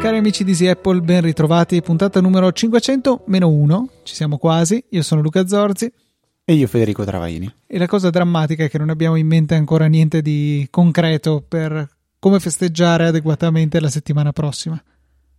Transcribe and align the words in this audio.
Cari 0.00 0.16
amici 0.16 0.44
di 0.44 0.52
Easy 0.52 0.68
Apple, 0.68 1.00
ben 1.00 1.20
ritrovati, 1.20 1.82
puntata 1.82 2.20
numero 2.20 2.48
500-1, 2.48 3.84
ci 4.04 4.14
siamo 4.14 4.38
quasi, 4.38 4.82
io 4.90 5.02
sono 5.02 5.20
Luca 5.20 5.46
Zorzi. 5.46 5.92
E 6.44 6.54
io 6.54 6.66
Federico 6.66 7.04
Travaini. 7.04 7.52
E 7.66 7.76
la 7.78 7.86
cosa 7.86 8.08
drammatica 8.08 8.64
è 8.64 8.70
che 8.70 8.78
non 8.78 8.88
abbiamo 8.88 9.16
in 9.16 9.26
mente 9.26 9.54
ancora 9.54 9.86
niente 9.86 10.22
di 10.22 10.66
concreto 10.70 11.44
per 11.46 11.86
come 12.18 12.40
festeggiare 12.40 13.06
adeguatamente 13.06 13.80
la 13.80 13.90
settimana 13.90 14.32
prossima. 14.32 14.82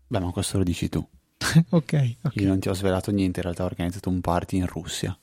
Beh, 0.08 0.20
ma 0.20 0.30
questo 0.30 0.58
lo 0.60 0.64
dici 0.64 0.88
tu. 0.88 1.04
ok, 1.70 2.16
ok. 2.24 2.36
Io 2.36 2.48
non 2.48 2.60
ti 2.60 2.70
ho 2.70 2.74
svelato 2.74 3.12
niente, 3.12 3.40
in 3.40 3.44
realtà 3.46 3.64
ho 3.64 3.68
organizzato 3.68 4.10
un 4.10 4.22
party 4.22 4.58
in 4.58 4.68
Russia. 4.68 5.18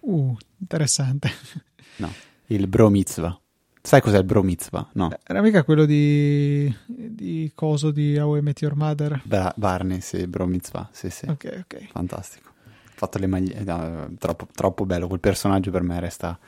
Uh, 0.00 0.36
interessante. 0.58 1.30
No, 1.96 2.10
il 2.46 2.68
Bro 2.68 2.88
Mitzvah. 2.88 3.38
Sai 3.82 4.00
cos'è 4.00 4.16
il 4.16 4.24
Bro 4.24 4.42
Mitzvah? 4.42 4.88
No. 4.94 5.10
Era 5.24 5.42
mica 5.42 5.62
quello 5.62 5.84
di, 5.84 6.74
di 6.86 7.52
coso 7.54 7.90
di 7.90 8.16
How 8.16 8.36
I 8.36 8.40
Met 8.40 8.62
Your 8.62 8.74
Mother? 8.74 9.20
Bra- 9.24 9.52
Barney, 9.56 10.00
sì, 10.00 10.26
Bro 10.26 10.46
Mitzvah, 10.46 10.88
sì, 10.90 11.10
sì. 11.10 11.26
Ok, 11.28 11.64
ok. 11.64 11.88
Fantastico. 11.90 12.48
Ho 12.48 12.92
fatto 12.94 13.18
le 13.18 13.26
maglie... 13.26 13.62
No, 13.62 14.10
troppo, 14.18 14.46
troppo 14.54 14.86
bello, 14.86 15.06
quel 15.06 15.20
personaggio 15.20 15.70
per 15.70 15.82
me 15.82 16.00
resta 16.00 16.38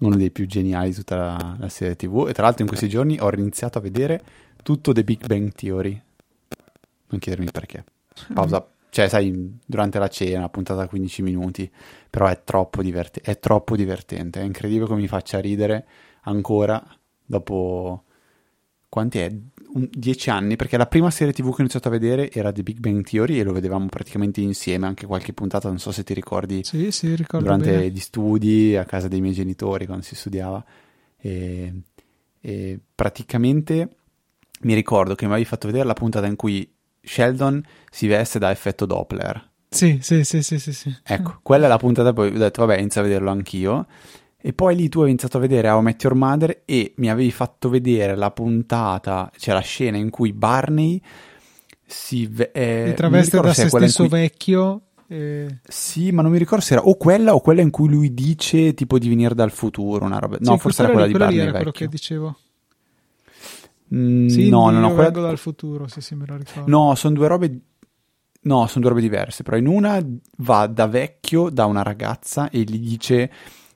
uno 0.00 0.16
dei 0.16 0.30
più 0.30 0.46
geniali 0.46 0.88
di 0.88 0.94
tutta 0.96 1.16
la, 1.16 1.56
la 1.60 1.68
serie 1.68 1.94
tv. 1.94 2.26
E 2.28 2.32
tra 2.32 2.42
l'altro 2.42 2.62
in 2.62 2.68
questi 2.68 2.88
giorni 2.88 3.18
ho 3.20 3.30
iniziato 3.32 3.78
a 3.78 3.80
vedere 3.80 4.20
tutto 4.62 4.92
The 4.92 5.04
Big 5.04 5.26
Bang 5.26 5.52
Theory. 5.52 6.02
Non 7.08 7.20
chiedermi 7.20 7.50
perché. 7.52 7.84
Pausa. 8.32 8.66
Cioè, 8.90 9.08
sai, 9.08 9.58
durante 9.64 9.98
la 9.98 10.08
cena, 10.08 10.48
puntata 10.50 10.86
15 10.86 11.22
minuti, 11.22 11.70
però 12.10 12.26
è 12.26 12.42
troppo, 12.44 12.82
diverti- 12.82 13.20
è 13.22 13.38
troppo 13.38 13.74
divertente. 13.74 14.40
È 14.40 14.44
incredibile 14.44 14.86
come 14.86 15.00
mi 15.00 15.08
faccia 15.08 15.40
ridere 15.40 15.86
ancora 16.24 16.82
dopo 17.24 18.04
quanti 18.88 19.18
è? 19.20 19.34
Un, 19.74 19.88
dieci 19.90 20.28
anni, 20.28 20.56
perché 20.56 20.76
la 20.76 20.86
prima 20.86 21.10
serie 21.10 21.32
tv 21.32 21.46
che 21.48 21.56
ho 21.56 21.60
iniziato 21.60 21.88
a 21.88 21.92
vedere 21.92 22.30
era 22.30 22.52
The 22.52 22.62
Big 22.62 22.78
Bang 22.78 23.02
Theory 23.02 23.38
e 23.38 23.42
lo 23.42 23.52
vedevamo 23.54 23.86
praticamente 23.86 24.42
insieme, 24.42 24.86
anche 24.86 25.06
qualche 25.06 25.32
puntata, 25.32 25.68
non 25.68 25.78
so 25.78 25.90
se 25.92 26.04
ti 26.04 26.12
ricordi, 26.12 26.62
Sì, 26.62 26.90
sì, 26.90 27.14
ricordo 27.14 27.46
durante 27.46 27.70
bene. 27.70 27.88
gli 27.90 27.98
studi 27.98 28.76
a 28.76 28.84
casa 28.84 29.08
dei 29.08 29.22
miei 29.22 29.32
genitori 29.32 29.86
quando 29.86 30.04
si 30.04 30.14
studiava. 30.14 30.62
E, 31.16 31.72
e 32.42 32.78
praticamente 32.94 33.88
mi 34.62 34.74
ricordo 34.74 35.14
che 35.14 35.24
mi 35.24 35.32
avevi 35.32 35.46
fatto 35.46 35.68
vedere 35.68 35.86
la 35.86 35.94
puntata 35.94 36.26
in 36.26 36.36
cui 36.36 36.70
Sheldon 37.02 37.62
si 37.90 38.06
veste 38.06 38.38
da 38.38 38.50
effetto 38.50 38.86
Doppler. 38.86 39.50
Sì, 39.68 39.98
sì, 40.02 40.22
sì, 40.24 40.42
sì, 40.42 40.58
sì, 40.58 40.72
sì. 40.72 40.94
Ecco, 41.04 41.38
quella 41.42 41.64
è 41.66 41.68
la 41.68 41.78
puntata, 41.78 42.12
poi 42.12 42.28
ho 42.34 42.38
detto, 42.38 42.64
vabbè, 42.64 42.78
inizio 42.78 43.00
a 43.00 43.04
vederlo 43.04 43.30
anch'io. 43.30 43.86
E 44.44 44.52
poi 44.52 44.74
lì 44.76 44.88
tu 44.88 45.00
hai 45.00 45.08
iniziato 45.08 45.36
a 45.36 45.40
vedere 45.40 45.68
How 45.70 45.80
I 45.80 45.82
Met 45.84 46.02
Your 46.02 46.16
Mother 46.16 46.62
e 46.64 46.92
mi 46.96 47.08
avevi 47.08 47.30
fatto 47.30 47.68
vedere 47.68 48.16
la 48.16 48.30
puntata, 48.32 49.30
cioè 49.36 49.54
la 49.54 49.60
scena 49.60 49.96
in 49.96 50.10
cui 50.10 50.32
Barney 50.32 51.00
si... 51.86 52.30
eh, 52.52 52.84
Si 52.88 52.94
traveste 52.94 53.40
da 53.40 53.54
se 53.54 53.68
stesso 53.68 54.06
cui- 54.06 54.08
vecchio. 54.08 54.80
e- 55.06 55.58
Sì, 55.66 56.10
ma 56.10 56.22
non 56.22 56.32
mi 56.32 56.38
ricordo 56.38 56.64
se 56.64 56.74
era 56.74 56.82
o 56.82 56.96
quella 56.96 57.34
o 57.34 57.40
quella 57.40 57.60
in 57.62 57.70
cui 57.70 57.88
lui 57.88 58.12
dice 58.12 58.74
tipo 58.74 58.98
di 58.98 59.08
venire 59.08 59.34
dal 59.34 59.52
futuro, 59.52 60.04
una 60.04 60.18
roba... 60.18 60.36
No, 60.40 60.54
Sì, 60.54 60.58
forse 60.60 60.82
era 60.82 60.90
quella 60.90 61.06
lì- 61.06 61.12
di 61.12 61.18
Barney 61.18 61.38
era 61.40 61.50
quello 61.52 61.64
vecchio. 61.66 61.86
che 61.86 61.92
dicevo. 61.92 62.36
Mm, 63.94 64.26
Sì, 64.28 64.48
no, 64.48 64.70
no, 64.70 64.80
no, 64.80 64.88
io 64.88 64.94
quella- 64.94 65.10
vengo 65.10 65.26
dal 65.26 65.38
futuro, 65.38 65.86
sì, 65.86 66.00
sì, 66.00 66.14
me 66.14 66.24
lo 66.26 66.36
ricordo. 66.36 66.70
No, 66.70 66.94
sono 66.94 67.14
due 67.14 67.28
robe. 67.28 67.60
No, 68.44 68.66
sono 68.66 68.80
due 68.80 68.88
robe 68.90 69.00
diverse. 69.02 69.42
Però 69.42 69.56
in 69.56 69.66
una 69.66 70.04
va 70.38 70.66
da 70.66 70.86
vecchio 70.86 71.48
da 71.50 71.66
una 71.66 71.82
ragazza 71.82 72.50
e 72.50 72.60
gli 72.62 72.78
dice. 72.78 73.30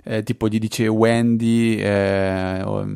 Eh, 0.07 0.23
tipo 0.23 0.49
gli 0.49 0.59
dice 0.59 0.87
Wendy, 0.87 1.77
eh, 1.77 2.63
oh, 2.65 2.87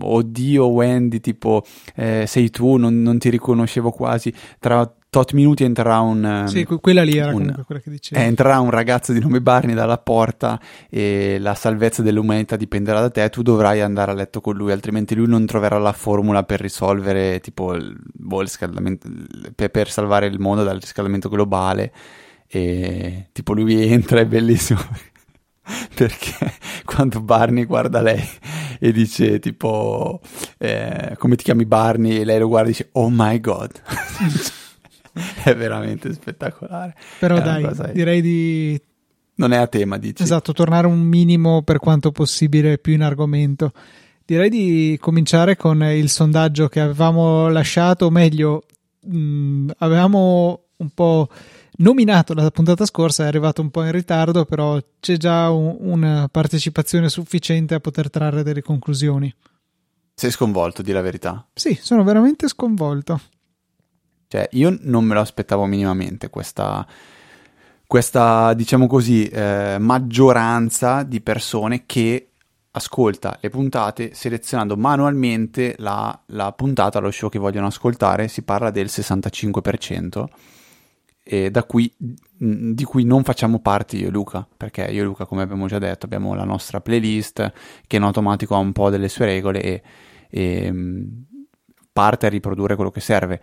oddio 0.00 0.66
Wendy, 0.68 1.20
tipo 1.20 1.64
eh, 1.96 2.24
sei 2.26 2.48
tu, 2.50 2.76
non, 2.76 3.02
non 3.02 3.18
ti 3.18 3.28
riconoscevo 3.28 3.90
quasi. 3.90 4.32
Tra 4.58 4.90
tot 5.10 5.32
minuti 5.32 5.64
entrerà 5.64 5.98
un, 5.98 6.24
ehm, 6.24 6.46
Sì, 6.46 6.62
que- 6.64 6.78
quella 6.78 7.02
lì 7.02 7.16
era 7.16 7.30
un- 7.32 7.38
comunque 7.38 7.64
quella 7.64 7.80
che 7.80 7.90
dicevo. 7.90 8.20
eh, 8.20 8.24
entrerà 8.24 8.60
un 8.60 8.70
ragazzo 8.70 9.12
di 9.12 9.18
nome 9.18 9.40
Barney 9.40 9.74
dalla 9.74 9.98
porta 9.98 10.60
e 10.88 11.38
la 11.40 11.54
salvezza 11.54 12.02
dell'umanità 12.02 12.54
dipenderà 12.54 13.00
da 13.00 13.10
te. 13.10 13.28
Tu 13.28 13.42
dovrai 13.42 13.80
andare 13.80 14.12
a 14.12 14.14
letto 14.14 14.40
con 14.40 14.54
lui, 14.56 14.70
altrimenti 14.70 15.16
lui 15.16 15.26
non 15.26 15.46
troverà 15.46 15.78
la 15.78 15.92
formula 15.92 16.44
per 16.44 16.60
risolvere, 16.60 17.40
tipo, 17.40 17.74
il, 17.74 17.96
boh, 18.00 18.36
il 18.42 18.46
riscaldamento, 18.46 19.08
il- 19.08 19.52
per, 19.56 19.70
per 19.72 19.90
salvare 19.90 20.26
il 20.26 20.38
mondo 20.38 20.62
dal 20.62 20.78
riscaldamento 20.78 21.28
globale. 21.28 21.92
E 22.52 23.28
tipo, 23.32 23.52
lui 23.52 23.80
entra, 23.92 24.20
è 24.20 24.26
bellissimo. 24.26 24.80
Perché 25.94 26.52
quando 26.84 27.20
Barney 27.20 27.64
guarda 27.64 28.00
lei 28.00 28.22
e 28.78 28.92
dice 28.92 29.38
tipo 29.38 30.20
eh, 30.58 31.14
come 31.18 31.36
ti 31.36 31.44
chiami 31.44 31.66
Barney 31.66 32.18
e 32.20 32.24
lei 32.24 32.38
lo 32.38 32.48
guarda 32.48 32.68
e 32.68 32.72
dice 32.72 32.88
oh 32.92 33.10
my 33.10 33.38
god 33.40 33.70
è 35.44 35.54
veramente 35.54 36.12
spettacolare 36.12 36.94
Però 37.18 37.36
è 37.36 37.42
dai, 37.42 37.62
cosa- 37.62 37.86
direi 37.88 38.20
di 38.22 38.80
non 39.40 39.52
è 39.52 39.56
a 39.56 39.66
tema, 39.66 39.96
dici? 39.96 40.22
esatto, 40.22 40.52
tornare 40.52 40.86
un 40.86 41.00
minimo 41.00 41.62
per 41.62 41.78
quanto 41.78 42.12
possibile 42.12 42.76
più 42.76 42.92
in 42.92 43.00
argomento. 43.02 43.72
Direi 44.26 44.50
di 44.50 44.98
cominciare 45.00 45.56
con 45.56 45.82
il 45.82 46.10
sondaggio 46.10 46.68
che 46.68 46.78
avevamo 46.80 47.48
lasciato, 47.48 48.04
o 48.04 48.10
meglio, 48.10 48.64
mh, 49.00 49.70
avevamo 49.78 50.64
un 50.76 50.90
po' 50.90 51.28
nominato 51.80 52.34
la 52.34 52.50
puntata 52.50 52.84
scorsa, 52.86 53.24
è 53.24 53.26
arrivato 53.26 53.60
un 53.60 53.70
po' 53.70 53.82
in 53.84 53.92
ritardo, 53.92 54.44
però 54.44 54.78
c'è 55.00 55.16
già 55.16 55.50
un- 55.50 55.76
una 55.80 56.28
partecipazione 56.30 57.08
sufficiente 57.08 57.74
a 57.74 57.80
poter 57.80 58.10
trarre 58.10 58.42
delle 58.42 58.62
conclusioni. 58.62 59.34
Sei 60.14 60.30
sconvolto, 60.30 60.82
di 60.82 60.92
la 60.92 61.00
verità. 61.00 61.46
Sì, 61.54 61.78
sono 61.80 62.02
veramente 62.04 62.48
sconvolto. 62.48 63.20
Cioè, 64.28 64.48
io 64.52 64.76
non 64.82 65.04
me 65.04 65.14
lo 65.14 65.20
aspettavo 65.20 65.64
minimamente 65.64 66.30
questa, 66.30 66.86
questa 67.86 68.52
diciamo 68.54 68.86
così, 68.86 69.26
eh, 69.26 69.76
maggioranza 69.80 71.02
di 71.02 71.20
persone 71.20 71.84
che 71.86 72.26
ascolta 72.72 73.38
le 73.40 73.48
puntate 73.48 74.14
selezionando 74.14 74.76
manualmente 74.76 75.74
la, 75.78 76.16
la 76.26 76.52
puntata, 76.52 77.00
lo 77.00 77.10
show 77.10 77.28
che 77.28 77.38
vogliono 77.38 77.66
ascoltare. 77.66 78.28
Si 78.28 78.42
parla 78.42 78.70
del 78.70 78.86
65%. 78.86 80.26
Da 81.30 81.64
mh, 81.64 82.72
di 82.72 82.82
cui 82.82 83.04
non 83.04 83.22
facciamo 83.22 83.60
parte 83.60 83.96
io 83.96 84.08
e 84.08 84.10
Luca, 84.10 84.48
perché 84.56 84.82
io 84.90 85.02
e 85.02 85.04
Luca, 85.04 85.26
come 85.26 85.42
abbiamo 85.42 85.68
già 85.68 85.78
detto, 85.78 86.06
abbiamo 86.06 86.34
la 86.34 86.42
nostra 86.42 86.80
playlist 86.80 87.52
che 87.86 87.96
in 87.96 88.02
automatico 88.02 88.56
ha 88.56 88.58
un 88.58 88.72
po' 88.72 88.90
delle 88.90 89.08
sue 89.08 89.26
regole 89.26 89.62
e, 89.62 89.82
e 90.28 90.72
mh, 90.72 91.26
parte 91.92 92.26
a 92.26 92.28
riprodurre 92.30 92.74
quello 92.74 92.90
che 92.90 93.00
serve. 93.00 93.40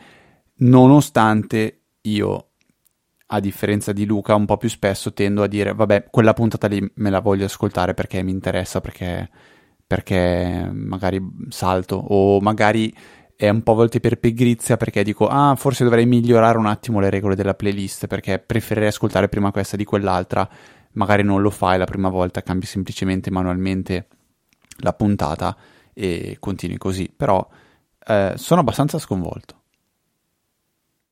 Nonostante 0.58 1.84
io, 2.02 2.50
a 3.28 3.40
differenza 3.40 3.94
di 3.94 4.06
Luca, 4.06 4.36
un 4.36 4.46
po' 4.46 4.58
più 4.58 4.68
spesso 4.68 5.14
tendo 5.14 5.42
a 5.44 5.48
dire, 5.48 5.74
vabbè, 5.74 6.08
quella 6.10 6.34
puntata 6.34 6.68
lì 6.68 6.86
me 6.96 7.10
la 7.10 7.22
voglio 7.22 7.46
ascoltare 7.46 7.94
perché 7.94 8.22
mi 8.22 8.32
interessa, 8.32 8.82
perché, 8.82 9.30
perché 9.86 10.70
magari 10.74 11.22
salto, 11.48 11.96
o 11.96 12.42
magari 12.42 12.94
è 13.38 13.50
un 13.50 13.62
po' 13.62 13.74
a 13.74 13.76
volte 13.76 14.00
per 14.00 14.18
pigrizia 14.18 14.78
perché 14.78 15.04
dico, 15.04 15.28
ah, 15.28 15.56
forse 15.56 15.84
dovrei 15.84 16.08
migliorare 16.08 16.58
un 16.58 16.66
attimo 16.66 17.00
le 17.00 17.12
regole 17.12 17.36
della 17.36 17.54
playlist, 17.54 18.08
perché 18.08 18.40
preferirei 18.40 18.90
ascoltare 18.90 19.30
prima 19.30 19.52
questa 19.52 19.78
di 19.78 19.84
quell'altra, 19.84 20.50
magari 20.94 21.22
non 21.22 21.44
lo 21.44 21.52
fai 21.52 21.78
la 21.78 21.86
prima 21.86 22.10
volta, 22.10 22.42
cambi 22.42 22.66
semplicemente 22.66 23.30
manualmente 23.30 24.08
la 24.80 24.92
puntata 24.94 25.56
e 25.94 26.38
continui 26.40 26.78
così, 26.78 27.14
però 27.16 27.48
eh, 28.08 28.34
sono 28.36 28.62
abbastanza 28.62 28.98
sconvolto. 28.98 29.62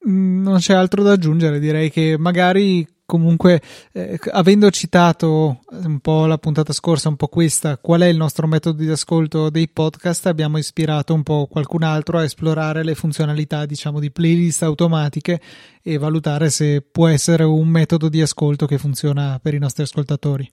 Mm, 0.07 0.41
Non 0.41 0.57
c'è 0.57 0.73
altro 0.73 1.03
da 1.03 1.11
aggiungere, 1.11 1.59
direi 1.59 1.91
che 1.91 2.15
magari 2.17 2.87
comunque, 3.05 3.61
eh, 3.91 4.19
avendo 4.31 4.69
citato 4.71 5.61
un 5.69 5.99
po' 5.99 6.25
la 6.25 6.37
puntata 6.37 6.73
scorsa, 6.73 7.09
un 7.09 7.15
po' 7.15 7.27
questa, 7.27 7.77
qual 7.77 8.01
è 8.01 8.07
il 8.07 8.17
nostro 8.17 8.47
metodo 8.47 8.81
di 8.81 8.89
ascolto 8.89 9.49
dei 9.49 9.69
podcast, 9.69 10.25
abbiamo 10.25 10.57
ispirato 10.57 11.13
un 11.13 11.23
po' 11.23 11.47
qualcun 11.49 11.83
altro 11.83 12.17
a 12.17 12.23
esplorare 12.23 12.83
le 12.83 12.95
funzionalità, 12.95 13.65
diciamo, 13.65 13.99
di 13.99 14.11
playlist 14.11 14.63
automatiche 14.63 15.39
e 15.81 15.97
valutare 15.97 16.49
se 16.49 16.81
può 16.81 17.07
essere 17.07 17.43
un 17.43 17.67
metodo 17.67 18.09
di 18.09 18.21
ascolto 18.21 18.65
che 18.65 18.77
funziona 18.77 19.39
per 19.41 19.53
i 19.53 19.59
nostri 19.59 19.83
ascoltatori. 19.83 20.51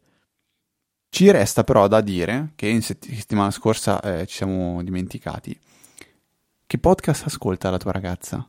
Ci 1.09 1.31
resta 1.31 1.63
però 1.65 1.89
da 1.89 2.01
dire 2.01 2.53
che 2.55 2.69
in 2.69 2.81
sett- 2.81 3.07
settimana 3.13 3.51
scorsa 3.51 4.01
eh, 4.01 4.27
ci 4.27 4.37
siamo 4.37 4.83
dimenticati. 4.83 5.59
Che 6.67 6.79
podcast 6.79 7.27
ascolta 7.27 7.69
la 7.69 7.77
tua 7.77 7.93
ragazza? 7.93 8.49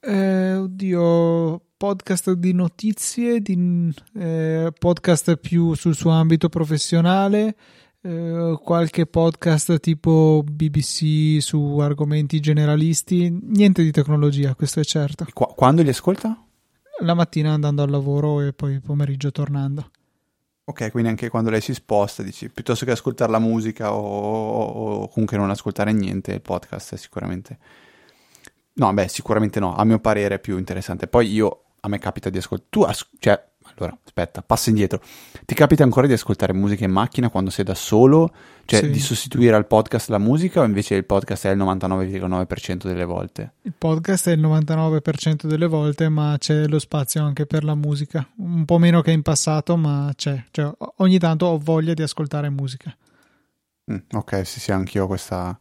Eh, 0.00 0.54
oddio, 0.54 1.65
podcast 1.76 2.32
di 2.32 2.52
notizie, 2.52 3.40
di, 3.40 3.92
eh, 4.14 4.72
podcast 4.78 5.36
più 5.36 5.74
sul 5.74 5.94
suo 5.94 6.10
ambito 6.10 6.48
professionale, 6.48 7.56
eh, 8.00 8.58
qualche 8.62 9.06
podcast 9.06 9.78
tipo 9.80 10.42
BBC 10.44 11.40
su 11.40 11.78
argomenti 11.78 12.40
generalisti, 12.40 13.30
niente 13.30 13.82
di 13.82 13.90
tecnologia, 13.90 14.54
questo 14.54 14.80
è 14.80 14.84
certo. 14.84 15.26
Qua- 15.32 15.52
quando 15.54 15.82
li 15.82 15.90
ascolta? 15.90 16.40
la 17.00 17.14
mattina 17.14 17.52
andando 17.52 17.82
al 17.82 17.90
lavoro 17.90 18.40
e 18.40 18.52
poi 18.52 18.80
pomeriggio 18.80 19.30
tornando. 19.30 19.90
Ok, 20.64 20.90
quindi 20.90 21.10
anche 21.10 21.28
quando 21.28 21.50
lei 21.50 21.60
si 21.60 21.74
sposta, 21.74 22.22
dici, 22.22 22.48
piuttosto 22.50 22.84
che 22.84 22.90
ascoltare 22.90 23.30
la 23.30 23.38
musica 23.38 23.92
o, 23.92 24.00
o, 24.00 25.02
o 25.02 25.08
comunque 25.08 25.36
non 25.36 25.50
ascoltare 25.50 25.92
niente, 25.92 26.32
il 26.32 26.40
podcast 26.40 26.94
è 26.94 26.96
sicuramente... 26.96 27.58
No, 28.74 28.92
beh, 28.92 29.08
sicuramente 29.08 29.60
no, 29.60 29.74
a 29.74 29.84
mio 29.84 30.00
parere 30.00 30.34
è 30.34 30.38
più 30.38 30.58
interessante. 30.58 31.06
Poi 31.06 31.32
io, 31.32 31.65
a 31.86 31.88
me 31.88 31.98
capita 31.98 32.28
di 32.30 32.38
ascoltare... 32.38 32.68
Tu, 32.70 32.82
as- 32.82 33.08
cioè, 33.20 33.40
allora, 33.78 33.96
aspetta, 34.04 34.42
passa 34.42 34.70
indietro. 34.70 35.00
Ti 35.44 35.54
capita 35.54 35.82
ancora 35.82 36.06
di 36.06 36.12
ascoltare 36.12 36.52
musica 36.52 36.84
in 36.84 36.90
macchina 36.92 37.28
quando 37.30 37.50
sei 37.50 37.64
da 37.64 37.74
solo? 37.74 38.32
Cioè, 38.64 38.80
Sì. 38.80 38.90
di 38.90 38.98
sostituire 39.00 39.54
al 39.56 39.66
podcast 39.66 40.08
la 40.08 40.18
musica 40.18 40.60
o 40.60 40.64
invece 40.64 40.94
il 40.94 41.04
podcast 41.04 41.46
è 41.46 41.50
il 41.50 41.58
99,9% 41.58 42.86
delle 42.86 43.04
volte? 43.04 43.52
Il 43.62 43.74
podcast 43.76 44.28
è 44.28 44.32
il 44.32 44.40
99% 44.40 45.46
delle 45.46 45.66
volte, 45.66 46.08
ma 46.08 46.36
c'è 46.38 46.66
lo 46.66 46.78
spazio 46.78 47.22
anche 47.24 47.46
per 47.46 47.64
la 47.64 47.74
musica. 47.74 48.26
Un 48.38 48.64
po' 48.64 48.78
meno 48.78 49.02
che 49.02 49.10
in 49.10 49.22
passato, 49.22 49.76
ma 49.76 50.12
c'è. 50.16 50.44
Cioè, 50.50 50.72
ogni 50.96 51.18
tanto 51.18 51.46
ho 51.46 51.58
voglia 51.58 51.92
di 51.94 52.02
ascoltare 52.02 52.48
musica. 52.50 52.96
Mm, 53.92 53.96
ok, 54.12 54.46
sì, 54.46 54.58
sì, 54.60 54.72
anch'io 54.72 55.04
ho 55.04 55.06
questa, 55.06 55.58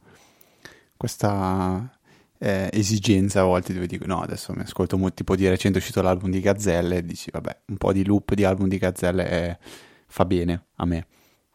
questa 0.98 1.95
eh, 2.38 2.70
esigenza 2.74 3.42
a 3.42 3.44
volte 3.44 3.74
dove 3.74 3.88
dico 3.88 4.06
no, 4.06 4.22
adesso 4.22 4.54
mi 4.54 4.62
ascolto 4.62 4.98
mo- 4.98 5.14
tipo 5.14 5.36
di 5.36 5.48
recente 5.48 5.78
è 5.78 5.82
uscito 5.82 6.02
l'album 6.02 6.30
di 6.30 6.40
Gazzelle 6.40 6.98
e 6.98 7.06
dici 7.06 7.30
vabbè, 7.32 7.58
un 7.68 7.78
po' 7.78 7.94
di 7.94 8.06
loop 8.06 8.34
di 8.34 8.44
album 8.44 8.68
di 8.68 8.78
Gazzelle 8.78 9.28
è- 9.28 9.58
fa 10.08 10.26
bene 10.26 10.66
a 10.76 10.86
me. 10.86 11.08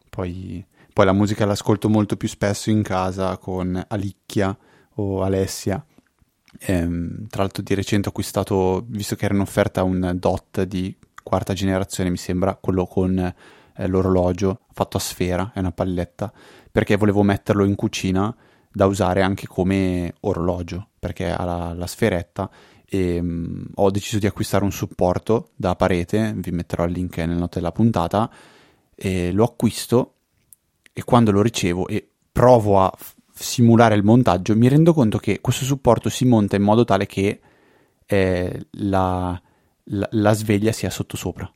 Poi, 0.09 0.65
poi 0.93 1.05
la 1.05 1.13
musica 1.13 1.45
l'ascolto 1.45 1.89
molto 1.89 2.17
più 2.17 2.27
spesso 2.27 2.69
in 2.69 2.81
casa 2.81 3.37
con 3.37 3.81
Alicchia 3.87 4.55
o 4.95 5.23
Alessia. 5.23 5.83
Ehm, 6.59 7.27
tra 7.27 7.43
l'altro 7.43 7.63
di 7.63 7.73
recente 7.73 8.07
ho 8.07 8.11
acquistato, 8.11 8.83
visto 8.87 9.15
che 9.15 9.25
era 9.25 9.33
in 9.33 9.39
offerta 9.39 9.83
un 9.83 10.15
DOT 10.19 10.63
di 10.63 10.95
quarta 11.23 11.53
generazione, 11.53 12.09
mi 12.09 12.17
sembra, 12.17 12.55
quello 12.55 12.85
con 12.85 13.17
eh, 13.17 13.87
l'orologio 13.87 14.61
fatto 14.73 14.97
a 14.97 14.99
sfera, 14.99 15.51
è 15.53 15.59
una 15.59 15.71
palletta, 15.71 16.31
perché 16.71 16.97
volevo 16.97 17.23
metterlo 17.23 17.63
in 17.63 17.75
cucina 17.75 18.35
da 18.71 18.85
usare 18.85 19.21
anche 19.21 19.47
come 19.47 20.13
orologio, 20.21 20.89
perché 20.99 21.29
ha 21.31 21.43
la, 21.43 21.73
la 21.73 21.87
sferetta 21.87 22.49
e 22.85 23.21
mm, 23.21 23.63
ho 23.75 23.91
deciso 23.91 24.19
di 24.19 24.27
acquistare 24.27 24.63
un 24.63 24.71
supporto 24.71 25.49
da 25.55 25.75
parete, 25.75 26.33
vi 26.35 26.51
metterò 26.51 26.85
il 26.85 26.91
link 26.91 27.17
nel 27.17 27.37
note 27.37 27.59
della 27.59 27.71
puntata, 27.71 28.29
e 28.95 29.31
lo 29.31 29.43
acquisto 29.43 30.15
e 30.93 31.03
quando 31.03 31.31
lo 31.31 31.41
ricevo 31.41 31.87
e 31.87 32.07
provo 32.31 32.81
a 32.81 32.93
f- 32.95 33.15
simulare 33.33 33.95
il 33.95 34.03
montaggio, 34.03 34.55
mi 34.55 34.67
rendo 34.67 34.93
conto 34.93 35.17
che 35.17 35.41
questo 35.41 35.65
supporto 35.65 36.09
si 36.09 36.25
monta 36.25 36.55
in 36.55 36.63
modo 36.63 36.83
tale 36.83 37.05
che 37.05 37.39
eh, 38.05 38.67
la, 38.71 39.41
la- 39.85 40.09
la 40.11 40.33
sveglia 40.33 40.71
sia 40.71 40.89
sottosopra. 40.89 41.51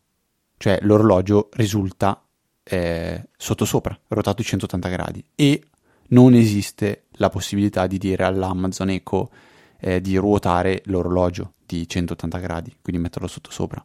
Cioè 0.58 0.80
l'orologio 0.82 1.50
risulta 1.54 2.24
eh, 2.64 3.28
sottosopra, 3.38 3.98
rotato 4.08 4.42
di 4.42 4.48
180 4.48 4.90
gradi. 4.90 5.24
E 5.36 5.62
non 6.08 6.34
esiste 6.34 7.05
la 7.18 7.30
possibilità 7.30 7.88
di 7.88 7.98
dire 7.98 8.24
all'Amazon 8.24 8.90
Echo 8.90 9.30
eh, 9.80 10.02
di 10.02 10.16
ruotare 10.18 10.82
l'orologio 10.86 11.54
di 11.66 11.88
180 11.88 12.38
gradi, 12.38 12.76
quindi 12.82 13.02
metterlo 13.02 13.28
sottosopra. 13.28 13.84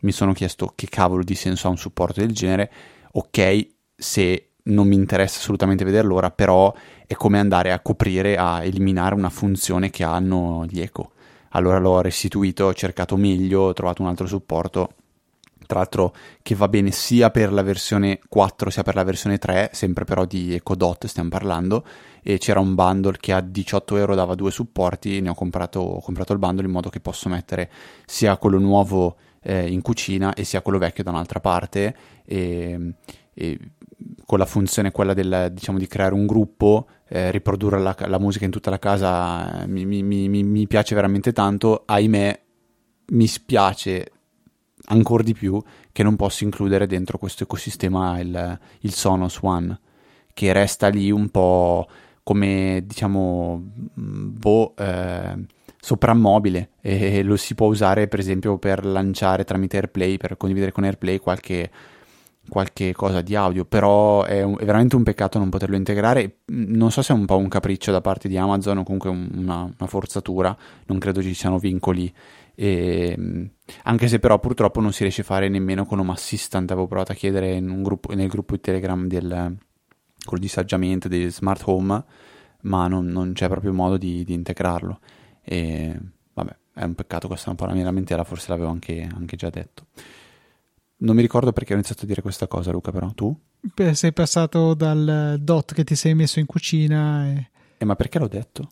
Mi 0.00 0.12
sono 0.12 0.32
chiesto 0.32 0.72
che 0.74 0.88
cavolo 0.88 1.22
di 1.22 1.34
senso 1.34 1.66
ha 1.66 1.70
un 1.70 1.78
supporto 1.78 2.20
del 2.20 2.32
genere. 2.32 2.70
Ok, 3.12 3.68
se 3.96 4.50
non 4.64 4.86
mi 4.86 4.94
interessa 4.94 5.38
assolutamente 5.38 5.84
vedere 5.84 6.06
l'ora, 6.06 6.30
però 6.30 6.72
è 7.06 7.14
come 7.14 7.38
andare 7.38 7.72
a 7.72 7.80
coprire, 7.80 8.36
a 8.36 8.62
eliminare 8.62 9.14
una 9.14 9.30
funzione 9.30 9.90
che 9.90 10.04
hanno 10.04 10.64
gli 10.68 10.80
Echo. 10.80 11.12
Allora 11.50 11.78
l'ho 11.78 12.00
restituito, 12.00 12.66
ho 12.66 12.74
cercato 12.74 13.16
meglio, 13.16 13.62
ho 13.62 13.72
trovato 13.72 14.02
un 14.02 14.08
altro 14.08 14.26
supporto, 14.26 14.95
tra 15.66 15.78
l'altro 15.78 16.14
che 16.42 16.54
va 16.54 16.68
bene 16.68 16.90
sia 16.90 17.30
per 17.30 17.52
la 17.52 17.62
versione 17.62 18.20
4 18.28 18.70
sia 18.70 18.82
per 18.82 18.94
la 18.94 19.04
versione 19.04 19.38
3, 19.38 19.70
sempre 19.72 20.04
però 20.04 20.24
di 20.24 20.54
Echo 20.54 20.74
Dot 20.74 21.06
stiamo 21.06 21.28
parlando, 21.28 21.84
e 22.22 22.38
c'era 22.38 22.60
un 22.60 22.74
bundle 22.74 23.16
che 23.18 23.32
a 23.32 23.40
18 23.40 23.96
euro 23.96 24.14
dava 24.14 24.34
due 24.34 24.50
supporti, 24.50 25.20
ne 25.20 25.28
ho 25.30 25.34
comprato, 25.34 25.80
ho 25.80 26.00
comprato 26.00 26.32
il 26.32 26.38
bundle 26.38 26.66
in 26.66 26.72
modo 26.72 26.88
che 26.88 27.00
posso 27.00 27.28
mettere 27.28 27.70
sia 28.04 28.36
quello 28.36 28.58
nuovo 28.58 29.16
eh, 29.42 29.68
in 29.70 29.82
cucina 29.82 30.34
e 30.34 30.44
sia 30.44 30.62
quello 30.62 30.78
vecchio 30.78 31.04
da 31.04 31.10
un'altra 31.10 31.40
parte, 31.40 31.94
e, 32.24 32.94
e 33.34 33.58
con 34.24 34.38
la 34.38 34.46
funzione 34.46 34.90
quella 34.90 35.14
del, 35.14 35.50
diciamo, 35.52 35.78
di 35.78 35.86
creare 35.86 36.14
un 36.14 36.26
gruppo, 36.26 36.86
eh, 37.08 37.30
riprodurre 37.30 37.78
la, 37.78 37.94
la 38.06 38.18
musica 38.18 38.44
in 38.44 38.50
tutta 38.50 38.70
la 38.70 38.78
casa, 38.78 39.62
eh, 39.62 39.66
mi- 39.66 39.84
mi- 39.84 40.02
mi- 40.02 40.42
mi 40.42 40.66
piace 40.66 40.94
veramente 40.94 41.32
tanto, 41.32 41.82
ahimè 41.86 42.40
mi 43.08 43.26
spiace 43.28 44.10
ancora 44.86 45.22
di 45.22 45.34
più 45.34 45.62
che 45.92 46.02
non 46.02 46.16
posso 46.16 46.44
includere 46.44 46.86
dentro 46.86 47.18
questo 47.18 47.44
ecosistema 47.44 48.18
il, 48.20 48.58
il 48.80 48.92
Sonos 48.92 49.38
One, 49.42 49.78
che 50.34 50.52
resta 50.52 50.88
lì 50.88 51.10
un 51.10 51.28
po' 51.30 51.88
come, 52.22 52.82
diciamo, 52.84 53.56
mh, 53.94 54.00
boh, 54.38 54.74
eh, 54.76 55.36
soprammobile 55.80 56.70
e 56.80 57.22
lo 57.22 57.36
si 57.36 57.54
può 57.54 57.68
usare 57.68 58.08
per 58.08 58.18
esempio 58.18 58.58
per 58.58 58.84
lanciare 58.84 59.44
tramite 59.44 59.76
AirPlay, 59.76 60.16
per 60.16 60.36
condividere 60.36 60.72
con 60.72 60.82
AirPlay 60.84 61.18
qualche, 61.18 61.70
qualche 62.48 62.92
cosa 62.92 63.22
di 63.22 63.34
audio, 63.34 63.64
però 63.64 64.22
è, 64.24 64.42
un- 64.42 64.56
è 64.58 64.64
veramente 64.64 64.96
un 64.96 65.02
peccato 65.02 65.38
non 65.38 65.48
poterlo 65.48 65.76
integrare. 65.76 66.38
Non 66.46 66.90
so 66.92 67.02
se 67.02 67.12
è 67.12 67.16
un 67.16 67.24
po' 67.26 67.36
un 67.36 67.48
capriccio 67.48 67.90
da 67.92 68.00
parte 68.00 68.28
di 68.28 68.36
Amazon 68.36 68.78
o 68.78 68.82
comunque 68.84 69.10
un- 69.10 69.28
una, 69.34 69.62
una 69.62 69.88
forzatura, 69.88 70.56
non 70.86 70.98
credo 70.98 71.22
ci 71.22 71.34
siano 71.34 71.58
vincoli. 71.58 72.12
E, 72.58 73.14
mh, 73.16 73.50
anche 73.84 74.08
se 74.08 74.18
però 74.18 74.40
purtroppo 74.40 74.80
non 74.80 74.92
si 74.92 75.02
riesce 75.02 75.20
a 75.20 75.24
fare 75.24 75.48
nemmeno 75.48 75.84
con 75.84 76.00
Home 76.00 76.12
Assistant, 76.12 76.70
avevo 76.70 76.86
provato 76.86 77.12
a 77.12 77.14
chiedere 77.14 77.52
in 77.54 77.68
un 77.70 77.82
gruppo- 77.82 78.14
nel 78.14 78.28
gruppo 78.28 78.54
di 78.54 78.60
Telegram 78.60 79.06
del 79.06 79.56
quello 80.24 80.42
di 80.42 80.48
saggiamento 80.48 81.06
dei 81.06 81.30
smart 81.30 81.62
home, 81.66 82.04
ma 82.62 82.88
non, 82.88 83.06
non 83.06 83.32
c'è 83.32 83.48
proprio 83.48 83.72
modo 83.72 83.96
di, 83.96 84.24
di 84.24 84.32
integrarlo. 84.34 84.98
E 85.42 85.96
vabbè, 86.34 86.56
è 86.74 86.82
un 86.82 86.94
peccato, 86.94 87.28
questa 87.28 87.46
è 87.46 87.50
un 87.50 87.56
po' 87.56 87.66
la 87.66 87.74
mia 87.74 87.84
lamentela, 87.84 88.24
forse 88.24 88.50
l'avevo 88.50 88.70
anche, 88.70 89.08
anche 89.14 89.36
già 89.36 89.50
detto. 89.50 89.86
Non 90.98 91.14
mi 91.14 91.22
ricordo 91.22 91.52
perché 91.52 91.72
ho 91.72 91.76
iniziato 91.76 92.04
a 92.04 92.06
dire 92.06 92.22
questa 92.22 92.48
cosa, 92.48 92.72
Luca, 92.72 92.90
però 92.90 93.10
tu? 93.12 93.38
Sei 93.92 94.12
passato 94.12 94.74
dal 94.74 95.36
dot 95.40 95.74
che 95.74 95.84
ti 95.84 95.94
sei 95.94 96.14
messo 96.14 96.40
in 96.40 96.46
cucina 96.46 97.26
e... 97.26 97.50
Eh, 97.78 97.84
ma 97.84 97.96
perché 97.96 98.18
l'ho 98.18 98.28
detto? 98.28 98.70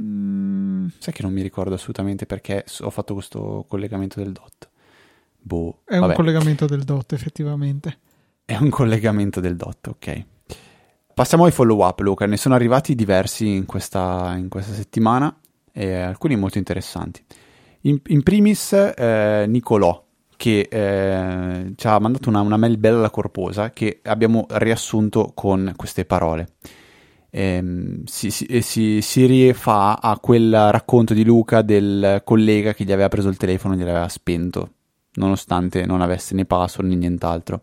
Mm, 0.00 0.86
Sai 0.98 1.12
che 1.12 1.22
non 1.22 1.32
mi 1.32 1.42
ricordo 1.42 1.74
assolutamente 1.74 2.26
perché 2.26 2.64
ho 2.80 2.90
fatto 2.90 3.14
questo 3.14 3.64
collegamento 3.68 4.20
del 4.22 4.32
dot. 4.32 4.68
Boh, 5.38 5.80
è 5.84 5.94
un 5.94 6.00
vabbè. 6.00 6.14
collegamento 6.14 6.66
del 6.66 6.82
dot, 6.84 7.12
effettivamente. 7.12 7.98
È 8.44 8.56
un 8.56 8.70
collegamento 8.70 9.40
del 9.40 9.56
dot, 9.56 9.86
ok. 9.88 10.24
Passiamo 11.14 11.44
ai 11.44 11.50
follow 11.50 11.84
up, 11.84 12.00
Luca. 12.00 12.26
Ne 12.26 12.36
sono 12.36 12.54
arrivati 12.54 12.94
diversi 12.94 13.46
in 13.46 13.66
questa, 13.66 14.34
in 14.36 14.48
questa 14.48 14.72
settimana 14.72 15.38
e 15.72 15.94
alcuni 15.94 16.36
molto 16.36 16.58
interessanti. 16.58 17.22
In, 17.82 18.00
in 18.06 18.22
primis, 18.22 18.72
eh, 18.72 19.44
Nicolò, 19.48 20.04
che 20.36 20.68
eh, 20.70 21.72
ci 21.76 21.86
ha 21.86 21.98
mandato 21.98 22.28
una, 22.28 22.40
una 22.40 22.56
mail 22.56 22.78
bella 22.78 23.10
corposa 23.10 23.70
che 23.70 24.00
abbiamo 24.04 24.46
riassunto 24.48 25.32
con 25.34 25.72
queste 25.76 26.04
parole. 26.04 26.54
Ehm, 27.30 28.04
si, 28.04 28.30
si- 28.30 29.00
si 29.00 29.26
rifà 29.26 30.00
a 30.00 30.18
quel 30.18 30.70
racconto 30.70 31.14
di 31.14 31.24
Luca 31.24 31.62
del 31.62 32.22
collega 32.24 32.74
che 32.74 32.84
gli 32.84 32.92
aveva 32.92 33.08
preso 33.08 33.28
il 33.28 33.36
telefono 33.36 33.74
e 33.74 33.76
gliel'aveva 33.76 34.08
spento, 34.08 34.70
nonostante 35.14 35.86
non 35.86 36.00
avesse 36.00 36.34
né 36.34 36.44
password 36.44 36.90
né 36.90 36.96
nient'altro. 36.96 37.62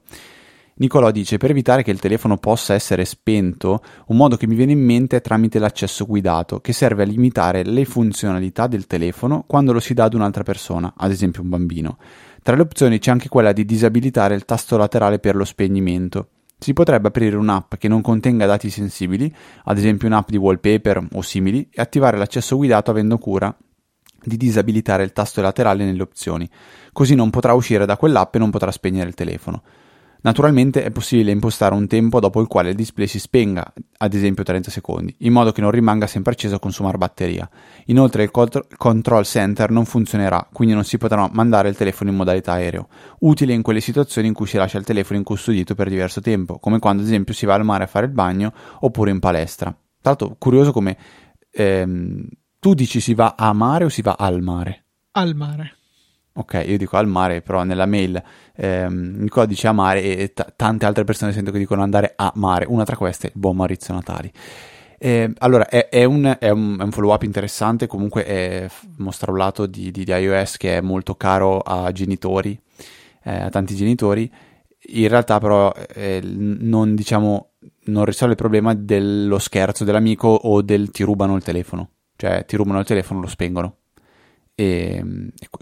Nicolò 0.80 1.10
dice: 1.12 1.38
Per 1.38 1.50
evitare 1.50 1.84
che 1.84 1.92
il 1.92 2.00
telefono 2.00 2.38
possa 2.38 2.74
essere 2.74 3.06
spento, 3.06 3.82
un 4.08 4.18
modo 4.18 4.38
che 4.38 4.48
mi 4.48 4.56
viene 4.56 4.74
in 4.74 4.84
mente 4.84 5.18
è 5.18 5.22
tramite 5.22 5.60
l'accesso 5.60 6.06
guidato, 6.06 6.60
che 6.60 6.74
serve 6.74 7.04
a 7.04 7.06
limitare 7.06 7.64
le 7.64 7.86
funzionalità 7.86 8.68
del 8.68 8.86
telefono 8.86 9.44
quando 9.48 9.74
lo 9.74 9.80
si 9.80 9.94
dà 9.94 10.06
ad 10.06 10.14
un'altra 10.14 10.44
persona, 10.44 10.94
ad 10.96 11.12
esempio 11.12 11.42
un 11.42 11.50
bambino. 11.50 11.98
Tra 12.44 12.56
le 12.56 12.62
opzioni 12.62 13.00
c'è 13.00 13.12
anche 13.12 13.28
quella 13.28 13.54
di 13.54 13.66
disabilitare 13.66 14.36
il 14.36 14.46
tasto 14.46 14.78
laterale 14.78 15.20
per 15.20 15.36
lo 15.36 15.46
spegnimento. 15.46 16.30
Si 16.60 16.74
potrebbe 16.74 17.10
aprire 17.10 17.36
un'app 17.36 17.76
che 17.76 17.88
non 17.88 18.02
contenga 18.02 18.46
dati 18.46 18.70
sensibili, 18.70 19.34
ad 19.66 19.78
esempio 19.78 20.08
un'app 20.08 20.30
di 20.30 20.38
wallpaper 20.38 21.08
o 21.14 21.22
simili, 21.22 21.70
e 21.72 21.82
attivare 21.82 22.18
l'accesso 22.18 22.56
guidato 22.56 22.90
avendo 22.92 23.18
cura 23.18 23.56
di 24.24 24.38
disabilitare 24.38 25.04
il 25.04 25.14
tasto 25.14 25.42
laterale 25.42 25.86
nelle 25.86 26.02
opzioni. 26.02 26.50
Così 26.92 27.16
non 27.16 27.30
potrà 27.30 27.54
uscire 27.54 27.86
da 27.86 27.96
quell'app 27.96 28.36
e 28.36 28.40
non 28.40 28.50
potrà 28.50 28.72
spegnere 28.72 29.08
il 29.08 29.16
telefono. 29.16 29.62
Naturalmente 30.28 30.84
è 30.84 30.92
possibile 30.92 31.32
impostare 31.32 31.74
un 31.74 31.88
tempo 31.88 32.20
dopo 32.20 32.42
il 32.42 32.48
quale 32.48 32.72
il 32.72 32.76
display 32.76 33.08
si 33.08 33.18
spenga, 33.18 33.72
ad 34.00 34.14
esempio 34.14 34.44
30 34.44 34.70
secondi, 34.70 35.16
in 35.20 35.32
modo 35.32 35.54
che 35.54 35.62
non 35.62 35.72
rimanga 35.72 36.06
sempre 36.06 36.34
acceso 36.34 36.56
a 36.56 36.60
consumare 36.60 36.98
batteria. 36.98 37.50
Inoltre 37.86 38.24
il 38.24 38.32
contro- 38.32 38.68
control 38.76 39.24
center 39.24 39.72
non 39.72 39.86
funzionerà, 39.86 40.46
quindi 40.52 40.74
non 40.74 40.84
si 40.84 40.98
potrà 40.98 41.30
mandare 41.32 41.70
il 41.70 41.78
telefono 41.78 42.10
in 42.10 42.18
modalità 42.18 42.52
aereo, 42.52 42.90
utile 43.20 43.54
in 43.54 43.62
quelle 43.62 43.80
situazioni 43.80 44.28
in 44.28 44.34
cui 44.34 44.48
si 44.48 44.58
lascia 44.58 44.78
il 44.78 44.84
telefono 44.84 45.18
incustodito 45.18 45.76
per 45.76 45.88
diverso 45.88 46.20
tempo, 46.20 46.60
come 46.60 46.80
quando 46.80 47.04
ad 47.04 47.08
esempio 47.08 47.34
si 47.34 47.46
va 47.46 47.54
al 47.54 47.64
mare 47.64 47.86
a 47.86 47.88
fare 47.88 48.08
il 48.08 48.12
bagno 48.12 48.52
oppure 48.82 49.12
in 49.12 49.20
palestra. 49.20 49.70
Tra 49.70 49.80
l'altro 50.12 50.36
curioso 50.38 50.74
come 50.74 50.98
ehm, 51.52 52.28
tu 52.60 52.74
dici 52.74 53.00
si 53.00 53.14
va 53.14 53.36
a 53.38 53.54
mare 53.54 53.86
o 53.86 53.90
si 53.90 54.02
va 54.02 54.18
al 54.20 54.42
mare? 54.42 54.88
Al 55.12 55.36
mare. 55.36 55.77
Ok, 56.38 56.64
io 56.68 56.78
dico 56.78 56.98
al 56.98 57.08
mare, 57.08 57.42
però 57.42 57.64
nella 57.64 57.86
mail 57.86 58.22
ehm, 58.56 59.16
Nicola 59.22 59.46
dice 59.46 59.68
a 59.68 59.72
mare 59.72 60.04
e 60.04 60.34
t- 60.34 60.54
tante 60.56 60.86
altre 60.86 61.04
persone 61.04 61.32
sento 61.32 61.52
che 61.52 61.58
dicono 61.58 61.82
andare 61.82 62.14
a 62.16 62.32
mare, 62.36 62.66
una 62.68 62.84
tra 62.84 62.96
queste, 62.96 63.28
il 63.28 63.34
buon 63.36 63.56
Maurizio 63.56 63.94
Natali. 63.94 64.32
Eh, 65.00 65.32
allora, 65.40 65.68
è, 65.68 65.90
è, 65.90 66.04
un, 66.04 66.36
è, 66.40 66.50
un, 66.50 66.78
è, 66.80 66.84
un, 66.84 66.92
follow 66.92 67.12
up 67.12 67.24
interessante, 67.24 67.88
comunque 67.88 68.26
è, 68.26 68.68
mostra 68.98 69.32
un 69.32 69.38
lato 69.38 69.66
di, 69.66 69.92
di, 69.92 70.04
di, 70.04 70.12
iOS 70.12 70.58
che 70.58 70.78
è 70.78 70.82
molto 70.82 71.16
caro 71.16 71.60
a 71.60 71.92
genitori, 71.92 72.60
eh, 73.24 73.42
a 73.42 73.50
tanti 73.50 73.76
genitori, 73.76 74.32
in 74.90 75.08
realtà 75.08 75.40
però 75.40 75.72
eh, 75.94 76.22
non, 76.24 76.96
diciamo, 76.96 77.52
non 77.86 78.06
risolve 78.06 78.34
il 78.34 78.40
problema 78.40 78.74
dello 78.74 79.40
scherzo 79.40 79.84
dell'amico 79.84 80.28
o 80.28 80.62
del 80.62 80.92
ti 80.92 81.04
rubano 81.04 81.36
il 81.36 81.44
telefono, 81.44 81.90
cioè 82.16 82.46
ti 82.46 82.56
rubano 82.56 82.80
il 82.80 82.86
telefono, 82.86 83.22
lo 83.22 83.28
spengono. 83.28 83.76
E 84.60 85.04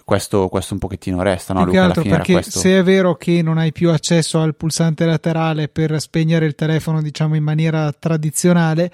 questo, 0.05 0.47
questo 0.47 0.73
un 0.73 0.79
pochettino 0.79 1.21
resta, 1.21 1.53
no? 1.53 1.65
Luca, 1.65 1.83
altro 1.83 2.03
perché 2.03 2.41
se 2.43 2.77
è 2.77 2.81
vero 2.81 3.15
che 3.15 3.41
non 3.41 3.57
hai 3.57 3.73
più 3.73 3.91
accesso 3.91 4.39
al 4.39 4.55
pulsante 4.55 5.03
laterale 5.03 5.67
per 5.67 5.99
spegnere 5.99 6.45
il 6.45 6.55
telefono, 6.55 7.01
diciamo 7.01 7.35
in 7.35 7.43
maniera 7.43 7.91
tradizionale, 7.91 8.89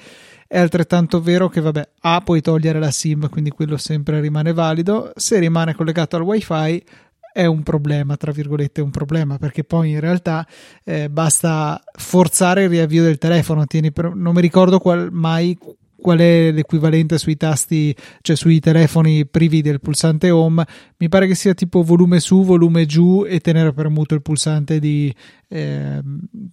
è 0.47 0.57
altrettanto 0.57 1.21
vero 1.21 1.49
che, 1.49 1.61
vabbè, 1.61 1.87
A 1.99 2.19
puoi 2.21 2.41
togliere 2.41 2.79
la 2.79 2.89
SIM, 2.89 3.29
quindi 3.29 3.51
quello 3.51 3.77
sempre 3.77 4.19
rimane 4.21 4.53
valido. 4.53 5.11
Se 5.15 5.37
rimane 5.37 5.75
collegato 5.75 6.15
al 6.15 6.23
WiFi, 6.23 6.83
è 7.31 7.45
un 7.45 7.61
problema, 7.61 8.17
tra 8.17 8.31
virgolette, 8.31 8.81
un 8.81 8.89
problema, 8.89 9.37
perché 9.37 9.63
poi 9.63 9.91
in 9.91 9.99
realtà 9.99 10.47
eh, 10.83 11.09
basta 11.11 11.79
forzare 11.93 12.63
il 12.63 12.69
riavvio 12.69 13.03
del 13.03 13.19
telefono. 13.19 13.67
Tieni 13.67 13.91
per, 13.91 14.15
non 14.15 14.33
mi 14.33 14.41
ricordo 14.41 14.79
qual, 14.79 15.09
mai 15.11 15.55
qual 16.01 16.17
è 16.17 16.51
l'equivalente 16.51 17.17
sui 17.17 17.37
tasti, 17.37 17.95
cioè 18.21 18.35
sui 18.35 18.59
telefoni 18.59 19.25
privi 19.25 19.61
del 19.61 19.79
pulsante 19.79 20.31
home. 20.31 20.65
Mi 20.97 21.07
pare 21.07 21.27
che 21.27 21.35
sia 21.35 21.53
tipo 21.53 21.83
volume 21.83 22.19
su, 22.19 22.43
volume 22.43 22.85
giù 22.85 23.23
e 23.25 23.39
tenere 23.39 23.71
premuto 23.71 24.15
il 24.15 24.21
pulsante 24.21 24.79
di 24.79 25.13
eh, 25.47 26.01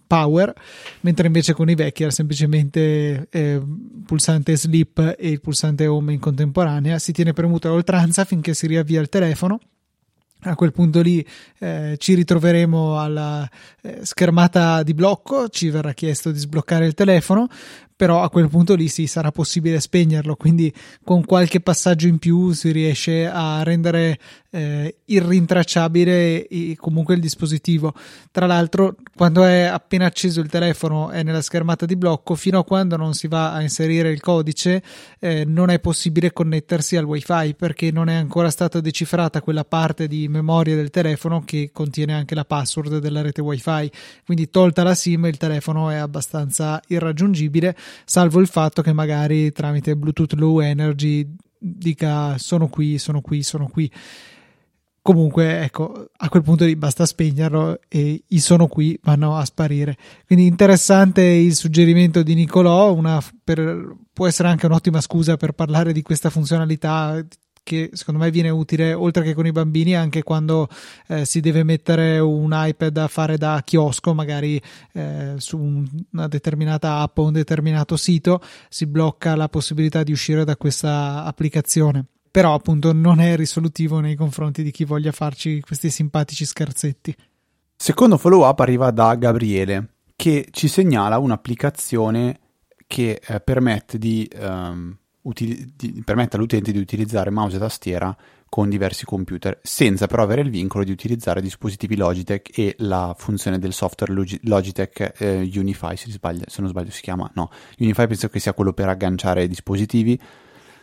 power, 0.07 0.53
mentre 1.01 1.27
invece 1.27 1.53
con 1.53 1.69
i 1.69 1.75
vecchi 1.75 2.03
era 2.03 2.11
semplicemente 2.11 3.27
eh, 3.29 3.61
pulsante 4.05 4.55
sleep 4.55 5.15
e 5.17 5.29
il 5.29 5.41
pulsante 5.41 5.87
home 5.87 6.13
in 6.13 6.19
contemporanea. 6.19 6.99
Si 6.99 7.11
tiene 7.11 7.33
premuto 7.33 7.67
a 7.67 7.71
oltranza 7.71 8.25
finché 8.25 8.53
si 8.53 8.67
riavvia 8.67 9.01
il 9.01 9.09
telefono 9.09 9.59
a 10.43 10.55
quel 10.55 10.71
punto 10.71 11.01
lì 11.01 11.25
eh, 11.59 11.95
ci 11.97 12.13
ritroveremo 12.13 12.97
alla 12.97 13.49
eh, 13.81 13.99
schermata 14.03 14.83
di 14.83 14.93
blocco, 14.93 15.49
ci 15.49 15.69
verrà 15.69 15.91
chiesto 15.91 16.31
di 16.31 16.39
sbloccare 16.39 16.85
il 16.85 16.93
telefono, 16.93 17.49
però 17.99 18.23
a 18.23 18.29
quel 18.29 18.47
punto 18.47 18.75
lì 18.75 18.87
sì 18.87 19.07
sarà 19.07 19.29
possibile 19.29 19.81
spegnerlo, 19.81 20.37
quindi 20.37 20.73
con 21.03 21.25
qualche 21.25 21.59
passaggio 21.59 22.07
in 22.07 22.17
più 22.17 22.53
si 22.53 22.71
riesce 22.71 23.27
a 23.27 23.61
rendere 23.63 24.17
eh, 24.51 24.97
irrintracciabile 25.05 26.47
comunque 26.77 27.15
il 27.15 27.21
dispositivo. 27.21 27.93
Tra 28.31 28.45
l'altro, 28.45 28.95
quando 29.15 29.43
è 29.43 29.63
appena 29.63 30.05
acceso 30.05 30.41
il 30.41 30.49
telefono 30.49 31.09
è 31.09 31.23
nella 31.23 31.41
schermata 31.41 31.85
di 31.85 31.95
blocco, 31.95 32.35
fino 32.35 32.59
a 32.59 32.63
quando 32.63 32.95
non 32.95 33.13
si 33.13 33.27
va 33.27 33.53
a 33.53 33.61
inserire 33.61 34.09
il 34.09 34.19
codice, 34.19 34.81
eh, 35.19 35.45
non 35.45 35.69
è 35.69 35.79
possibile 35.79 36.31
connettersi 36.31 36.95
al 36.95 37.05
wifi 37.05 37.55
perché 37.55 37.91
non 37.91 38.09
è 38.09 38.15
ancora 38.15 38.49
stata 38.49 38.79
decifrata 38.79 39.41
quella 39.41 39.65
parte 39.65 40.07
di 40.07 40.27
memoria 40.27 40.75
del 40.75 40.89
telefono 40.89 41.43
che 41.43 41.69
contiene 41.71 42.13
anche 42.13 42.35
la 42.35 42.45
password 42.45 42.99
della 42.99 43.21
rete 43.21 43.41
wifi. 43.41 43.91
Quindi, 44.25 44.49
tolta 44.49 44.83
la 44.83 44.95
SIM, 44.95 45.25
il 45.25 45.37
telefono 45.37 45.89
è 45.89 45.95
abbastanza 45.95 46.81
irraggiungibile 46.87 47.75
salvo 48.05 48.39
il 48.39 48.47
fatto 48.47 48.81
che 48.81 48.93
magari 48.93 49.51
tramite 49.51 49.95
Bluetooth 49.95 50.33
Low 50.33 50.59
Energy 50.59 51.27
dica 51.57 52.37
sono 52.37 52.67
qui, 52.67 52.97
sono 52.97 53.21
qui, 53.21 53.43
sono 53.43 53.67
qui. 53.67 53.91
Comunque, 55.01 55.61
ecco, 55.63 56.09
a 56.17 56.29
quel 56.29 56.43
punto 56.43 56.65
lì 56.65 56.75
basta 56.75 57.05
spegnerlo 57.05 57.79
e 57.87 58.23
i 58.27 58.39
sono 58.39 58.67
qui 58.67 58.99
vanno 59.01 59.37
a 59.37 59.45
sparire. 59.45 59.97
Quindi 60.25 60.45
interessante 60.45 61.23
il 61.23 61.55
suggerimento 61.55 62.21
di 62.21 62.35
Nicolò, 62.35 62.93
una, 62.93 63.21
per, 63.43 63.95
può 64.11 64.27
essere 64.27 64.49
anche 64.49 64.65
un'ottima 64.65 65.01
scusa 65.01 65.37
per 65.37 65.53
parlare 65.53 65.93
di 65.93 66.01
questa 66.01 66.29
funzionalità 66.29 67.25
che 67.69 67.91
secondo 67.93 68.19
me 68.19 68.31
viene 68.31 68.49
utile 68.49 68.93
oltre 68.93 69.23
che 69.23 69.35
con 69.35 69.45
i 69.45 69.51
bambini 69.51 69.95
anche 69.95 70.23
quando 70.23 70.67
eh, 71.07 71.23
si 71.23 71.39
deve 71.39 71.63
mettere 71.63 72.17
un 72.17 72.49
iPad 72.51 72.97
a 72.97 73.07
fare 73.07 73.37
da 73.37 73.61
chiosco 73.63 74.15
magari 74.15 74.59
eh, 74.93 75.35
su 75.37 75.85
una 76.11 76.27
determinata 76.27 76.97
app 77.01 77.19
o 77.19 77.25
un 77.25 77.33
determinato 77.33 77.95
sito 77.95 78.41
si 78.69 78.87
blocca 78.87 79.35
la 79.35 79.49
possibilità 79.49 80.01
di 80.01 80.11
uscire 80.11 80.43
da 80.45 80.57
questa 80.57 81.23
applicazione 81.25 82.05
però 82.31 82.53
appunto 82.53 82.93
non 82.93 83.19
è 83.19 83.35
risolutivo 83.35 83.99
nei 83.99 84.15
confronti 84.15 84.63
di 84.63 84.71
chi 84.71 84.85
voglia 84.85 85.11
farci 85.11 85.59
questi 85.61 85.89
simpatici 85.89 86.45
scherzetti. 86.45 87.15
Secondo 87.75 88.17
follow 88.17 88.45
up 88.47 88.59
arriva 88.59 88.91
da 88.91 89.15
Gabriele 89.15 89.93
che 90.15 90.47
ci 90.51 90.67
segnala 90.67 91.17
un'applicazione 91.17 92.39
che 92.87 93.21
eh, 93.25 93.39
permette 93.39 93.97
di 93.97 94.29
um, 94.37 94.97
util- 95.21 95.71
di, 95.75 96.01
permette 96.03 96.35
all'utente 96.35 96.71
di 96.71 96.79
utilizzare 96.79 97.29
mouse 97.29 97.55
e 97.55 97.59
tastiera 97.59 98.15
con 98.49 98.67
diversi 98.67 99.05
computer, 99.05 99.59
senza 99.61 100.07
però 100.07 100.23
avere 100.23 100.41
il 100.41 100.49
vincolo 100.49 100.83
di 100.83 100.91
utilizzare 100.91 101.39
dispositivi 101.39 101.95
Logitech 101.95 102.57
e 102.57 102.75
la 102.79 103.15
funzione 103.15 103.59
del 103.59 103.73
software 103.73 104.11
Logitech 104.41 105.13
eh, 105.19 105.51
Unify, 105.55 105.95
se, 105.95 106.09
sbaglio, 106.09 106.45
se 106.47 106.61
non 106.61 106.69
sbaglio 106.71 106.89
si 106.89 107.01
chiama, 107.01 107.29
no, 107.35 107.51
Unify 107.77 108.07
penso 108.07 108.27
che 108.27 108.39
sia 108.39 108.53
quello 108.53 108.73
per 108.73 108.89
agganciare 108.89 109.47
dispositivi, 109.47 110.19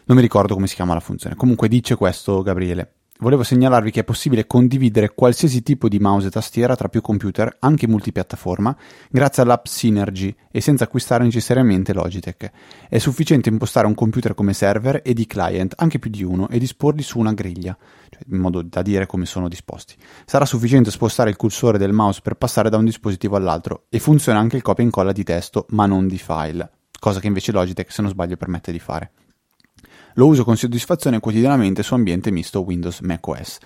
non 0.06 0.16
mi 0.16 0.22
ricordo 0.22 0.54
come 0.54 0.66
si 0.66 0.74
chiama 0.74 0.94
la 0.94 1.00
funzione. 1.00 1.34
Comunque 1.34 1.68
dice 1.68 1.96
questo 1.96 2.42
Gabriele. 2.42 2.92
Volevo 3.18 3.42
segnalarvi 3.42 3.90
che 3.90 4.00
è 4.00 4.04
possibile 4.04 4.46
condividere 4.46 5.14
qualsiasi 5.14 5.62
tipo 5.62 5.88
di 5.88 5.98
mouse 5.98 6.26
e 6.26 6.30
tastiera 6.30 6.76
tra 6.76 6.88
più 6.88 7.00
computer, 7.00 7.56
anche 7.60 7.88
multipiattaforma, 7.88 8.76
grazie 9.08 9.42
all'app 9.42 9.64
Synergy 9.64 10.36
e 10.50 10.60
senza 10.60 10.84
acquistare 10.84 11.24
necessariamente 11.24 11.94
Logitech. 11.94 12.50
È 12.90 12.98
sufficiente 12.98 13.48
impostare 13.48 13.86
un 13.86 13.94
computer 13.94 14.34
come 14.34 14.52
server 14.52 15.00
e 15.02 15.14
di 15.14 15.26
client, 15.26 15.72
anche 15.78 15.98
più 15.98 16.10
di 16.10 16.22
uno, 16.22 16.50
e 16.50 16.58
disporli 16.58 17.02
su 17.02 17.18
una 17.18 17.32
griglia, 17.32 17.74
cioè 18.10 18.20
in 18.30 18.36
modo 18.36 18.60
da 18.60 18.82
dire 18.82 19.06
come 19.06 19.24
sono 19.24 19.48
disposti. 19.48 19.96
Sarà 20.26 20.44
sufficiente 20.44 20.90
spostare 20.90 21.30
il 21.30 21.36
cursore 21.36 21.78
del 21.78 21.92
mouse 21.92 22.20
per 22.22 22.34
passare 22.34 22.68
da 22.68 22.76
un 22.76 22.84
dispositivo 22.84 23.36
all'altro 23.36 23.86
e 23.88 23.98
funziona 23.98 24.38
anche 24.38 24.56
il 24.56 24.62
copia 24.62 24.84
e 24.84 24.86
incolla 24.86 25.12
di 25.12 25.24
testo, 25.24 25.64
ma 25.70 25.86
non 25.86 26.06
di 26.06 26.18
file, 26.18 26.70
cosa 27.00 27.18
che 27.18 27.28
invece 27.28 27.50
Logitech, 27.50 27.90
se 27.90 28.02
non 28.02 28.10
sbaglio, 28.10 28.36
permette 28.36 28.72
di 28.72 28.78
fare. 28.78 29.10
Lo 30.18 30.26
uso 30.26 30.44
con 30.44 30.56
soddisfazione 30.56 31.20
quotidianamente 31.20 31.82
su 31.82 31.92
ambiente 31.92 32.30
misto 32.30 32.62
Windows 32.62 33.00
macOS. 33.00 33.58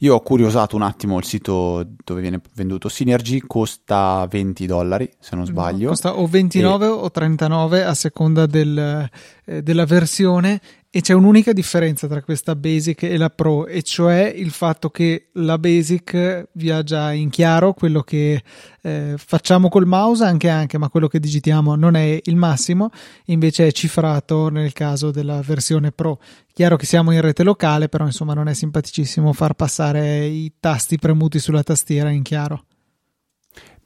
Io 0.00 0.14
ho 0.14 0.20
curiosato 0.20 0.76
un 0.76 0.82
attimo 0.82 1.18
il 1.18 1.24
sito 1.24 1.84
dove 2.04 2.20
viene 2.20 2.40
venduto 2.54 2.88
Synergy, 2.88 3.40
costa 3.40 4.24
20 4.30 4.64
dollari 4.66 5.10
se 5.18 5.34
non 5.34 5.44
sbaglio. 5.44 5.84
No, 5.84 5.88
costa 5.88 6.16
o 6.16 6.26
29 6.28 6.86
e... 6.86 6.88
o 6.88 7.10
39 7.10 7.82
a 7.82 7.94
seconda 7.94 8.46
del, 8.46 9.10
eh, 9.44 9.62
della 9.62 9.86
versione 9.86 10.60
e 10.90 11.02
c'è 11.02 11.12
un'unica 11.12 11.52
differenza 11.52 12.06
tra 12.06 12.22
questa 12.22 12.56
Basic 12.56 13.02
e 13.02 13.18
la 13.18 13.28
Pro, 13.28 13.66
e 13.66 13.82
cioè 13.82 14.32
il 14.34 14.50
fatto 14.50 14.88
che 14.88 15.28
la 15.34 15.58
Basic 15.58 16.48
viaggia 16.52 17.12
in 17.12 17.28
chiaro, 17.28 17.74
quello 17.74 18.02
che 18.02 18.42
eh, 18.80 19.14
facciamo 19.16 19.68
col 19.68 19.86
mouse 19.86 20.24
anche 20.24 20.48
anche, 20.48 20.78
ma 20.78 20.88
quello 20.88 21.06
che 21.06 21.20
digitiamo 21.20 21.74
non 21.74 21.94
è 21.94 22.18
il 22.22 22.36
massimo, 22.36 22.88
invece 23.26 23.66
è 23.66 23.72
cifrato 23.72 24.48
nel 24.48 24.72
caso 24.72 25.10
della 25.10 25.42
versione 25.42 25.92
Pro. 25.92 26.20
Chiaro 26.54 26.76
che 26.76 26.86
siamo 26.86 27.12
in 27.12 27.20
rete 27.20 27.42
locale, 27.42 27.88
però 27.88 28.06
insomma 28.06 28.32
non 28.32 28.48
è 28.48 28.54
simpaticissimo 28.54 29.32
far 29.34 29.52
passare 29.54 30.24
i 30.24 30.54
tasti 30.58 30.96
premuti 30.96 31.38
sulla 31.38 31.62
tastiera 31.62 32.08
in 32.08 32.22
chiaro 32.22 32.64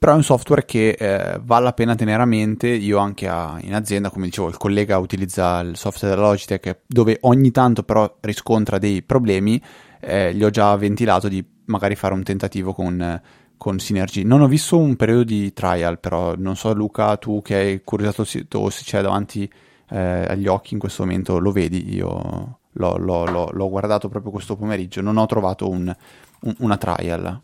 però 0.03 0.15
è 0.15 0.17
un 0.17 0.23
software 0.23 0.65
che 0.65 0.97
eh, 0.99 1.39
vale 1.41 1.63
la 1.63 1.71
pena 1.71 1.95
tenere 1.95 2.21
a 2.21 2.25
mente. 2.25 2.67
Io 2.67 2.97
anche 2.97 3.25
a, 3.25 3.57
in 3.61 3.73
azienda, 3.73 4.09
come 4.09 4.25
dicevo, 4.25 4.49
il 4.49 4.57
collega 4.57 4.97
utilizza 4.97 5.61
il 5.61 5.77
software 5.77 6.13
della 6.13 6.27
Logitech 6.27 6.81
dove 6.85 7.19
ogni 7.21 7.51
tanto 7.51 7.83
però 7.83 8.17
riscontra 8.19 8.79
dei 8.79 9.01
problemi. 9.01 9.63
Eh, 10.01 10.33
gli 10.33 10.43
ho 10.43 10.49
già 10.49 10.75
ventilato 10.75 11.29
di 11.29 11.41
magari 11.67 11.95
fare 11.95 12.13
un 12.13 12.21
tentativo 12.21 12.73
con, 12.73 13.21
con 13.55 13.79
Synergy. 13.79 14.23
Non 14.23 14.41
ho 14.41 14.47
visto 14.47 14.77
un 14.77 14.97
periodo 14.97 15.23
di 15.23 15.53
trial, 15.53 15.97
però 16.01 16.35
non 16.35 16.57
so 16.57 16.73
Luca, 16.73 17.15
tu 17.15 17.41
che 17.41 17.55
hai 17.55 17.81
curiosito 17.81 18.69
se 18.69 18.83
c'è 18.83 19.01
davanti 19.01 19.49
eh, 19.89 20.25
agli 20.27 20.47
occhi 20.47 20.73
in 20.73 20.81
questo 20.81 21.05
momento, 21.05 21.39
lo 21.39 21.53
vedi? 21.53 21.95
Io 21.95 22.59
l'ho, 22.69 22.97
l'ho, 22.97 23.23
l'ho, 23.23 23.49
l'ho 23.53 23.69
guardato 23.69 24.09
proprio 24.09 24.33
questo 24.33 24.57
pomeriggio, 24.57 24.99
non 24.99 25.15
ho 25.15 25.25
trovato 25.27 25.69
un, 25.69 25.95
un, 26.41 26.55
una 26.57 26.75
trial. 26.75 27.41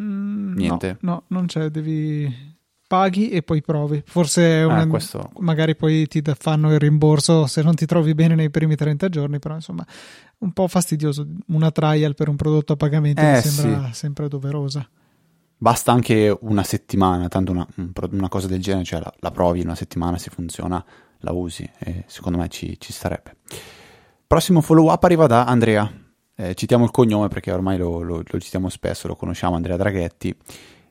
Mm, 0.00 0.54
Niente. 0.54 0.98
No, 1.00 1.10
no, 1.12 1.24
non 1.28 1.46
c'è, 1.46 1.68
devi 1.68 2.52
paghi 2.92 3.30
e 3.30 3.42
poi 3.42 3.62
provi. 3.62 4.02
Forse 4.04 4.58
eh, 4.60 4.64
una... 4.64 4.86
questo... 4.86 5.30
magari 5.38 5.74
poi 5.74 6.06
ti 6.06 6.22
fanno 6.38 6.72
il 6.72 6.78
rimborso 6.78 7.46
se 7.46 7.62
non 7.62 7.74
ti 7.74 7.86
trovi 7.86 8.14
bene 8.14 8.34
nei 8.34 8.50
primi 8.50 8.76
30 8.76 9.08
giorni, 9.08 9.38
però 9.38 9.54
insomma 9.54 9.86
un 10.38 10.52
po' 10.52 10.68
fastidioso. 10.68 11.26
Una 11.48 11.70
trial 11.70 12.14
per 12.14 12.28
un 12.28 12.36
prodotto 12.36 12.74
a 12.74 12.76
pagamento 12.76 13.22
eh, 13.22 13.32
mi 13.32 13.40
sembra 13.40 13.86
sì. 13.86 13.94
sempre 13.94 14.28
doverosa. 14.28 14.86
Basta 15.56 15.92
anche 15.92 16.36
una 16.40 16.64
settimana, 16.64 17.28
tanto 17.28 17.52
una, 17.52 17.66
una 18.10 18.28
cosa 18.28 18.46
del 18.48 18.60
genere, 18.60 18.84
cioè 18.84 19.00
la, 19.00 19.14
la, 19.20 19.30
provi 19.30 19.60
una 19.60 19.76
settimana, 19.76 20.18
se 20.18 20.28
funziona, 20.30 20.84
la 21.18 21.32
usi 21.32 21.70
e 21.78 22.04
secondo 22.08 22.36
me 22.36 22.48
ci, 22.48 22.78
ci 22.78 22.92
starebbe. 22.92 23.36
Prossimo 24.26 24.60
follow 24.60 24.90
up 24.90 25.04
arriva 25.04 25.26
da 25.26 25.44
Andrea 25.44 26.01
eh, 26.34 26.54
citiamo 26.54 26.84
il 26.84 26.90
cognome 26.90 27.28
perché 27.28 27.52
ormai 27.52 27.76
lo, 27.78 28.00
lo, 28.00 28.22
lo, 28.24 28.40
citiamo 28.40 28.68
spesso, 28.68 29.08
lo 29.08 29.16
conosciamo, 29.16 29.56
Andrea 29.56 29.76
Draghetti, 29.76 30.34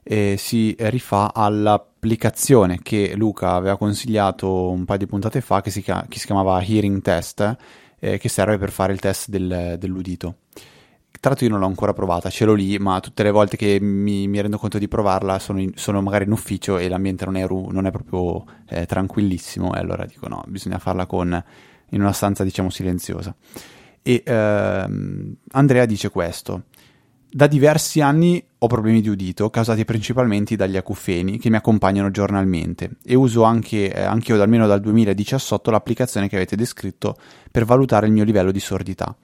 eh, 0.03 0.35
si 0.37 0.75
rifà 0.79 1.33
all'applicazione 1.33 2.79
che 2.81 3.13
Luca 3.15 3.53
aveva 3.53 3.77
consigliato 3.77 4.69
un 4.69 4.85
paio 4.85 4.99
di 4.99 5.07
puntate 5.07 5.41
fa 5.41 5.61
che 5.61 5.69
si, 5.69 5.81
che 5.81 6.19
si 6.19 6.25
chiamava 6.25 6.61
Hearing 6.63 7.01
Test, 7.01 7.57
eh, 7.99 8.17
che 8.17 8.29
serve 8.29 8.57
per 8.57 8.71
fare 8.71 8.93
il 8.93 8.99
test 8.99 9.29
del, 9.29 9.75
dell'udito. 9.77 10.37
Tra 11.21 11.29
l'altro 11.29 11.45
io 11.45 11.51
non 11.51 11.61
l'ho 11.61 11.67
ancora 11.67 11.93
provata, 11.93 12.31
ce 12.31 12.45
l'ho 12.45 12.55
lì, 12.55 12.79
ma 12.79 12.99
tutte 12.99 13.21
le 13.21 13.29
volte 13.29 13.55
che 13.55 13.79
mi, 13.79 14.27
mi 14.27 14.41
rendo 14.41 14.57
conto 14.57 14.79
di 14.79 14.87
provarla 14.87 15.37
sono, 15.37 15.59
in, 15.59 15.71
sono, 15.75 16.01
magari 16.01 16.23
in 16.23 16.31
ufficio 16.31 16.79
e 16.79 16.89
l'ambiente 16.89 17.25
non 17.25 17.35
è, 17.35 17.45
non 17.47 17.85
è 17.85 17.91
proprio 17.91 18.43
eh, 18.67 18.87
tranquillissimo 18.87 19.75
e 19.75 19.79
allora 19.79 20.05
dico 20.05 20.27
no, 20.27 20.43
bisogna 20.47 20.79
farla 20.79 21.05
con, 21.05 21.43
in 21.89 22.01
una 22.01 22.11
stanza 22.11 22.43
diciamo 22.43 22.71
silenziosa. 22.71 23.35
E 24.03 24.23
ehm, 24.25 25.35
Andrea 25.51 25.85
dice 25.85 26.09
questo. 26.09 26.63
Da 27.33 27.47
diversi 27.47 28.01
anni 28.01 28.43
ho 28.57 28.67
problemi 28.67 28.99
di 28.99 29.07
udito 29.07 29.49
causati 29.49 29.85
principalmente 29.85 30.57
dagli 30.57 30.75
acufeni 30.75 31.39
che 31.39 31.49
mi 31.49 31.55
accompagnano 31.55 32.11
giornalmente 32.11 32.97
e 33.05 33.15
uso 33.15 33.43
anche, 33.43 33.93
eh, 33.93 34.01
anche 34.01 34.33
io 34.33 34.41
almeno 34.41 34.67
dal 34.67 34.81
2018 34.81 35.71
l'applicazione 35.71 36.27
che 36.27 36.35
avete 36.35 36.57
descritto 36.57 37.15
per 37.49 37.63
valutare 37.63 38.07
il 38.07 38.11
mio 38.11 38.25
livello 38.25 38.51
di 38.51 38.59
sordità. 38.59 39.15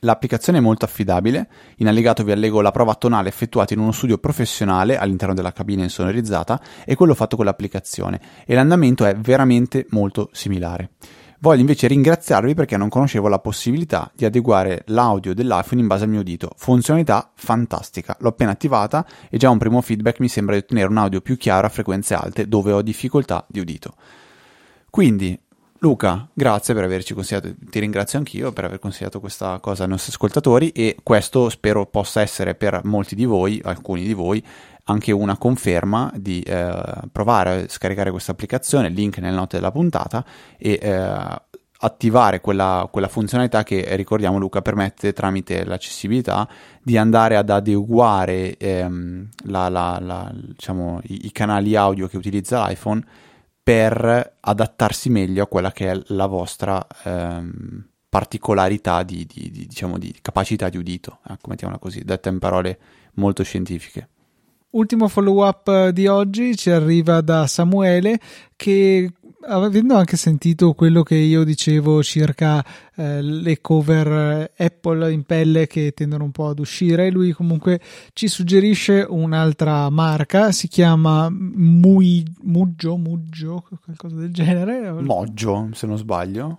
L'applicazione 0.00 0.58
è 0.58 0.60
molto 0.60 0.84
affidabile, 0.84 1.48
in 1.76 1.88
allegato 1.88 2.22
vi 2.22 2.32
allego 2.32 2.60
la 2.60 2.70
prova 2.70 2.94
tonale 2.94 3.30
effettuata 3.30 3.72
in 3.72 3.80
uno 3.80 3.92
studio 3.92 4.18
professionale 4.18 4.98
all'interno 4.98 5.32
della 5.32 5.52
cabina 5.52 5.82
insonorizzata 5.82 6.60
e 6.84 6.94
quello 6.94 7.14
fatto 7.14 7.36
con 7.36 7.46
l'applicazione 7.46 8.20
e 8.44 8.54
l'andamento 8.54 9.06
è 9.06 9.16
veramente 9.16 9.86
molto 9.90 10.28
similare. 10.32 10.90
Voglio 11.44 11.60
invece 11.60 11.88
ringraziarvi 11.88 12.54
perché 12.54 12.78
non 12.78 12.88
conoscevo 12.88 13.28
la 13.28 13.38
possibilità 13.38 14.10
di 14.14 14.24
adeguare 14.24 14.82
l'audio 14.86 15.34
dell'iPhone 15.34 15.82
in 15.82 15.86
base 15.86 16.04
al 16.04 16.08
mio 16.08 16.20
udito. 16.20 16.52
Funzionalità 16.56 17.32
fantastica, 17.34 18.16
l'ho 18.20 18.30
appena 18.30 18.50
attivata 18.50 19.06
e 19.28 19.36
già 19.36 19.50
un 19.50 19.58
primo 19.58 19.82
feedback 19.82 20.20
mi 20.20 20.28
sembra 20.28 20.54
di 20.54 20.62
ottenere 20.62 20.88
un 20.88 20.96
audio 20.96 21.20
più 21.20 21.36
chiaro 21.36 21.66
a 21.66 21.68
frequenze 21.68 22.14
alte 22.14 22.48
dove 22.48 22.72
ho 22.72 22.80
difficoltà 22.80 23.44
di 23.46 23.60
udito. 23.60 23.92
Quindi 24.88 25.38
Luca, 25.80 26.26
grazie 26.32 26.72
per 26.72 26.84
averci 26.84 27.12
consigliato, 27.12 27.52
ti 27.68 27.78
ringrazio 27.78 28.16
anch'io 28.16 28.50
per 28.52 28.64
aver 28.64 28.78
consigliato 28.78 29.20
questa 29.20 29.58
cosa 29.60 29.82
ai 29.82 29.90
nostri 29.90 30.12
ascoltatori 30.12 30.70
e 30.70 30.96
questo 31.02 31.50
spero 31.50 31.84
possa 31.84 32.22
essere 32.22 32.54
per 32.54 32.80
molti 32.84 33.14
di 33.14 33.26
voi, 33.26 33.60
alcuni 33.62 34.04
di 34.04 34.14
voi, 34.14 34.42
anche 34.84 35.12
una 35.12 35.36
conferma 35.36 36.12
di 36.14 36.40
eh, 36.40 36.74
provare 37.10 37.62
a 37.62 37.68
scaricare 37.68 38.10
questa 38.10 38.32
applicazione, 38.32 38.88
link 38.88 39.18
nelle 39.18 39.36
note 39.36 39.56
della 39.56 39.70
puntata 39.70 40.24
e 40.58 40.78
eh, 40.80 41.42
attivare 41.78 42.40
quella, 42.40 42.88
quella, 42.90 43.08
funzionalità 43.08 43.62
che 43.62 43.84
ricordiamo 43.96 44.38
Luca 44.38 44.62
permette 44.62 45.12
tramite 45.12 45.64
l'accessibilità 45.64 46.48
di 46.82 46.96
andare 46.96 47.36
ad 47.36 47.50
adeguare 47.50 48.56
ehm, 48.56 49.28
la, 49.44 49.68
la, 49.68 49.98
la, 50.00 50.32
diciamo, 50.34 51.00
i, 51.04 51.26
i 51.26 51.32
canali 51.32 51.76
audio 51.76 52.06
che 52.06 52.16
utilizza 52.16 52.66
l'iPhone 52.66 53.04
per 53.62 54.36
adattarsi 54.40 55.08
meglio 55.08 55.42
a 55.42 55.46
quella 55.46 55.72
che 55.72 55.90
è 55.90 56.00
la 56.08 56.26
vostra 56.26 56.86
ehm, 57.04 57.86
particolarità 58.08 59.02
di, 59.02 59.26
di, 59.26 59.50
di, 59.50 59.66
diciamo, 59.66 59.98
di 59.98 60.14
capacità 60.22 60.68
di 60.68 60.76
udito, 60.76 61.18
ecco, 61.26 61.48
mettiamola 61.48 61.78
così, 61.78 62.04
detta 62.04 62.28
in 62.28 62.38
parole 62.38 62.78
molto 63.14 63.42
scientifiche. 63.42 64.08
Ultimo 64.74 65.06
follow 65.06 65.46
up 65.46 65.90
di 65.90 66.08
oggi 66.08 66.56
ci 66.56 66.68
arriva 66.68 67.20
da 67.20 67.46
Samuele 67.46 68.18
che 68.56 69.08
avendo 69.46 69.94
anche 69.94 70.16
sentito 70.16 70.72
quello 70.72 71.04
che 71.04 71.14
io 71.14 71.44
dicevo 71.44 72.02
circa 72.02 72.64
eh, 72.96 73.22
le 73.22 73.60
cover 73.60 74.50
Apple 74.56 75.12
in 75.12 75.22
pelle 75.22 75.68
che 75.68 75.92
tendono 75.92 76.24
un 76.24 76.32
po' 76.32 76.48
ad 76.48 76.58
uscire, 76.58 77.10
lui 77.10 77.30
comunque 77.30 77.80
ci 78.14 78.26
suggerisce 78.26 79.06
un'altra 79.08 79.88
marca, 79.90 80.50
si 80.50 80.66
chiama 80.66 81.28
Mui, 81.30 82.24
Muggio, 82.42 82.96
Muggio, 82.96 83.68
qualcosa 83.84 84.16
del 84.16 84.32
genere. 84.32 84.90
Moggio, 84.90 85.68
se 85.72 85.86
non 85.86 85.98
sbaglio. 85.98 86.58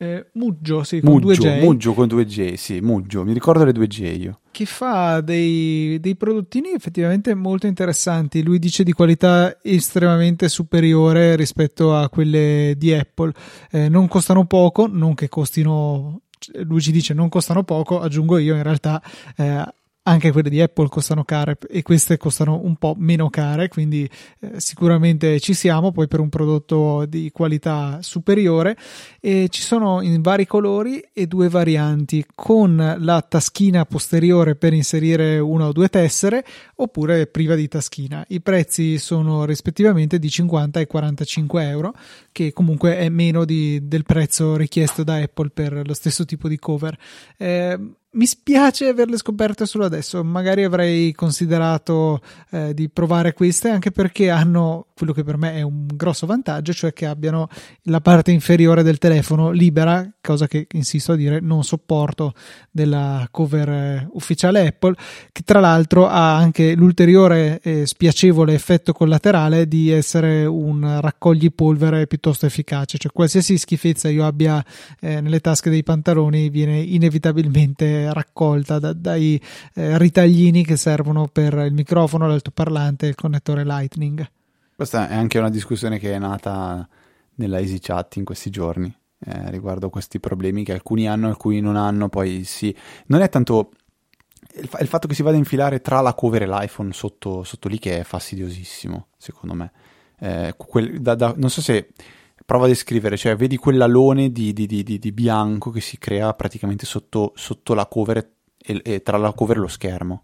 Eh, 0.00 0.26
Muggio, 0.34 0.84
sì, 0.84 1.00
con 1.00 1.14
Muggio, 1.14 1.26
due 1.26 1.36
J. 1.36 1.60
Muggio 1.60 1.92
con 1.92 2.06
due 2.06 2.24
J, 2.24 2.54
sì, 2.54 2.80
Muggio, 2.80 3.24
mi 3.24 3.32
ricordo 3.32 3.64
le 3.64 3.72
due 3.72 3.88
J 3.88 4.16
io. 4.16 4.40
Che 4.52 4.64
fa 4.64 5.20
dei, 5.20 5.98
dei 5.98 6.14
prodottini 6.14 6.70
effettivamente 6.70 7.34
molto 7.34 7.66
interessanti. 7.66 8.44
Lui 8.44 8.60
dice 8.60 8.84
di 8.84 8.92
qualità 8.92 9.58
estremamente 9.60 10.48
superiore 10.48 11.34
rispetto 11.34 11.96
a 11.96 12.08
quelle 12.08 12.74
di 12.76 12.92
Apple. 12.92 13.32
Eh, 13.72 13.88
non 13.88 14.06
costano 14.06 14.46
poco, 14.46 14.86
non 14.86 15.14
che 15.14 15.28
costino 15.28 16.20
lui 16.62 16.80
ci 16.80 16.92
dice 16.92 17.14
non 17.14 17.28
costano 17.28 17.64
poco, 17.64 18.00
aggiungo 18.00 18.38
io 18.38 18.54
in 18.54 18.62
realtà 18.62 19.02
eh, 19.36 19.64
anche 20.08 20.32
quelle 20.32 20.48
di 20.48 20.60
Apple 20.60 20.88
costano 20.88 21.22
care 21.22 21.58
e 21.68 21.82
queste 21.82 22.16
costano 22.16 22.60
un 22.62 22.76
po' 22.76 22.94
meno 22.96 23.28
care, 23.28 23.68
quindi 23.68 24.08
eh, 24.40 24.52
sicuramente 24.58 25.38
ci 25.38 25.52
siamo 25.52 25.92
poi 25.92 26.08
per 26.08 26.20
un 26.20 26.30
prodotto 26.30 27.04
di 27.06 27.30
qualità 27.30 27.98
superiore 28.00 28.76
e 29.20 29.48
ci 29.50 29.60
sono 29.60 30.00
in 30.00 30.22
vari 30.22 30.46
colori 30.46 31.02
e 31.12 31.26
due 31.26 31.48
varianti 31.48 32.24
con 32.34 32.96
la 32.98 33.20
taschina 33.20 33.84
posteriore 33.84 34.56
per 34.56 34.72
inserire 34.72 35.38
una 35.38 35.66
o 35.66 35.72
due 35.72 35.88
tessere 35.88 36.44
oppure 36.76 37.26
priva 37.26 37.54
di 37.54 37.68
taschina. 37.68 38.24
I 38.28 38.40
prezzi 38.40 38.98
sono 38.98 39.44
rispettivamente 39.44 40.18
di 40.18 40.30
50 40.30 40.80
e 40.80 40.86
45 40.86 41.68
euro 41.68 41.94
che 42.32 42.52
comunque 42.52 42.96
è 42.96 43.08
meno 43.10 43.44
di, 43.44 43.86
del 43.86 44.04
prezzo 44.04 44.56
richiesto 44.56 45.04
da 45.04 45.16
Apple 45.16 45.50
per 45.50 45.86
lo 45.86 45.94
stesso 45.94 46.24
tipo 46.24 46.48
di 46.48 46.58
cover. 46.58 46.96
Eh, 47.36 47.78
mi 48.10 48.24
spiace 48.24 48.88
averle 48.88 49.18
scoperte 49.18 49.66
solo 49.66 49.84
adesso, 49.84 50.24
magari 50.24 50.64
avrei 50.64 51.12
considerato 51.12 52.20
eh, 52.50 52.72
di 52.72 52.88
provare 52.88 53.34
queste 53.34 53.68
anche 53.68 53.90
perché 53.90 54.30
hanno 54.30 54.86
quello 54.94 55.12
che 55.12 55.22
per 55.22 55.36
me 55.36 55.54
è 55.54 55.62
un 55.62 55.86
grosso 55.86 56.26
vantaggio, 56.26 56.72
cioè 56.72 56.92
che 56.92 57.06
abbiano 57.06 57.48
la 57.82 58.00
parte 58.00 58.30
inferiore 58.30 58.82
del 58.82 58.98
telefono 58.98 59.50
libera, 59.50 60.10
cosa 60.20 60.48
che 60.48 60.66
insisto 60.72 61.12
a 61.12 61.16
dire 61.16 61.38
non 61.40 61.62
sopporto 61.64 62.32
della 62.70 63.28
cover 63.30 63.68
eh, 63.68 64.08
ufficiale 64.12 64.66
Apple, 64.66 64.94
che 65.30 65.42
tra 65.44 65.60
l'altro 65.60 66.08
ha 66.08 66.34
anche 66.34 66.74
l'ulteriore 66.74 67.60
e 67.62 67.86
spiacevole 67.86 68.54
effetto 68.54 68.92
collaterale 68.92 69.68
di 69.68 69.90
essere 69.90 70.46
un 70.46 70.98
raccogli-polvere 71.00 72.06
piuttosto 72.06 72.46
efficace, 72.46 72.96
cioè 72.96 73.12
qualsiasi 73.12 73.58
schifezza 73.58 74.08
io 74.08 74.24
abbia 74.24 74.64
eh, 74.98 75.20
nelle 75.20 75.40
tasche 75.40 75.70
dei 75.70 75.82
pantaloni 75.82 76.48
viene 76.48 76.78
inevitabilmente 76.78 77.97
raccolta 78.12 78.78
da, 78.78 78.92
dai 78.92 79.40
eh, 79.74 79.98
ritaglini 79.98 80.64
che 80.64 80.76
servono 80.76 81.28
per 81.28 81.54
il 81.54 81.72
microfono, 81.72 82.26
l'altoparlante 82.26 83.06
e 83.06 83.08
il 83.10 83.14
connettore 83.14 83.64
Lightning. 83.64 84.26
Questa 84.76 85.08
è 85.08 85.14
anche 85.14 85.38
una 85.38 85.50
discussione 85.50 85.98
che 85.98 86.12
è 86.12 86.18
nata 86.18 86.88
nella 87.34 87.58
Easy 87.58 87.78
Chat 87.80 88.16
in 88.16 88.24
questi 88.24 88.50
giorni 88.50 88.94
eh, 89.20 89.50
riguardo 89.50 89.90
questi 89.90 90.20
problemi 90.20 90.62
che 90.62 90.72
alcuni 90.72 91.08
hanno 91.08 91.28
alcuni 91.28 91.60
non 91.60 91.76
hanno. 91.76 92.08
Poi 92.08 92.44
sì, 92.44 92.74
non 93.06 93.20
è 93.20 93.28
tanto 93.28 93.70
il, 94.54 94.68
fa- 94.68 94.78
il, 94.78 94.86
fatto 94.86 95.08
che 95.08 95.14
si 95.14 95.22
vada 95.22 95.36
a 95.36 95.38
infilare 95.38 95.80
tra 95.80 96.00
la 96.00 96.14
cover 96.14 96.42
e 96.42 96.46
l'iPhone 96.46 96.92
sotto, 96.92 97.44
sotto 97.44 97.68
lì 97.68 97.78
che 97.78 98.00
è 98.00 98.02
fastidiosissimo, 98.04 99.08
secondo 99.16 99.54
me. 99.54 99.72
Eh, 100.20 100.54
quel, 100.56 101.00
da, 101.00 101.14
da, 101.14 101.34
non 101.36 101.50
so 101.50 101.60
se 101.60 101.90
prova 102.48 102.64
a 102.64 102.68
descrivere, 102.68 103.18
cioè 103.18 103.36
vedi 103.36 103.58
quell'alone 103.58 104.32
di, 104.32 104.54
di, 104.54 104.64
di, 104.64 104.82
di 104.82 105.12
bianco 105.12 105.68
che 105.68 105.82
si 105.82 105.98
crea 105.98 106.32
praticamente 106.32 106.86
sotto, 106.86 107.32
sotto 107.36 107.74
la 107.74 107.84
cover 107.84 108.26
e, 108.56 108.80
e 108.82 109.02
tra 109.02 109.18
la 109.18 109.34
cover 109.34 109.58
e 109.58 109.60
lo 109.60 109.68
schermo 109.68 110.22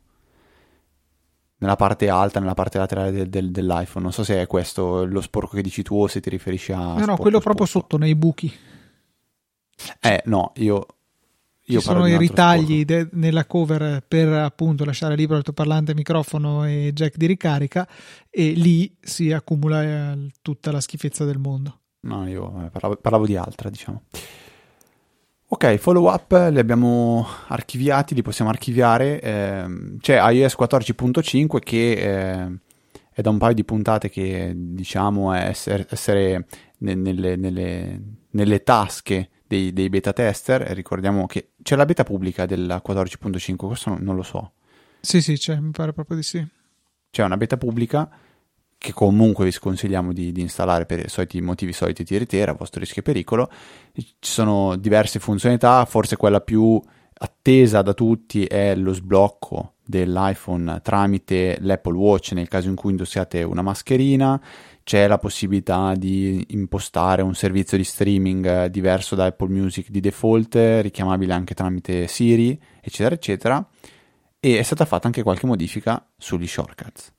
nella 1.58 1.76
parte 1.76 2.08
alta, 2.08 2.40
nella 2.40 2.54
parte 2.54 2.78
laterale 2.78 3.10
del, 3.10 3.28
del, 3.28 3.50
dell'iPhone. 3.50 4.04
Non 4.04 4.12
so 4.14 4.24
se 4.24 4.40
è 4.40 4.46
questo 4.46 5.04
lo 5.04 5.20
sporco 5.20 5.54
che 5.54 5.60
dici 5.60 5.82
tu 5.82 6.00
o 6.00 6.06
se 6.06 6.20
ti 6.20 6.30
riferisci 6.30 6.72
a... 6.72 6.94
No, 6.94 7.04
no, 7.04 7.16
quello 7.18 7.40
proprio 7.40 7.66
sotto, 7.66 7.98
nei 7.98 8.14
buchi. 8.14 8.50
Eh, 10.00 10.22
no, 10.24 10.52
io... 10.56 10.87
io 11.64 11.78
Ci 11.80 11.84
sono 11.84 12.06
i 12.06 12.16
ritagli 12.16 12.87
de- 12.87 13.10
nella 13.12 13.44
cover 13.44 14.02
per 14.08 14.32
appunto 14.32 14.87
lasciare 14.87 15.14
libero 15.14 15.34
l'altoparlante, 15.34 15.92
microfono 15.92 16.64
e 16.64 16.90
jack 16.94 17.18
di 17.18 17.26
ricarica 17.26 17.87
e 18.30 18.52
lì 18.52 18.96
si 18.98 19.30
accumula 19.30 19.82
eh, 19.82 20.30
tutta 20.40 20.72
la 20.72 20.80
schifezza 20.80 21.26
del 21.26 21.38
mondo. 21.38 21.80
No, 22.05 22.29
io 22.29 22.64
eh, 22.64 22.71
parlavo, 22.71 22.97
parlavo 22.97 23.27
di 23.27 23.37
altra, 23.37 23.71
diciamo. 23.71 24.03
Ok, 25.49 25.77
follow 25.77 26.12
up 26.12 26.33
li 26.51 26.59
abbiamo 26.59 27.27
archiviati, 27.49 28.14
li 28.14 28.23
possiamo 28.23 28.51
archiviare. 28.51 29.21
Eh, 29.21 29.97
c'è 30.01 30.21
iOS 30.31 30.57
14.5 30.59 31.59
che 31.61 31.93
eh, 31.93 32.59
è 33.11 33.21
da 33.21 33.31
un 33.31 33.38
paio 33.38 33.55
di 33.55 33.64
puntate 33.64 34.11
che 34.11 34.53
diciamo 34.55 35.33
essere, 35.33 35.87
essere 35.88 36.47
nelle, 36.79 37.37
nelle, 37.37 38.01
nelle, 38.31 38.62
tasche 38.62 39.31
dei, 39.47 39.73
dei, 39.73 39.88
beta 39.88 40.12
tester. 40.12 40.62
Ricordiamo 40.62 41.27
che 41.27 41.53
c'è 41.62 41.77
la 41.77 41.87
beta 41.87 42.05
pubblica 42.05 42.47
della 42.47 42.83
14.5, 42.85 43.57
questo 43.57 43.97
non 43.99 44.17
lo 44.17 44.23
so. 44.23 44.53
Sì, 45.01 45.23
sì, 45.23 45.35
c'è, 45.35 45.59
mi 45.61 45.71
pare 45.71 45.93
proprio 45.93 46.17
di 46.17 46.23
sì. 46.23 46.45
C'è 47.11 47.23
una 47.23 47.37
beta 47.37 47.57
pubblica 47.57 48.11
che 48.85 48.92
comunque 48.92 49.47
vi 49.47 49.51
sconsigliamo 49.51 50.12
di, 50.12 50.31
di, 50.31 50.42
installare 50.42 50.85
per 50.85 50.99
i 50.99 51.09
soliti 51.09 51.40
motivi 51.40 51.73
soliti 51.73 52.05
di 52.05 52.16
Eritrea, 52.16 52.51
a 52.51 52.53
vostro 52.53 52.81
rischio 52.81 53.01
e 53.01 53.05
pericolo. 53.05 53.51
Ci 53.94 54.14
sono 54.20 54.77
diverse 54.77 55.18
funzionalità, 55.18 55.87
forse 55.87 56.16
quella 56.16 56.42
più 56.42 56.79
attesa 57.16 57.81
da 57.81 57.94
tutti 57.94 58.44
è 58.44 58.75
lo 58.75 58.92
sblocco 58.92 59.77
dell'iPhone 59.87 60.81
tramite 60.83 61.57
l'Apple 61.61 61.97
Watch 61.97 62.33
nel 62.33 62.49
caso 62.49 62.68
in 62.68 62.75
cui 62.75 62.90
indossiate 62.90 63.42
una 63.42 63.62
mascherina. 63.62 64.38
C'è 64.83 65.07
la 65.07 65.16
possibilità 65.16 65.94
di 65.94 66.44
impostare 66.51 67.23
un 67.23 67.35
servizio 67.35 67.79
di 67.79 67.85
streaming 67.85 68.66
diverso 68.66 69.14
da 69.14 69.25
Apple 69.25 69.49
Music 69.49 69.88
di 69.88 70.01
default, 70.01 70.57
richiamabile 70.83 71.33
anche 71.33 71.55
tramite 71.55 72.07
Siri, 72.07 72.61
eccetera, 72.83 73.14
eccetera. 73.14 73.66
E 74.38 74.59
è 74.59 74.62
stata 74.62 74.85
fatta 74.85 75.07
anche 75.07 75.23
qualche 75.23 75.47
modifica 75.47 76.07
sugli 76.18 76.47
shortcuts. 76.47 77.14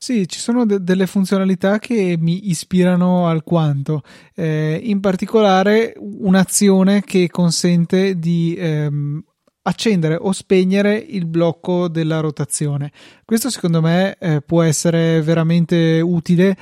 Sì, 0.00 0.28
ci 0.28 0.38
sono 0.38 0.64
de- 0.64 0.82
delle 0.82 1.06
funzionalità 1.06 1.78
che 1.80 2.16
mi 2.18 2.48
ispirano 2.50 3.26
alquanto, 3.26 4.02
eh, 4.34 4.78
in 4.80 5.00
particolare 5.00 5.94
un'azione 5.98 7.02
che 7.02 7.28
consente 7.28 8.16
di 8.16 8.54
ehm, 8.56 9.20
accendere 9.62 10.14
o 10.14 10.30
spegnere 10.32 10.96
il 10.96 11.26
blocco 11.26 11.88
della 11.88 12.20
rotazione. 12.20 12.92
Questo 13.24 13.50
secondo 13.50 13.80
me 13.82 14.16
eh, 14.18 14.40
può 14.40 14.62
essere 14.62 15.20
veramente 15.20 16.00
utile 16.00 16.56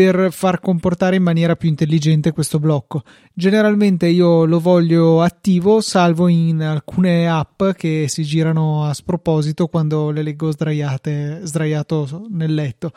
per 0.00 0.32
far 0.32 0.60
comportare 0.60 1.16
in 1.16 1.22
maniera 1.22 1.56
più 1.56 1.68
intelligente 1.68 2.32
questo 2.32 2.58
blocco. 2.58 3.02
Generalmente 3.34 4.06
io 4.06 4.46
lo 4.46 4.58
voglio 4.58 5.20
attivo, 5.20 5.82
salvo 5.82 6.26
in 6.28 6.62
alcune 6.62 7.28
app 7.28 7.62
che 7.76 8.06
si 8.08 8.22
girano 8.22 8.86
a 8.86 8.94
sproposito 8.94 9.66
quando 9.66 10.08
le 10.08 10.22
leggo 10.22 10.50
sdraiate, 10.52 11.40
sdraiato 11.42 12.28
nel 12.30 12.54
letto. 12.54 12.92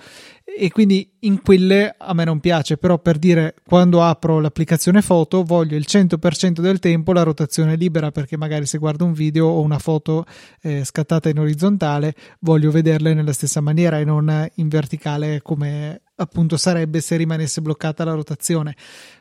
E 0.46 0.70
quindi 0.72 1.10
in 1.20 1.42
quelle 1.42 1.96
a 1.98 2.14
me 2.14 2.26
non 2.26 2.40
piace, 2.40 2.78
però 2.78 3.00
per 3.00 3.18
dire 3.18 3.56
quando 3.66 4.04
apro 4.04 4.40
l'applicazione 4.40 5.02
foto 5.02 5.44
voglio 5.44 5.78
il 5.78 5.86
100% 5.88 6.60
del 6.60 6.80
tempo 6.80 7.14
la 7.14 7.24
rotazione 7.24 7.76
libera 7.76 8.12
perché 8.12 8.36
magari 8.36 8.66
se 8.66 8.78
guardo 8.78 9.06
un 9.06 9.14
video 9.14 9.48
o 9.48 9.62
una 9.62 9.80
foto 9.80 10.26
eh, 10.62 10.84
scattata 10.84 11.30
in 11.30 11.40
orizzontale 11.40 12.14
voglio 12.40 12.72
vederle 12.72 13.14
nella 13.14 13.32
stessa 13.32 13.62
maniera 13.62 14.00
e 14.00 14.04
non 14.04 14.48
in 14.56 14.68
verticale 14.68 15.42
come 15.42 16.02
appunto 16.16 16.58
sarebbe 16.58 17.00
se 17.00 17.16
rimanesse 17.16 17.62
bloccata 17.62 18.04
la 18.04 18.14
rotazione. 18.14 18.76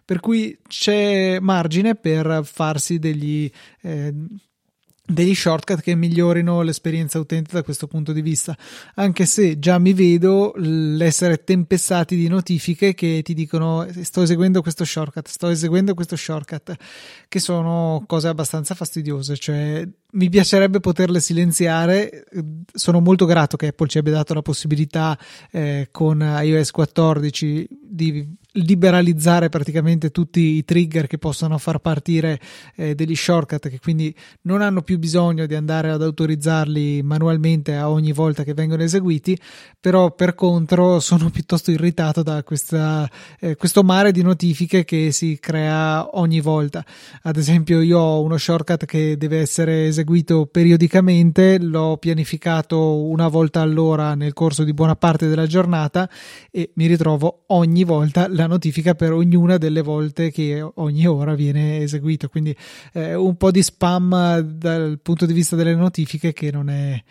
Per 0.04 0.20
cui 0.20 0.58
c'è 0.66 1.38
margine 1.40 1.94
per 1.94 2.40
farsi 2.44 2.98
degli, 2.98 3.50
eh, 3.82 4.12
degli 5.04 5.34
shortcut 5.34 5.80
che 5.80 5.94
migliorino 5.94 6.62
l'esperienza 6.62 7.18
utente 7.18 7.52
da 7.52 7.62
questo 7.62 7.86
punto 7.88 8.12
di 8.12 8.22
vista 8.22 8.56
anche 8.94 9.26
se 9.26 9.58
già 9.58 9.78
mi 9.78 9.92
vedo 9.92 10.52
l'essere 10.56 11.42
tempestati 11.42 12.14
di 12.14 12.28
notifiche 12.28 12.94
che 12.94 13.20
ti 13.22 13.34
dicono 13.34 13.86
sto 14.02 14.22
eseguendo 14.22 14.62
questo 14.62 14.84
shortcut 14.84 15.28
sto 15.28 15.48
eseguendo 15.48 15.94
questo 15.94 16.14
shortcut 16.14 16.76
che 17.28 17.40
sono 17.40 18.04
cose 18.06 18.28
abbastanza 18.28 18.74
fastidiose 18.74 19.36
cioè 19.36 19.86
mi 20.12 20.28
piacerebbe 20.28 20.80
poterle 20.80 21.20
silenziare. 21.20 22.24
Sono 22.72 23.00
molto 23.00 23.24
grato 23.24 23.56
che 23.56 23.68
Apple 23.68 23.88
ci 23.88 23.98
abbia 23.98 24.12
dato 24.12 24.34
la 24.34 24.42
possibilità 24.42 25.18
eh, 25.50 25.88
con 25.90 26.20
iOS 26.20 26.70
14 26.70 27.68
di 27.82 28.36
liberalizzare 28.52 29.48
praticamente 29.48 30.10
tutti 30.10 30.40
i 30.40 30.64
trigger 30.64 31.06
che 31.06 31.18
possono 31.18 31.58
far 31.58 31.78
partire 31.78 32.38
eh, 32.76 32.94
degli 32.94 33.14
shortcut 33.14 33.68
che 33.68 33.78
quindi 33.80 34.14
non 34.42 34.60
hanno 34.60 34.82
più 34.82 34.98
bisogno 34.98 35.46
di 35.46 35.54
andare 35.54 35.90
ad 35.90 36.02
autorizzarli 36.02 37.02
manualmente 37.02 37.74
a 37.76 37.90
ogni 37.90 38.12
volta 38.12 38.44
che 38.44 38.54
vengono 38.54 38.82
eseguiti 38.82 39.38
però 39.80 40.12
per 40.12 40.34
contro 40.34 41.00
sono 41.00 41.30
piuttosto 41.30 41.70
irritato 41.70 42.22
da 42.22 42.42
questa, 42.42 43.10
eh, 43.40 43.56
questo 43.56 43.82
mare 43.82 44.12
di 44.12 44.22
notifiche 44.22 44.84
che 44.84 45.10
si 45.12 45.38
crea 45.40 46.16
ogni 46.18 46.40
volta. 46.40 46.84
Ad 47.22 47.36
esempio 47.36 47.80
io 47.80 47.98
ho 47.98 48.22
uno 48.22 48.36
shortcut 48.36 48.84
che 48.84 49.16
deve 49.16 49.40
essere 49.40 49.86
eseguito 49.86 50.46
periodicamente, 50.46 51.58
l'ho 51.58 51.96
pianificato 51.96 53.02
una 53.02 53.28
volta 53.28 53.60
all'ora 53.60 54.14
nel 54.14 54.32
corso 54.32 54.64
di 54.64 54.72
buona 54.72 54.94
parte 54.94 55.26
della 55.26 55.46
giornata 55.46 56.08
e 56.50 56.70
mi 56.74 56.86
ritrovo 56.86 57.44
ogni 57.48 57.84
volta 57.84 58.28
la 58.28 58.41
notifica 58.46 58.94
per 58.94 59.12
ognuna 59.12 59.58
delle 59.58 59.82
volte 59.82 60.30
che 60.30 60.60
ogni 60.74 61.06
ora 61.06 61.34
viene 61.34 61.78
eseguito. 61.78 62.28
Quindi 62.28 62.56
eh, 62.92 63.14
un 63.14 63.36
po' 63.36 63.50
di 63.50 63.62
spam 63.62 64.38
dal 64.40 64.98
punto 65.02 65.26
di 65.26 65.32
vista 65.32 65.56
delle 65.56 65.74
notifiche 65.74 66.32
che 66.32 66.50
non 66.50 66.70
è 66.70 67.02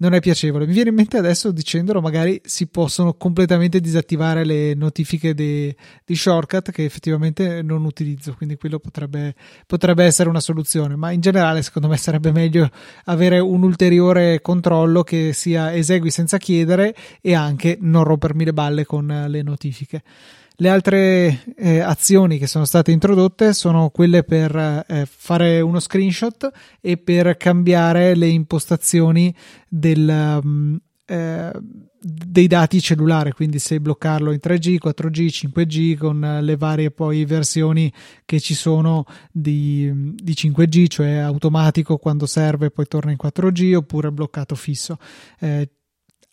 non 0.00 0.14
è 0.14 0.20
piacevole. 0.20 0.66
Mi 0.66 0.72
viene 0.72 0.90
in 0.90 0.96
mente 0.96 1.16
adesso 1.16 1.50
dicendolo, 1.50 2.00
magari 2.00 2.40
si 2.44 2.66
possono 2.66 3.14
completamente 3.14 3.80
disattivare 3.80 4.44
le 4.44 4.74
notifiche 4.74 5.34
di, 5.34 5.74
di 6.04 6.14
shortcut 6.14 6.70
che 6.70 6.84
effettivamente 6.84 7.62
non 7.62 7.84
utilizzo, 7.84 8.34
quindi 8.34 8.56
quello 8.56 8.78
potrebbe, 8.78 9.34
potrebbe, 9.66 10.04
essere 10.04 10.28
una 10.28 10.40
soluzione, 10.40 10.96
ma 10.96 11.10
in 11.10 11.20
generale 11.20 11.62
secondo 11.62 11.88
me 11.88 11.96
sarebbe 11.96 12.32
meglio 12.32 12.68
avere 13.04 13.38
un 13.38 13.62
ulteriore 13.62 14.40
controllo 14.40 15.02
che 15.02 15.32
sia 15.34 15.74
esegui 15.74 16.10
senza 16.10 16.38
chiedere 16.38 16.94
e 17.20 17.34
anche 17.34 17.76
non 17.80 18.04
rompermi 18.04 18.44
le 18.44 18.52
balle 18.52 18.84
con 18.86 19.26
le 19.28 19.42
notifiche. 19.42 20.02
Le 20.60 20.68
altre 20.68 21.42
eh, 21.56 21.80
azioni 21.80 22.36
che 22.36 22.46
sono 22.46 22.66
state 22.66 22.92
introdotte 22.92 23.54
sono 23.54 23.88
quelle 23.88 24.24
per 24.24 24.84
eh, 24.86 25.06
fare 25.06 25.62
uno 25.62 25.80
screenshot 25.80 26.50
e 26.82 26.98
per 26.98 27.38
cambiare 27.38 28.14
le 28.14 28.26
impostazioni 28.26 29.34
del, 29.66 30.40
um, 30.42 30.78
eh, 31.06 31.50
dei 31.98 32.46
dati 32.46 32.78
cellulare, 32.78 33.32
quindi 33.32 33.58
se 33.58 33.80
bloccarlo 33.80 34.32
in 34.32 34.38
3G, 34.42 34.76
4G, 34.84 35.48
5G 35.48 35.96
con 35.96 36.38
le 36.42 36.56
varie 36.58 36.90
poi 36.90 37.24
versioni 37.24 37.90
che 38.26 38.38
ci 38.38 38.52
sono 38.52 39.06
di, 39.32 39.90
di 40.14 40.32
5G, 40.32 40.88
cioè 40.88 41.12
automatico 41.16 41.96
quando 41.96 42.26
serve 42.26 42.70
poi 42.70 42.86
torna 42.86 43.12
in 43.12 43.16
4G 43.18 43.76
oppure 43.76 44.12
bloccato 44.12 44.54
fisso. 44.54 44.98
Eh, 45.38 45.70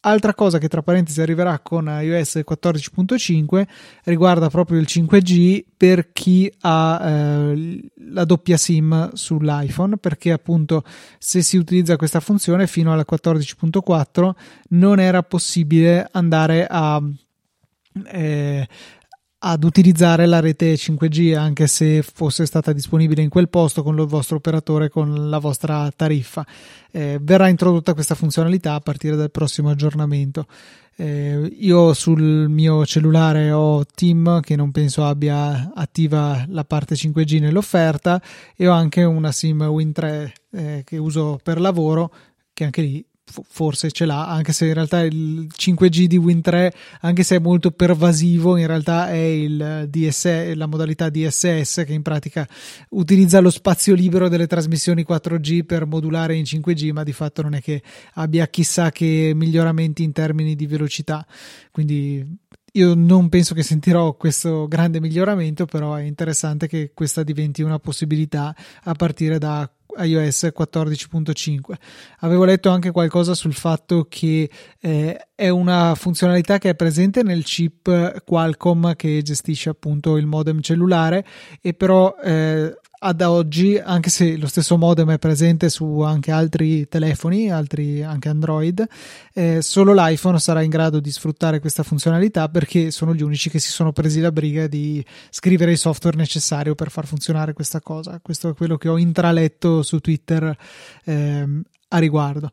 Altra 0.08 0.34
cosa 0.34 0.58
che 0.58 0.70
tra 0.70 0.82
parentesi 0.82 1.20
arriverà 1.20 1.60
con 1.60 1.88
iOS 1.88 2.38
14.5 2.38 3.68
riguarda 4.06 4.50
proprio 4.50 4.80
il 4.80 4.88
5G 4.90 5.66
per 5.76 6.14
chi 6.14 6.50
ha 6.62 7.02
eh, 7.04 7.92
la 8.12 8.24
doppia 8.24 8.56
SIM 8.56 9.12
sull'iPhone, 9.12 9.98
perché 9.98 10.32
appunto 10.32 10.86
se 11.18 11.42
si 11.42 11.58
utilizza 11.58 11.98
questa 11.98 12.22
funzione 12.22 12.68
fino 12.68 12.94
alla 12.94 13.04
14.4 13.06 14.32
non 14.70 15.02
era 15.02 15.24
possibile 15.24 16.08
andare 16.14 16.66
a 16.70 17.04
eh, 18.06 18.68
ad 19.50 19.64
utilizzare 19.64 20.26
la 20.26 20.42
rete 20.42 20.74
5G 20.74 21.38
anche 21.38 21.68
se 21.68 22.02
fosse 22.02 22.46
stata 22.46 22.74
disponibile 22.74 23.22
in 23.22 23.30
quel 23.30 23.48
posto 23.48 23.82
con 23.82 23.98
il 23.98 24.06
vostro 24.06 24.38
operatore 24.38 24.90
con 24.90 25.30
la 25.30 25.38
vostra 25.38 25.90
tariffa. 25.96 26.46
Eh, 26.92 27.18
verrà 27.22 27.48
introdotta 27.48 27.94
questa 27.94 28.14
funzionalità 28.14 28.74
a 28.74 28.82
partire 28.82 29.16
dal 29.16 29.32
prossimo 29.32 29.70
aggiornamento. 29.70 30.48
Eh, 30.98 31.56
io 31.60 31.94
sul 31.94 32.50
mio 32.50 32.86
cellulare 32.86 33.52
ho 33.52 33.86
Team 33.86 34.42
che 34.42 34.58
non 34.58 34.72
penso 34.72 35.06
abbia 35.06 35.72
attiva 35.74 36.44
la 36.50 36.66
parte 36.66 36.96
5G 36.96 37.40
nell'offerta 37.40 38.22
e 38.54 38.68
ho 38.68 38.74
anche 38.74 39.04
una 39.04 39.32
SIM 39.32 39.62
Win3 39.62 40.32
eh, 40.52 40.82
che 40.84 40.98
uso 40.98 41.40
per 41.42 41.62
lavoro 41.62 42.12
che 42.52 42.66
anche 42.66 42.82
lì 42.82 43.06
forse 43.50 43.92
ce 43.92 44.06
l'ha, 44.06 44.28
anche 44.28 44.54
se 44.54 44.68
in 44.68 44.74
realtà 44.74 45.02
il 45.02 45.48
5G 45.56 46.06
di 46.06 46.18
Win3, 46.18 46.72
anche 47.02 47.24
se 47.24 47.36
è 47.36 47.40
molto 47.40 47.72
pervasivo, 47.72 48.58
in 48.58 48.68
realtà 48.68 49.10
è 49.10 49.18
il 49.18 49.88
DSS, 49.90 50.54
la 50.54 50.66
modalità 50.66 51.10
DSS 51.10 51.84
che 51.86 51.94
in 51.94 52.02
pratica 52.02 52.48
utilizza 52.90 53.40
lo 53.40 53.50
spazio 53.50 53.94
libero 53.94 54.30
delle 54.30 54.48
trasmissioni 54.48 55.06
4G 55.08 55.66
per 55.66 55.86
modulare 55.86 56.36
in 56.36 56.44
5G, 56.44 56.92
ma 56.92 57.04
di 57.04 57.14
fatto 57.14 57.42
non 57.42 57.54
è 57.54 57.62
che 57.62 57.82
abbia 58.14 58.48
chissà 58.48 58.92
che 58.92 59.32
miglioramenti 59.36 60.04
in 60.04 60.12
termini 60.12 60.56
di 60.56 60.66
velocità. 60.66 61.26
Quindi 61.72 62.26
io 62.74 62.94
non 62.94 63.30
penso 63.30 63.54
che 63.54 63.64
sentirò 63.64 64.16
questo 64.16 64.68
grande 64.68 65.00
miglioramento, 65.00 65.66
però 65.66 65.96
è 65.96 66.04
interessante 66.04 66.68
che 66.68 66.92
questa 66.94 67.24
diventi 67.24 67.64
una 67.64 67.80
possibilità 67.80 68.56
a 68.84 68.94
partire 68.94 69.40
da 69.40 69.70
iOS 69.98 70.52
14.5. 70.56 71.74
Avevo 72.20 72.46
letto 72.46 72.70
anche 72.70 72.92
qualcosa 72.92 73.34
sul 73.34 73.54
fatto 73.54 74.06
che 74.10 74.50
eh, 74.80 75.28
è 75.34 75.50
una 75.50 75.96
funzionalità 75.96 76.58
che 76.58 76.70
è 76.70 76.76
presente 76.76 77.24
nel 77.24 77.44
chip 77.44 78.24
Qualcomm 78.24 78.92
che 78.92 79.22
gestisce 79.22 79.70
appunto 79.70 80.18
il 80.18 80.26
modem 80.26 80.62
cellulare 80.62 81.26
e 81.62 81.74
però 81.74 82.16
eh, 82.24 82.78
ad 83.00 83.22
oggi, 83.22 83.78
anche 83.78 84.10
se 84.10 84.38
lo 84.38 84.48
stesso 84.48 84.78
modem 84.78 85.12
è 85.12 85.20
presente 85.20 85.70
su 85.70 86.02
anche 86.02 86.32
altri 86.32 86.88
telefoni, 86.88 87.52
altri 87.52 88.02
anche 88.02 88.30
Android, 88.30 88.86
eh, 89.34 89.62
solo 89.62 89.94
l'iPhone 89.94 90.40
sarà 90.40 90.62
in 90.62 90.70
grado 90.70 91.00
di 91.00 91.12
sfruttare 91.12 91.60
questa 91.60 91.84
funzionalità 91.84 92.50
perché 92.50 92.90
sono 92.92 93.14
gli 93.14 93.22
unici 93.22 93.50
che 93.50 93.60
si 93.60 93.70
sono 93.70 93.92
presi 93.92 94.20
la 94.20 94.32
briga 94.32 94.68
di 94.68 95.06
scrivere 95.30 95.72
il 95.72 95.78
software 95.78 96.18
necessario 96.18 96.74
per 96.74 96.90
far 96.90 97.06
funzionare 97.06 97.54
questa 97.54 97.82
cosa. 97.82 98.20
Questo 98.22 98.50
è 98.50 98.54
quello 98.54 98.78
che 98.78 98.90
ho 98.90 98.98
intraletto 98.98 99.84
su 99.84 100.00
Twitter 100.00 100.58
eh, 101.04 101.48
a 101.90 101.98
riguardo. 101.98 102.52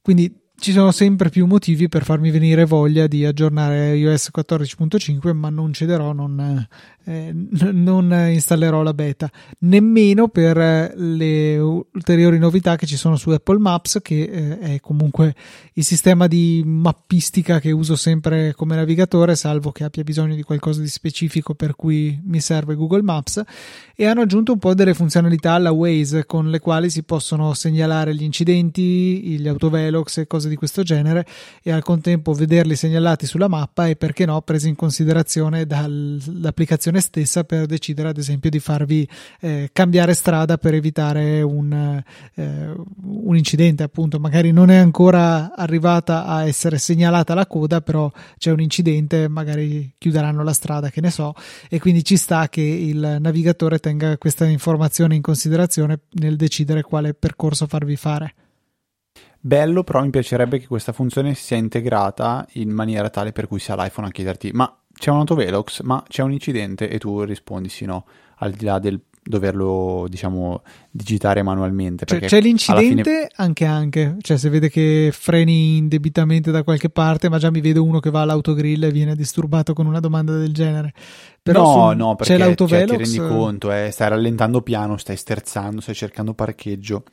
Quindi 0.00 0.46
ci 0.60 0.72
sono 0.72 0.90
sempre 0.90 1.28
più 1.28 1.46
motivi 1.46 1.88
per 1.88 2.02
farmi 2.02 2.30
venire 2.30 2.64
voglia 2.64 3.06
di 3.06 3.24
aggiornare 3.24 3.94
iOS 3.94 4.30
14.5, 4.34 5.32
ma 5.32 5.50
non 5.50 5.72
cederò, 5.72 6.12
non, 6.12 6.66
eh, 7.08 7.32
non 7.72 8.12
installerò 8.30 8.82
la 8.82 8.92
beta, 8.92 9.30
nemmeno 9.60 10.28
per 10.28 10.92
le 10.94 11.58
ulteriori 11.58 12.38
novità 12.38 12.76
che 12.76 12.84
ci 12.84 12.96
sono 12.96 13.16
su 13.16 13.30
Apple 13.30 13.58
Maps, 13.58 14.00
che 14.02 14.22
eh, 14.22 14.58
è 14.58 14.80
comunque 14.80 15.34
il 15.72 15.84
sistema 15.84 16.26
di 16.26 16.62
mappistica 16.66 17.60
che 17.60 17.70
uso 17.70 17.96
sempre 17.96 18.52
come 18.54 18.76
navigatore, 18.76 19.36
salvo 19.36 19.72
che 19.72 19.84
abbia 19.84 20.02
bisogno 20.02 20.34
di 20.34 20.42
qualcosa 20.42 20.82
di 20.82 20.88
specifico 20.88 21.54
per 21.54 21.76
cui 21.76 22.20
mi 22.24 22.40
serve 22.40 22.74
Google 22.74 23.02
Maps, 23.02 23.42
e 23.96 24.04
hanno 24.04 24.20
aggiunto 24.20 24.52
un 24.52 24.58
po' 24.58 24.74
delle 24.74 24.92
funzionalità 24.92 25.52
alla 25.52 25.72
Waze 25.72 26.26
con 26.26 26.50
le 26.50 26.60
quali 26.60 26.90
si 26.90 27.04
possono 27.04 27.54
segnalare 27.54 28.14
gli 28.14 28.22
incidenti, 28.22 29.38
gli 29.38 29.48
autovelox 29.48 30.18
e 30.18 30.26
cose 30.26 30.48
di 30.50 30.56
questo 30.56 30.82
genere 30.82 31.26
e 31.62 31.72
al 31.72 31.82
contempo 31.82 32.34
vederli 32.34 32.76
segnalati 32.76 33.24
sulla 33.26 33.48
mappa 33.48 33.88
e 33.88 33.96
perché 33.96 34.26
no 34.26 34.40
presi 34.42 34.68
in 34.68 34.76
considerazione 34.76 35.66
dall'applicazione 35.66 36.97
stessa 37.00 37.44
per 37.44 37.66
decidere 37.66 38.08
ad 38.08 38.18
esempio 38.18 38.50
di 38.50 38.58
farvi 38.58 39.08
eh, 39.40 39.70
cambiare 39.72 40.14
strada 40.14 40.58
per 40.58 40.74
evitare 40.74 41.42
un, 41.42 42.02
eh, 42.34 42.74
un 43.02 43.36
incidente 43.36 43.82
appunto. 43.82 44.18
Magari 44.18 44.52
non 44.52 44.70
è 44.70 44.76
ancora 44.76 45.54
arrivata 45.54 46.24
a 46.24 46.46
essere 46.46 46.78
segnalata 46.78 47.34
la 47.34 47.46
coda 47.46 47.80
però 47.80 48.10
c'è 48.36 48.50
un 48.50 48.60
incidente 48.60 49.28
magari 49.28 49.94
chiuderanno 49.98 50.42
la 50.42 50.52
strada 50.52 50.90
che 50.90 51.00
ne 51.00 51.10
so. 51.10 51.34
E 51.68 51.78
quindi 51.78 52.04
ci 52.04 52.16
sta 52.16 52.48
che 52.48 52.62
il 52.62 53.18
navigatore 53.20 53.78
tenga 53.78 54.16
questa 54.18 54.44
informazione 54.46 55.14
in 55.14 55.22
considerazione 55.22 56.00
nel 56.12 56.36
decidere 56.36 56.82
quale 56.82 57.14
percorso 57.14 57.66
farvi 57.66 57.96
fare. 57.96 58.34
Bello, 59.40 59.84
però 59.84 60.02
mi 60.02 60.10
piacerebbe 60.10 60.58
che 60.58 60.66
questa 60.66 60.92
funzione 60.92 61.34
sia 61.34 61.56
integrata 61.56 62.46
in 62.54 62.70
maniera 62.70 63.08
tale 63.08 63.30
per 63.30 63.46
cui 63.46 63.60
sia 63.60 63.76
l'iPhone 63.76 64.08
a 64.08 64.10
chiederti 64.10 64.50
ma 64.52 64.76
c'è 64.98 65.10
un 65.10 65.18
autovelox, 65.18 65.82
ma 65.82 66.02
c'è 66.08 66.22
un 66.22 66.32
incidente 66.32 66.88
e 66.88 66.98
tu 66.98 67.22
rispondi 67.22 67.68
sì 67.68 67.84
no, 67.84 68.04
al 68.36 68.52
di 68.52 68.64
là 68.64 68.78
del 68.78 69.00
doverlo 69.28 70.06
diciamo 70.08 70.62
digitare 70.90 71.42
manualmente 71.42 72.06
cioè, 72.06 72.20
c'è 72.20 72.40
l'incidente 72.40 73.02
fine... 73.02 73.28
anche 73.36 73.64
anche. 73.66 74.16
Cioè 74.20 74.38
se 74.38 74.48
vede 74.48 74.70
che 74.70 75.10
freni 75.12 75.76
indebitamente 75.76 76.50
da 76.50 76.62
qualche 76.62 76.88
parte 76.88 77.28
ma 77.28 77.38
già 77.38 77.50
mi 77.50 77.60
vedo 77.60 77.84
uno 77.84 78.00
che 78.00 78.10
va 78.10 78.22
all'autogrill 78.22 78.84
e 78.84 78.90
viene 78.90 79.14
disturbato 79.14 79.74
con 79.74 79.86
una 79.86 80.00
domanda 80.00 80.36
del 80.36 80.52
genere. 80.52 80.92
Però 81.42 81.92
no 81.92 81.92
no 81.92 82.14
perché 82.16 82.34
c'è 82.34 82.38
l'autovelox 82.38 82.88
cioè, 82.88 82.96
ti 82.96 83.18
rendi 83.18 83.34
conto 83.34 83.72
eh, 83.72 83.90
stai 83.90 84.08
rallentando 84.08 84.62
piano 84.62 84.96
stai 84.96 85.16
sterzando 85.16 85.80
stai 85.80 85.94
cercando 85.94 86.32
parcheggio 86.34 87.04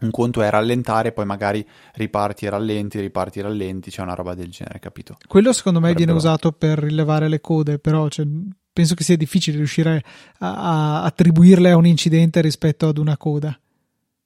un 0.00 0.10
conto 0.10 0.42
è 0.42 0.50
rallentare, 0.50 1.12
poi 1.12 1.24
magari 1.26 1.66
riparti 1.94 2.46
e 2.46 2.50
rallenti, 2.50 3.00
riparti 3.00 3.38
e 3.38 3.42
rallenti, 3.42 3.90
c'è 3.90 4.02
una 4.02 4.14
roba 4.14 4.34
del 4.34 4.50
genere, 4.50 4.78
capito? 4.78 5.16
Quello 5.26 5.52
secondo 5.52 5.80
me 5.80 5.92
Potrebbero... 5.92 6.18
viene 6.18 6.28
usato 6.28 6.52
per 6.52 6.78
rilevare 6.78 7.28
le 7.28 7.40
code, 7.40 7.78
però 7.78 8.08
cioè, 8.08 8.26
penso 8.72 8.94
che 8.94 9.04
sia 9.04 9.16
difficile 9.16 9.56
riuscire 9.56 10.02
a, 10.38 10.54
a, 10.54 11.02
attribuirle 11.04 11.70
a 11.70 11.76
un 11.76 11.86
incidente 11.86 12.40
rispetto 12.40 12.88
ad 12.88 12.98
una 12.98 13.16
coda. 13.16 13.58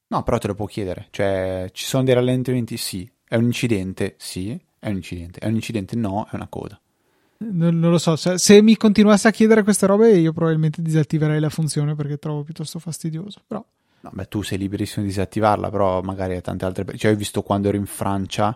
No, 0.07 0.23
però 0.23 0.39
te 0.39 0.47
lo 0.47 0.55
può 0.55 0.67
chiedere, 0.67 1.09
cioè 1.11 1.69
ci 1.73 1.85
sono 1.85 2.05
dei 2.05 2.15
rallentamenti? 2.15 2.77
Sì. 2.77 3.11
È 3.27 3.37
un 3.37 3.45
incidente? 3.45 4.15
Sì, 4.19 4.57
è 4.79 4.89
un 4.89 4.97
incidente. 4.97 5.41
È 5.41 5.47
un 5.49 5.55
incidente? 5.55 5.97
No, 5.97 6.29
è 6.31 6.37
una 6.37 6.47
coda. 6.47 6.79
Non, 7.39 7.79
non 7.79 7.91
lo 7.91 7.99
so, 7.99 8.15
se, 8.17 8.39
se, 8.39 8.63
mi 8.63 8.77
continuasse 8.77 9.29
a 9.29 9.33
chiedere 9.33 9.65
queste 9.65 9.87
robe 9.87 10.17
io 10.17 10.33
probabilmente 10.33 10.81
disattiverei 10.81 11.41
la 11.41 11.49
funzione 11.49 11.95
perché 11.95 12.19
trovo 12.19 12.43
piuttosto 12.43 12.79
fastidioso, 12.79 13.43
però... 13.47 13.65
No, 14.05 14.11
beh, 14.13 14.27
tu 14.27 14.43
sei 14.43 14.59
liberissimo 14.59 15.03
di 15.03 15.11
disattivarla, 15.11 15.71
però 15.71 16.03
magari 16.03 16.37
a 16.37 16.43
tante 16.43 16.67
altre... 16.67 16.85
Cioè, 16.99 17.13
ho 17.13 17.17
visto 17.17 17.41
quando 17.41 17.69
ero 17.69 17.79
in 17.79 17.87
Francia, 17.87 18.55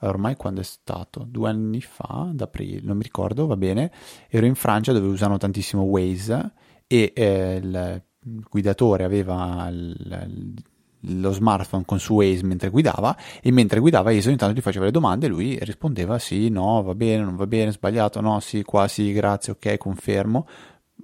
ormai 0.00 0.36
quando 0.36 0.62
è 0.62 0.64
stato? 0.64 1.26
Due 1.28 1.50
anni 1.50 1.82
fa, 1.82 2.28
ad 2.30 2.40
aprile, 2.40 2.80
non 2.82 2.96
mi 2.96 3.02
ricordo, 3.02 3.46
va 3.46 3.58
bene. 3.58 3.92
Ero 4.30 4.46
in 4.46 4.54
Francia 4.54 4.94
dove 4.94 5.06
usano 5.06 5.36
tantissimo 5.36 5.82
Waze 5.82 6.50
e 6.86 7.12
eh, 7.14 7.60
il 7.62 8.02
guidatore 8.48 9.04
aveva 9.04 9.68
il, 9.70 10.54
lo 11.00 11.30
smartphone 11.30 11.84
con 11.84 12.00
su 12.00 12.14
Waze 12.14 12.42
mentre 12.44 12.70
guidava 12.70 13.14
e 13.42 13.52
mentre 13.52 13.80
guidava 13.80 14.12
Waze 14.12 14.28
ogni 14.28 14.38
tanto 14.38 14.58
gli 14.58 14.62
faceva 14.62 14.86
le 14.86 14.92
domande 14.92 15.26
e 15.26 15.28
lui 15.28 15.58
rispondeva 15.60 16.18
sì, 16.18 16.48
no, 16.48 16.82
va 16.82 16.94
bene, 16.94 17.22
non 17.22 17.36
va 17.36 17.46
bene, 17.46 17.70
sbagliato, 17.70 18.22
no, 18.22 18.40
sì, 18.40 18.62
qua 18.62 18.88
sì, 18.88 19.12
grazie, 19.12 19.52
ok, 19.52 19.76
confermo 19.76 20.46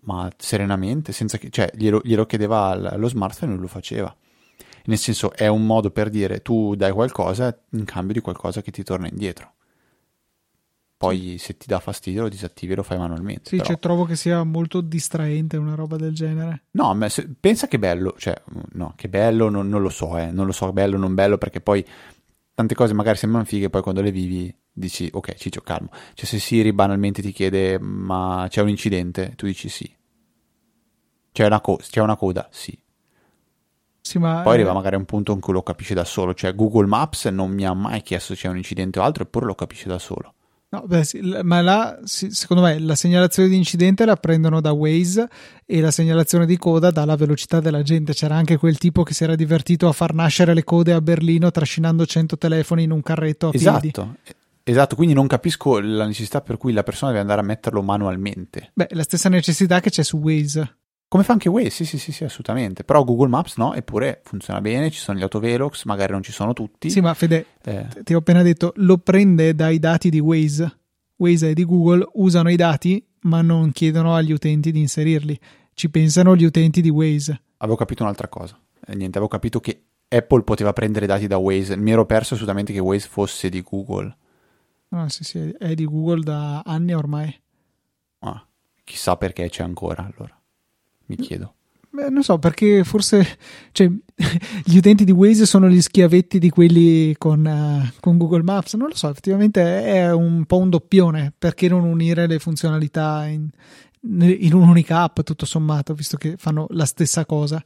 ma 0.03 0.31
serenamente, 0.37 1.13
senza 1.13 1.39
che, 1.39 1.51
cioè 1.51 1.71
glielo, 1.75 2.01
glielo 2.03 2.27
chiedeva 2.27 2.69
allo 2.69 3.09
smartphone 3.09 3.53
e 3.53 3.55
lui 3.55 3.65
lo 3.65 3.71
faceva. 3.71 4.15
Nel 4.85 4.99
senso 4.99 5.33
è 5.33 5.47
un 5.47 5.65
modo 5.65 5.91
per 5.91 6.11
dire 6.11 6.43
tu 6.43 6.75
dai 6.75 6.91
qualcosa 6.93 7.57
in 7.71 7.85
cambio 7.85 8.15
di 8.15 8.21
qualcosa 8.21 8.63
che 8.63 8.73
ti 8.73 8.83
torna 8.83 9.09
indietro. 9.09 9.53
Poi 11.03 11.37
se 11.39 11.57
ti 11.57 11.67
dà 11.67 11.81
fastidio 11.81 12.23
lo 12.23 12.29
disattivi 12.29 12.75
e 12.75 12.77
lo 12.77 12.85
fai 12.85 12.97
manualmente. 12.97 13.49
Sì, 13.49 13.61
cioè, 13.61 13.79
trovo 13.81 14.05
che 14.05 14.15
sia 14.15 14.45
molto 14.45 14.81
distraente 14.81 15.57
una 15.57 15.75
roba 15.75 15.97
del 15.97 16.15
genere. 16.15 16.67
No, 16.73 16.95
ma 16.95 17.09
se, 17.09 17.29
pensa 17.41 17.67
che 17.67 17.81
bello, 17.81 18.15
cioè, 18.19 18.41
no, 18.75 18.93
che 18.95 19.09
bello 19.09 19.49
non, 19.49 19.69
non 19.69 19.83
lo 19.83 19.89
so, 19.89 20.17
eh, 20.17 20.31
non 20.31 20.47
lo 20.47 20.53
so 20.53 20.73
bello 20.73 20.95
o 20.95 20.99
non 21.01 21.15
bello 21.15 21.39
perché 21.39 21.61
poi 21.61 21.85
tante 22.55 22.75
cose 22.75 22.95
magari 22.95 23.17
sembrano 23.17 23.45
fighe, 23.45 23.71
poi 23.71 23.83
quando 23.83 24.03
le 24.03 24.11
vivi 24.11 24.55
dici 24.73 25.09
ok 25.13 25.35
Ciccio 25.35 25.61
calmo. 25.61 25.89
Cioè 26.15 26.27
se 26.27 26.39
Siri 26.39 26.73
banalmente 26.73 27.23
ti 27.23 27.33
chiede 27.33 27.79
ma 27.79 28.47
c'è 28.49 28.63
un 28.63 28.69
incidente? 28.69 29.35
Tu 29.37 29.47
dici 29.47 29.69
sì. 29.69 29.91
C'è 31.33 31.47
una, 31.47 31.61
co- 31.61 31.79
c'è 31.79 32.01
una 32.01 32.17
coda 32.17 32.49
sì. 32.51 32.79
Sì, 34.01 34.19
ma 34.19 34.43
Poi 34.43 34.55
arriva 34.55 34.73
magari 34.73 34.97
a 34.97 34.99
un 34.99 35.05
punto 35.05 35.33
in 35.33 35.41
cui 35.41 35.53
lo 35.53 35.63
capisce 35.63 35.95
da 35.95 36.05
solo, 36.05 36.35
cioè 36.35 36.55
Google 36.55 36.87
Maps 36.87 37.27
non 37.27 37.51
mi 37.53 37.65
ha 37.65 37.73
mai 37.73 38.03
chiesto 38.03 38.35
se 38.35 38.43
c'è 38.43 38.49
un 38.49 38.57
incidente 38.57 38.99
o 38.99 39.03
altro, 39.03 39.23
eppure 39.23 39.47
lo 39.47 39.55
capisce 39.55 39.89
da 39.89 39.99
solo. 39.99 40.35
No, 40.73 40.85
beh, 40.87 41.05
sì, 41.05 41.21
ma 41.43 41.61
là, 41.61 41.99
secondo 42.03 42.63
me, 42.63 42.79
la 42.79 42.95
segnalazione 42.95 43.51
di 43.51 43.57
incidente 43.57 44.07
la 44.07 44.17
prendono 44.17 44.63
da 44.63 44.73
Waze 44.73 45.29
e 45.67 45.83
la 45.83 45.91
segnalazione 45.91 46.47
di 46.47 46.57
coda 46.57 46.91
dalla 46.91 47.15
velocità 47.15 47.61
della 47.61 47.83
gente. 47.83 48.15
C'era 48.15 48.37
anche 48.37 48.57
quel 48.57 48.79
tipo 48.79 49.03
che 49.03 49.13
si 49.13 49.23
era 49.23 49.35
divertito 49.35 49.87
a 49.87 49.93
far 49.93 50.15
nascere 50.15 50.55
le 50.55 50.65
code 50.65 50.95
a 50.95 51.03
Berlino 51.03 51.51
trascinando 51.51 52.07
100 52.07 52.39
telefoni 52.39 52.85
in 52.85 52.91
un 52.91 53.03
carretto 53.03 53.49
a 53.49 53.51
esatto. 53.53 53.81
piedi. 53.81 54.35
Esatto, 54.65 54.97
quindi 54.97 55.13
non 55.13 55.27
capisco 55.27 55.79
la 55.79 56.07
necessità 56.07 56.41
per 56.41 56.57
cui 56.57 56.73
la 56.73 56.83
persona 56.83 57.11
deve 57.11 57.23
andare 57.23 57.43
a 57.43 57.45
metterlo 57.45 57.83
manualmente. 57.83 58.71
Beh, 58.73 58.89
la 58.93 59.03
stessa 59.03 59.29
necessità 59.29 59.81
che 59.81 59.91
c'è 59.91 60.03
su 60.03 60.17
Waze. 60.17 60.79
Come 61.13 61.25
fa 61.25 61.35
anche 61.35 61.51
Waze, 61.51 61.69
sì, 61.69 61.85
sì, 61.85 61.99
sì, 61.99 62.11
sì, 62.11 62.25
assolutamente. 62.25 62.85
Però 62.85 63.05
Google 63.05 63.29
Maps 63.29 63.59
no, 63.59 63.75
eppure 63.75 64.23
funziona 64.25 64.63
bene, 64.63 64.91
ci 64.91 64.99
sono 64.99 65.19
gli 65.19 65.23
autovelox, 65.23 65.85
magari 65.85 66.13
non 66.13 66.23
ci 66.23 66.33
sono 66.33 66.55
tutti. 66.55 66.89
Sì, 66.89 67.03
ma 67.03 67.13
Fede, 67.13 67.45
eh. 67.65 67.87
ti 68.03 68.15
ho 68.15 68.19
appena 68.21 68.41
detto, 68.41 68.73
lo 68.77 68.97
prende 68.97 69.55
dai 69.55 69.79
dati 69.79 70.09
di 70.09 70.21
Waze. 70.21 70.79
Waze 71.17 71.51
e 71.51 71.53
di 71.53 71.67
Google 71.67 72.09
usano 72.15 72.49
i 72.49 72.57
dati, 72.57 73.07
ma 73.25 73.43
non 73.43 73.73
chiedono 73.73 74.15
agli 74.15 74.33
utenti 74.33 74.73
di 74.73 74.81
inserirli. 74.81 75.39
Ci 75.75 75.91
pensano 75.91 76.35
gli 76.35 76.45
utenti 76.45 76.81
di 76.81 76.89
Waze. 76.89 77.43
Avevo 77.59 77.77
capito 77.77 78.05
un'altra 78.05 78.29
cosa. 78.29 78.59
Eh, 78.87 78.95
niente, 78.95 79.19
avevo 79.19 79.29
capito 79.29 79.61
che 79.61 79.83
Apple 80.09 80.45
poteva 80.45 80.73
prendere 80.73 81.05
dati 81.05 81.27
da 81.27 81.37
Waze. 81.37 81.77
Mi 81.77 81.91
ero 81.91 82.07
perso 82.07 82.33
assolutamente 82.33 82.73
che 82.73 82.79
Waze 82.79 83.09
fosse 83.09 83.51
di 83.51 83.61
Google. 83.61 84.17
Ah, 84.89 85.11
sì, 85.11 85.25
sì, 85.25 85.55
è 85.59 85.75
di 85.75 85.85
Google 85.85 86.23
da 86.23 86.63
anni 86.65 86.95
ormai. 86.95 87.39
Ah, 88.21 88.47
chissà 88.83 89.19
perché 89.19 89.51
c'è 89.51 89.63
ancora 89.63 90.11
allora. 90.11 90.35
Mi 91.07 91.17
chiedo. 91.17 91.55
Beh, 91.91 92.09
non 92.09 92.23
so, 92.23 92.39
perché 92.39 92.85
forse 92.85 93.39
cioè, 93.73 93.87
gli 94.65 94.77
utenti 94.79 95.05
di 95.05 95.13
Waze 95.13 95.45
sono 95.45 95.69
gli 95.69 95.81
schiavetti 95.81 96.39
di 96.39 96.49
quelli 96.49 97.15
con, 97.19 97.45
uh, 97.45 97.99
con, 98.01 98.17
Google 98.17 98.43
Maps. 98.43 98.75
Non 98.75 98.89
lo 98.89 98.95
so, 98.95 99.11
effettivamente 99.11 99.85
è 99.85 100.11
un 100.11 100.45
po' 100.47 100.59
un 100.59 100.71
doppione. 100.71 101.33
Perché 101.37 101.69
non 101.69 101.85
unire 101.85 102.27
le 102.27 102.39
funzionalità 102.39 103.27
in, 103.27 103.49
in 104.01 104.55
un'unica 104.55 105.03
app, 105.03 105.21
tutto 105.21 105.45
sommato, 105.45 105.93
visto 105.93 106.17
che 106.17 106.37
fanno 106.39 106.67
la 106.71 106.87
stessa 106.87 107.27
cosa? 107.27 107.63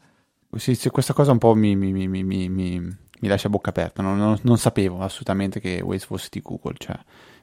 Sì, 0.57 0.77
questa 0.91 1.13
cosa 1.13 1.33
un 1.33 1.39
po' 1.39 1.55
mi, 1.55 1.77
mi, 1.77 1.93
mi, 1.93 2.25
mi 2.25 3.05
mi 3.21 3.29
lascia 3.29 3.49
a 3.49 3.51
bocca 3.51 3.71
aperta. 3.71 4.03
Non, 4.03 4.17
non, 4.19 4.39
non, 4.43 4.59
sapevo 4.59 5.01
assolutamente 5.01 5.61
che 5.61 5.81
Waze 5.83 6.07
fosse 6.07 6.29
di 6.31 6.41
Google, 6.41 6.75
cioè 6.79 6.99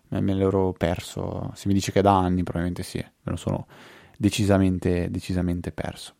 me 0.10 0.34
l'ero 0.34 0.74
perso. 0.78 1.52
Se 1.56 1.68
mi 1.68 1.74
dice 1.74 1.92
che 1.92 2.00
è 2.00 2.02
da 2.04 2.18
anni, 2.18 2.44
probabilmente 2.44 2.84
sì, 2.84 2.98
me 2.98 3.32
lo 3.32 3.36
sono 3.36 3.68
decisamente, 4.24 5.10
decisamente 5.12 5.74
perso. 5.74 6.16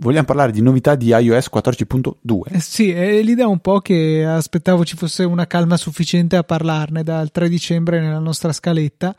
Vogliamo 0.00 0.26
parlare 0.26 0.52
di 0.52 0.60
novità 0.60 0.96
di 0.96 1.08
iOS 1.08 1.48
14.2? 1.52 2.54
Eh 2.54 2.60
sì, 2.60 2.90
è 2.90 3.20
un 3.44 3.58
po' 3.60 3.80
che 3.80 4.24
aspettavo 4.24 4.84
ci 4.84 4.96
fosse 4.96 5.24
una 5.24 5.46
calma 5.46 5.76
sufficiente 5.76 6.36
a 6.36 6.42
parlarne 6.42 7.02
dal 7.02 7.30
3 7.30 7.48
dicembre 7.48 8.00
nella 8.00 8.18
nostra 8.18 8.52
scaletta. 8.52 9.14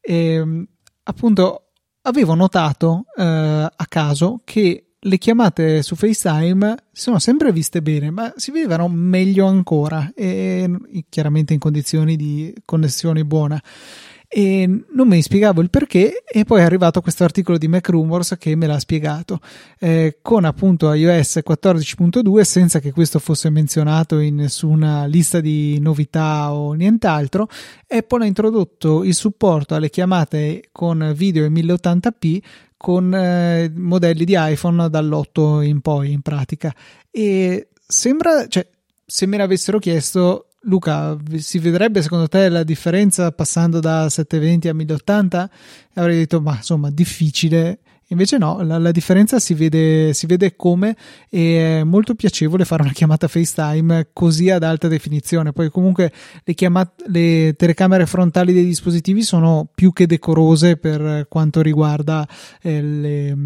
E, 0.00 0.66
appunto, 1.02 1.70
avevo 2.02 2.34
notato 2.34 3.06
eh, 3.16 3.22
a 3.24 3.86
caso 3.88 4.40
che 4.44 4.94
le 4.98 5.18
chiamate 5.18 5.82
su 5.82 5.94
FaceTime 5.96 6.76
si 6.92 7.02
sono 7.02 7.18
sempre 7.18 7.52
viste 7.52 7.82
bene, 7.82 8.10
ma 8.10 8.32
si 8.36 8.50
vedevano 8.50 8.88
meglio 8.88 9.46
ancora, 9.46 10.12
e 10.14 10.68
chiaramente 11.08 11.52
in 11.52 11.58
condizioni 11.60 12.16
di 12.16 12.54
connessione 12.64 13.24
buona. 13.24 13.60
E 14.36 14.66
non 14.66 15.06
mi 15.06 15.22
spiegavo 15.22 15.60
il 15.60 15.70
perché 15.70 16.24
e 16.24 16.42
poi 16.42 16.58
è 16.58 16.64
arrivato 16.64 17.00
questo 17.00 17.22
articolo 17.22 17.56
di 17.56 17.68
Mac 17.68 17.88
Rumors 17.88 18.34
che 18.36 18.56
me 18.56 18.66
l'ha 18.66 18.80
spiegato 18.80 19.38
eh, 19.78 20.18
con 20.22 20.44
appunto 20.44 20.92
iOS 20.92 21.40
14.2 21.46 22.40
senza 22.40 22.80
che 22.80 22.90
questo 22.90 23.20
fosse 23.20 23.48
menzionato 23.48 24.18
in 24.18 24.34
nessuna 24.34 25.04
lista 25.04 25.38
di 25.38 25.78
novità 25.78 26.52
o 26.52 26.72
nient'altro 26.72 27.46
Apple 27.86 28.24
ha 28.24 28.26
introdotto 28.26 29.04
il 29.04 29.14
supporto 29.14 29.76
alle 29.76 29.88
chiamate 29.88 30.64
con 30.72 31.12
video 31.14 31.44
in 31.44 31.52
1080p 31.52 32.38
con 32.76 33.14
eh, 33.14 33.72
modelli 33.72 34.24
di 34.24 34.34
iPhone 34.36 34.90
dall'8 34.90 35.62
in 35.62 35.80
poi 35.80 36.10
in 36.10 36.22
pratica. 36.22 36.74
E 37.08 37.68
sembra 37.86 38.46
cioè 38.48 38.66
se 39.06 39.26
me 39.26 39.36
l'avessero 39.36 39.78
chiesto 39.78 40.48
Luca, 40.64 41.16
si 41.36 41.58
vedrebbe 41.58 42.02
secondo 42.02 42.28
te 42.28 42.48
la 42.48 42.62
differenza 42.62 43.30
passando 43.32 43.80
da 43.80 44.08
720 44.08 44.68
a 44.68 44.74
1080? 44.74 45.50
Avrei 45.94 46.16
detto, 46.16 46.40
ma 46.40 46.56
insomma, 46.56 46.90
difficile. 46.90 47.80
Invece 48.08 48.36
no, 48.36 48.62
la, 48.62 48.78
la 48.78 48.90
differenza 48.90 49.38
si 49.38 49.54
vede, 49.54 50.12
si 50.12 50.26
vede, 50.26 50.56
come 50.56 50.96
e 51.28 51.80
è 51.80 51.84
molto 51.84 52.14
piacevole 52.14 52.64
fare 52.64 52.82
una 52.82 52.92
chiamata 52.92 53.28
FaceTime 53.28 54.08
così 54.12 54.50
ad 54.50 54.62
alta 54.62 54.88
definizione. 54.88 55.52
Poi 55.52 55.70
comunque 55.70 56.12
le, 56.44 56.54
chiamate, 56.54 57.04
le 57.08 57.54
telecamere 57.56 58.06
frontali 58.06 58.52
dei 58.52 58.64
dispositivi 58.64 59.22
sono 59.22 59.68
più 59.74 59.92
che 59.92 60.06
decorose 60.06 60.76
per 60.76 61.26
quanto 61.28 61.62
riguarda 61.62 62.26
eh, 62.60 62.82
le 62.82 63.36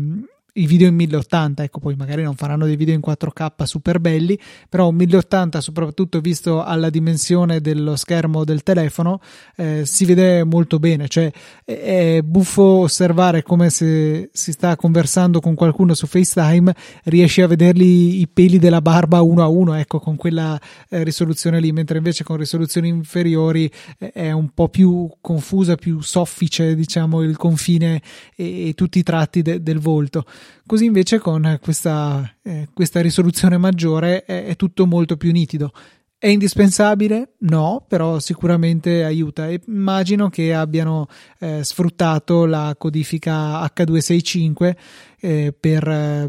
i 0.58 0.66
video 0.66 0.88
in 0.88 0.94
1080, 0.94 1.62
ecco 1.62 1.78
poi 1.78 1.94
magari 1.94 2.22
non 2.22 2.34
faranno 2.34 2.64
dei 2.64 2.76
video 2.76 2.94
in 2.94 3.00
4K 3.04 3.62
super 3.62 4.00
belli, 4.00 4.38
però 4.68 4.88
un 4.88 4.96
1080 4.96 5.60
soprattutto 5.60 6.20
visto 6.20 6.62
alla 6.62 6.90
dimensione 6.90 7.60
dello 7.60 7.96
schermo 7.96 8.44
del 8.44 8.62
telefono 8.62 9.20
eh, 9.56 9.82
si 9.84 10.04
vede 10.04 10.44
molto 10.44 10.78
bene, 10.78 11.08
cioè 11.08 11.30
è 11.64 12.20
buffo 12.22 12.62
osservare 12.62 13.42
come 13.42 13.70
se 13.70 14.30
si 14.32 14.52
sta 14.52 14.76
conversando 14.76 15.40
con 15.40 15.54
qualcuno 15.54 15.94
su 15.94 16.06
FaceTime, 16.06 16.74
riesci 17.04 17.40
a 17.40 17.46
vederli 17.46 18.20
i 18.20 18.28
peli 18.28 18.58
della 18.58 18.82
barba 18.82 19.22
uno 19.22 19.42
a 19.42 19.48
uno, 19.48 19.74
ecco 19.74 20.00
con 20.00 20.16
quella 20.16 20.60
eh, 20.88 21.04
risoluzione 21.04 21.60
lì, 21.60 21.72
mentre 21.72 21.98
invece 21.98 22.24
con 22.24 22.36
risoluzioni 22.36 22.88
inferiori 22.88 23.70
eh, 23.98 24.12
è 24.12 24.32
un 24.32 24.50
po' 24.52 24.68
più 24.68 25.08
confusa, 25.20 25.76
più 25.76 26.00
soffice 26.00 26.74
diciamo 26.74 27.22
il 27.22 27.36
confine 27.36 28.02
e, 28.34 28.68
e 28.68 28.74
tutti 28.74 28.98
i 28.98 29.02
tratti 29.02 29.42
de- 29.42 29.62
del 29.62 29.78
volto. 29.78 30.24
Così 30.66 30.84
invece 30.84 31.18
con 31.18 31.58
questa, 31.60 32.36
eh, 32.42 32.68
questa 32.72 33.00
risoluzione 33.00 33.56
maggiore 33.56 34.24
è, 34.24 34.46
è 34.46 34.56
tutto 34.56 34.86
molto 34.86 35.16
più 35.16 35.32
nitido. 35.32 35.72
È 36.20 36.26
indispensabile? 36.26 37.34
No, 37.42 37.84
però 37.86 38.18
sicuramente 38.18 39.04
aiuta. 39.04 39.48
Immagino 39.68 40.28
che 40.28 40.52
abbiano 40.52 41.06
eh, 41.38 41.62
sfruttato 41.62 42.44
la 42.44 42.74
codifica 42.76 43.62
H265 43.62 44.76
eh, 45.20 45.54
per, 45.58 45.88
eh, 45.88 46.28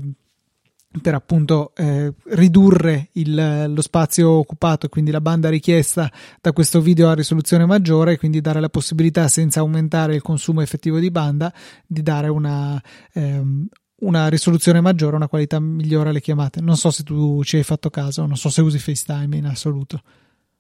per 1.01 1.15
appunto 1.15 1.73
eh, 1.75 2.13
ridurre 2.25 3.09
il, 3.13 3.71
lo 3.73 3.81
spazio 3.81 4.29
occupato 4.29 4.89
quindi 4.89 5.09
la 5.09 5.21
banda 5.21 5.49
richiesta 5.49 6.11
da 6.39 6.51
questo 6.51 6.81
video 6.81 7.09
a 7.09 7.15
risoluzione 7.15 7.65
maggiore 7.65 8.17
quindi 8.17 8.41
dare 8.41 8.59
la 8.59 8.69
possibilità 8.69 9.27
senza 9.27 9.61
aumentare 9.61 10.13
il 10.13 10.21
consumo 10.21 10.61
effettivo 10.61 10.99
di 10.99 11.09
banda 11.09 11.51
di 11.87 12.03
dare 12.03 12.27
una, 12.27 12.79
ehm, 13.13 13.67
una 14.01 14.27
risoluzione 14.27 14.81
maggiore, 14.81 15.15
una 15.15 15.27
qualità 15.27 15.59
migliore 15.59 16.09
alle 16.09 16.21
chiamate. 16.21 16.61
Non 16.61 16.77
so 16.77 16.91
se 16.91 17.03
tu 17.03 17.43
ci 17.43 17.57
hai 17.57 17.63
fatto 17.63 17.89
caso, 17.89 18.25
non 18.25 18.37
so 18.37 18.49
se 18.49 18.61
usi 18.61 18.77
FaceTime 18.77 19.35
in 19.35 19.45
assoluto. 19.45 20.01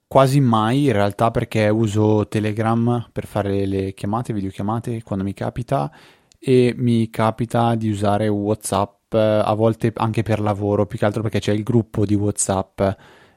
Quasi 0.07 0.39
mai 0.39 0.85
in 0.85 0.93
realtà 0.93 1.29
perché 1.29 1.69
uso 1.69 2.27
Telegram 2.27 3.09
per 3.11 3.27
fare 3.27 3.65
le 3.65 3.93
chiamate, 3.93 4.33
videochiamate 4.33 5.03
quando 5.03 5.23
mi 5.23 5.33
capita 5.33 5.91
e 6.39 6.73
mi 6.75 7.09
capita 7.09 7.75
di 7.75 7.89
usare 7.89 8.27
WhatsApp 8.27 9.13
a 9.13 9.53
volte 9.53 9.91
anche 9.95 10.23
per 10.23 10.39
lavoro, 10.39 10.85
più 10.85 10.97
che 10.97 11.05
altro 11.05 11.21
perché 11.21 11.39
c'è 11.39 11.51
il 11.51 11.63
gruppo 11.63 12.05
di 12.05 12.15
WhatsApp 12.15 12.81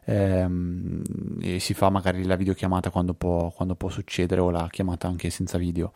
ehm, 0.04 1.02
e 1.40 1.58
si 1.58 1.74
fa 1.74 1.90
magari 1.90 2.24
la 2.24 2.36
videochiamata 2.36 2.90
quando 2.90 3.14
può, 3.14 3.50
quando 3.50 3.74
può 3.74 3.88
succedere 3.88 4.40
o 4.40 4.50
la 4.50 4.66
chiamata 4.70 5.08
anche 5.08 5.30
senza 5.30 5.58
video. 5.58 5.92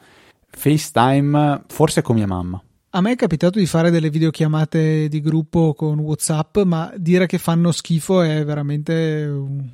FaceTime 0.48 1.64
forse 1.68 2.02
con 2.02 2.16
mia 2.16 2.26
mamma 2.26 2.62
a 2.96 3.02
me 3.02 3.12
è 3.12 3.16
capitato 3.16 3.58
di 3.58 3.66
fare 3.66 3.90
delle 3.90 4.08
videochiamate 4.08 5.08
di 5.08 5.20
gruppo 5.20 5.74
con 5.74 5.98
WhatsApp, 5.98 6.56
ma 6.60 6.90
dire 6.96 7.26
che 7.26 7.36
fanno 7.36 7.70
schifo 7.70 8.22
è 8.22 8.42
veramente 8.42 9.26
un, 9.26 9.68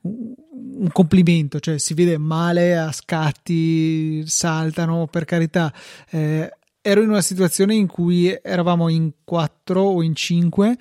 un 0.00 0.88
complimento, 0.90 1.60
cioè 1.60 1.78
si 1.78 1.94
vede 1.94 2.18
male 2.18 2.76
a 2.76 2.90
scatti, 2.90 4.26
saltano, 4.26 5.06
per 5.06 5.24
carità. 5.24 5.72
Eh, 6.10 6.52
ero 6.80 7.02
in 7.02 7.08
una 7.08 7.20
situazione 7.20 7.76
in 7.76 7.86
cui 7.86 8.36
eravamo 8.42 8.88
in 8.88 9.12
quattro 9.22 9.82
o 9.82 10.02
in 10.02 10.16
cinque 10.16 10.76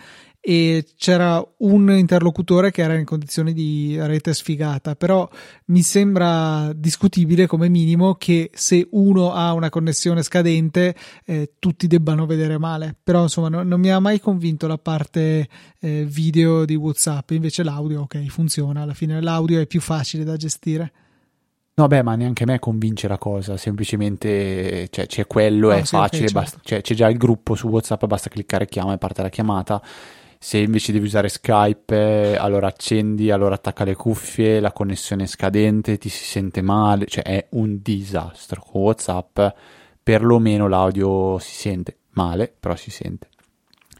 e 0.47 0.85
c'era 0.95 1.43
un 1.57 1.89
interlocutore 1.89 2.69
che 2.69 2.83
era 2.83 2.93
in 2.93 3.03
condizioni 3.03 3.51
di 3.51 3.97
rete 3.99 4.31
sfigata, 4.31 4.95
però 4.95 5.27
mi 5.65 5.81
sembra 5.81 6.71
discutibile 6.71 7.47
come 7.47 7.67
minimo 7.67 8.13
che 8.13 8.51
se 8.53 8.87
uno 8.91 9.33
ha 9.33 9.53
una 9.53 9.71
connessione 9.71 10.21
scadente 10.21 10.93
eh, 11.25 11.53
tutti 11.57 11.87
debbano 11.87 12.27
vedere 12.27 12.59
male, 12.59 12.95
però 13.03 13.23
insomma 13.23 13.49
no, 13.49 13.63
non 13.63 13.79
mi 13.79 13.89
ha 13.89 13.97
mai 13.97 14.19
convinto 14.19 14.67
la 14.67 14.77
parte 14.77 15.49
eh, 15.79 16.05
video 16.07 16.63
di 16.63 16.75
Whatsapp, 16.75 17.31
invece 17.31 17.63
l'audio 17.63 18.01
ok 18.01 18.25
funziona, 18.27 18.83
alla 18.83 18.93
fine 18.93 19.19
l'audio 19.19 19.59
è 19.59 19.65
più 19.65 19.81
facile 19.81 20.23
da 20.23 20.37
gestire. 20.37 20.91
No, 21.77 21.87
beh, 21.87 22.03
ma 22.03 22.15
neanche 22.15 22.45
me 22.45 22.59
convince 22.59 23.07
la 23.07 23.17
cosa, 23.17 23.57
semplicemente 23.57 24.87
cioè, 24.91 25.07
c'è 25.07 25.25
quello, 25.25 25.69
no, 25.69 25.73
è 25.73 25.83
sì, 25.83 25.95
facile, 25.95 26.05
okay, 26.05 26.19
certo. 26.19 26.39
basta, 26.39 26.59
cioè, 26.63 26.81
c'è 26.81 26.93
già 26.93 27.09
il 27.09 27.17
gruppo 27.17 27.55
su 27.55 27.67
WhatsApp, 27.67 28.05
basta 28.05 28.29
cliccare 28.29 28.67
chiama 28.67 28.93
e 28.93 28.99
parte 28.99 29.23
la 29.23 29.29
chiamata 29.29 29.81
se 30.45 30.59
invece 30.59 30.91
devi 30.91 31.05
usare 31.05 31.27
Skype, 31.27 32.37
allora 32.37 32.67
accendi, 32.67 33.31
allora 33.31 33.55
attacca 33.55 33.83
le 33.83 33.95
cuffie, 33.95 34.59
la 34.59 34.71
connessione 34.71 35.23
è 35.23 35.25
scadente, 35.25 35.97
ti 35.97 36.07
si 36.07 36.23
sente 36.23 36.61
male, 36.61 37.07
cioè 37.07 37.23
è 37.23 37.47
un 37.53 37.79
disastro. 37.81 38.61
Con 38.61 38.83
WhatsApp 38.83 39.39
perlomeno 40.03 40.67
l'audio 40.67 41.39
si 41.39 41.55
sente 41.55 41.97
male, 42.11 42.55
però 42.59 42.75
si 42.75 42.91
sente. 42.91 43.27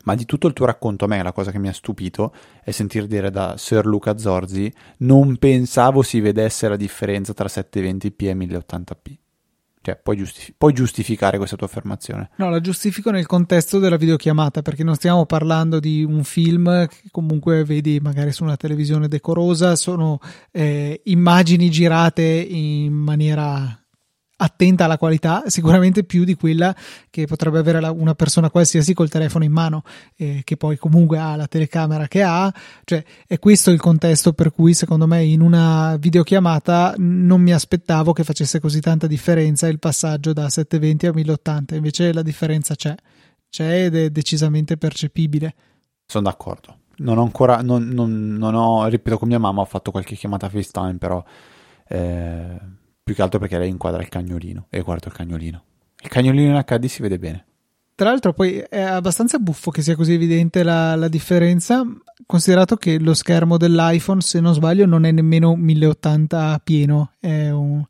Ma 0.04 0.14
di 0.14 0.26
tutto 0.26 0.46
il 0.46 0.54
tuo 0.54 0.68
racconto, 0.68 1.06
a 1.06 1.08
me 1.08 1.24
la 1.24 1.34
cosa 1.34 1.50
che 1.50 1.58
mi 1.58 1.68
ha 1.68 1.74
stupito 1.74 2.32
è 2.64 2.70
sentir 2.70 3.08
dire 3.08 3.32
da 3.32 3.56
Sir 3.58 3.84
Luca 3.88 4.16
Zorzi: 4.16 4.72
Non 4.98 5.38
pensavo 5.38 6.04
si 6.04 6.20
vedesse 6.20 6.68
la 6.68 6.76
differenza 6.76 7.34
tra 7.34 7.48
720p 7.48 8.28
e 8.28 8.36
1080p. 8.36 9.25
Cioè, 9.86 10.00
puoi, 10.02 10.18
giustif- 10.18 10.56
puoi, 10.58 10.74
giustificare 10.74 11.38
questa 11.38 11.56
tua 11.56 11.68
affermazione? 11.68 12.32
No, 12.38 12.50
la 12.50 12.60
giustifico 12.60 13.12
nel 13.12 13.28
contesto 13.28 13.78
della 13.78 13.98
videochiamata, 13.98 14.64
perché 14.64 14.84
non 14.84 14.96
stiamo 14.96 15.28
parlando 15.28 15.80
di 15.80 16.04
un 16.04 16.24
film 16.24 16.88
che 16.88 17.04
comunque 17.12 17.64
vedi 17.64 18.00
magari 18.02 18.32
su 18.32 18.44
una 18.44 18.58
televisione 18.58 19.08
decorosa, 19.08 19.76
sono 19.76 20.18
eh, 20.50 21.02
immagini 21.04 21.70
girate 21.70 22.24
in 22.24 22.94
maniera 22.94 23.85
attenta 24.38 24.86
alla 24.86 24.98
qualità, 24.98 25.44
sicuramente 25.48 26.04
più 26.04 26.24
di 26.24 26.36
quella 26.36 26.76
che 27.10 27.26
potrebbe 27.26 27.60
avere 27.60 27.78
una 27.88 28.16
persona 28.16 28.50
qualsiasi 28.50 28.94
col 28.94 29.10
telefono 29.10 29.46
in 29.46 29.52
mano, 29.52 29.84
eh, 30.16 30.42
che 30.44 30.58
poi 30.58 30.78
comunque 30.78 31.18
ha 31.18 31.36
la 31.36 31.48
telecamera 31.48 32.08
che 32.08 32.22
ha, 32.22 32.54
cioè 32.84 33.04
è 33.28 33.40
questo 33.40 33.72
il 33.72 33.80
contesto 33.80 34.34
per 34.34 34.52
cui 34.52 34.74
secondo 34.74 35.08
me 35.08 35.24
in 35.24 35.42
una 35.42 35.96
videochiamata 35.98 36.96
non 36.98 37.42
mi 37.42 37.54
aspettavo 37.54 38.12
che 38.12 38.24
facesse 38.24 38.60
così 38.60 38.82
tanta 38.82 39.08
differenza 39.08 39.68
il 39.68 39.80
passaggio 39.80 40.34
da 40.34 40.50
720 40.50 41.08
a 41.08 41.14
1080, 41.14 41.76
invece 41.76 42.12
la 42.12 42.22
differenza 42.22 42.76
c'è, 42.76 42.96
c'è 43.50 43.86
ed 43.86 43.96
è 43.96 44.10
decisamente 44.10 44.76
percepibile. 44.78 45.56
Sono 46.06 46.26
d'accordo. 46.26 46.80
Non 46.98 47.18
ho 47.18 47.24
ancora, 47.24 47.62
non, 47.62 47.88
non, 47.88 48.36
non 48.36 48.54
ho, 48.54 48.86
ripeto 48.88 49.18
con 49.18 49.28
mia 49.28 49.40
mamma 49.40 49.62
ho 49.62 49.66
fatto 49.66 49.92
qualche 49.92 50.16
chiamata 50.16 50.50
FaceTime, 50.50 50.98
però... 50.98 51.24
Eh 51.88 52.84
più 53.06 53.14
che 53.14 53.22
altro 53.22 53.38
perché 53.38 53.60
lei 53.60 53.70
inquadra 53.70 54.02
il 54.02 54.10
cagnolino 54.10 54.66
e 54.68 54.82
guardo 54.82 55.10
il 55.10 55.14
cagnolino. 55.14 55.64
Il 56.02 56.10
cagnolino 56.10 56.58
in 56.58 56.64
HD 56.66 56.86
si 56.88 57.04
vede 57.04 57.20
bene. 57.20 57.46
Tra 57.94 58.10
l'altro 58.10 58.34
poi 58.34 58.58
è 58.58 58.82
abbastanza 58.82 59.38
buffo 59.38 59.70
che 59.70 59.84
sia 59.84 59.96
così 59.96 60.14
evidente 60.14 60.64
la, 60.64 60.96
la, 60.96 61.08
differenza, 61.08 61.84
considerato 62.26 62.78
che 62.78 62.98
lo 62.98 63.14
schermo 63.14 63.58
dell'iPhone, 63.58 64.22
se 64.22 64.40
non 64.40 64.56
sbaglio, 64.56 64.88
non 64.88 65.06
è 65.06 65.12
nemmeno 65.12 65.56
1080 65.56 66.62
pieno, 66.64 67.12
è 67.20 67.52
un, 67.52 67.86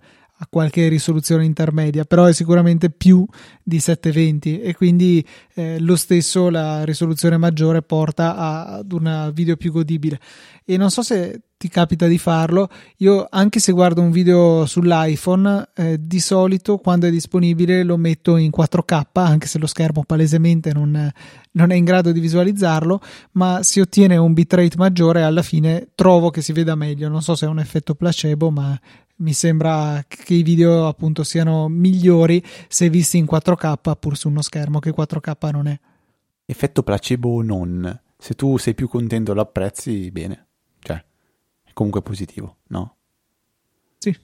a 0.46 0.48
qualche 0.50 0.88
risoluzione 0.88 1.44
intermedia, 1.44 2.06
però 2.06 2.26
è 2.26 2.34
sicuramente 2.34 2.90
più 2.92 3.26
di 3.64 3.80
720 3.80 4.62
e 4.62 4.76
quindi 4.76 5.26
eh, 5.56 5.80
lo 5.80 5.96
stesso 5.96 6.50
la 6.50 6.86
risoluzione 6.86 7.38
maggiore 7.38 7.82
porta 7.82 8.36
a, 8.36 8.66
ad 8.78 8.92
una 8.92 9.32
video 9.32 9.58
più 9.58 9.72
godibile. 9.72 10.20
E 10.64 10.78
non 10.78 10.90
so 10.90 11.02
se 11.02 11.42
ti 11.58 11.68
capita 11.70 12.06
di 12.06 12.18
farlo. 12.18 12.70
Io, 12.98 13.28
anche 13.30 13.60
se 13.60 13.72
guardo 13.72 14.02
un 14.02 14.12
video 14.12 14.66
sull'iPhone, 14.66 15.70
eh, 15.76 15.98
di 16.00 16.20
solito 16.20 16.78
quando 16.78 17.08
è 17.08 17.10
disponibile 17.10 17.84
lo 17.84 17.98
metto 17.98 18.38
in 18.38 18.52
4K, 18.56 19.04
anche 19.14 19.48
se 19.48 19.58
lo 19.58 19.68
schermo 19.68 20.04
palesemente 20.04 20.74
non, 20.74 21.10
non 21.52 21.72
è 21.72 21.76
in 21.76 21.84
grado 21.84 22.12
di 22.12 22.20
visualizzarlo, 22.20 23.00
ma 23.34 23.64
si 23.64 23.80
ottiene 23.80 24.18
un 24.18 24.34
bitrate 24.34 24.76
maggiore 24.78 25.24
alla 25.24 25.42
fine 25.42 25.90
trovo 25.96 26.30
che 26.30 26.42
si 26.42 26.52
veda 26.52 26.76
meglio. 26.76 27.10
Non 27.10 27.22
so 27.22 27.36
se 27.36 27.46
è 27.46 27.50
un 27.50 27.60
effetto 27.60 27.96
placebo, 27.96 28.52
ma 28.52 28.78
mi 29.18 29.34
sembra 29.34 30.04
che 30.08 30.34
i 30.34 30.44
video 30.44 30.88
appunto 30.88 31.24
siano 31.24 31.70
migliori 31.70 32.44
se 32.68 32.90
visti 32.90 33.18
in 33.18 33.26
4K 33.26 33.98
pur 33.98 34.18
su 34.18 34.28
uno 34.28 34.42
schermo 34.42 34.80
che 34.80 34.94
4K 34.94 35.52
non 35.52 35.68
è. 35.68 35.80
Effetto 36.46 36.84
placebo 36.84 37.30
o 37.30 37.42
non, 37.42 38.02
se 38.18 38.34
tu 38.34 38.58
sei 38.58 38.76
più 38.76 38.88
contento 38.88 39.34
lo 39.34 39.42
apprezzi 39.42 40.12
bene, 40.12 40.48
cioè 40.80 41.04
è 41.64 41.72
comunque 41.74 42.02
positivo, 42.02 42.58
no? 42.68 42.96
Sì. 43.98 44.16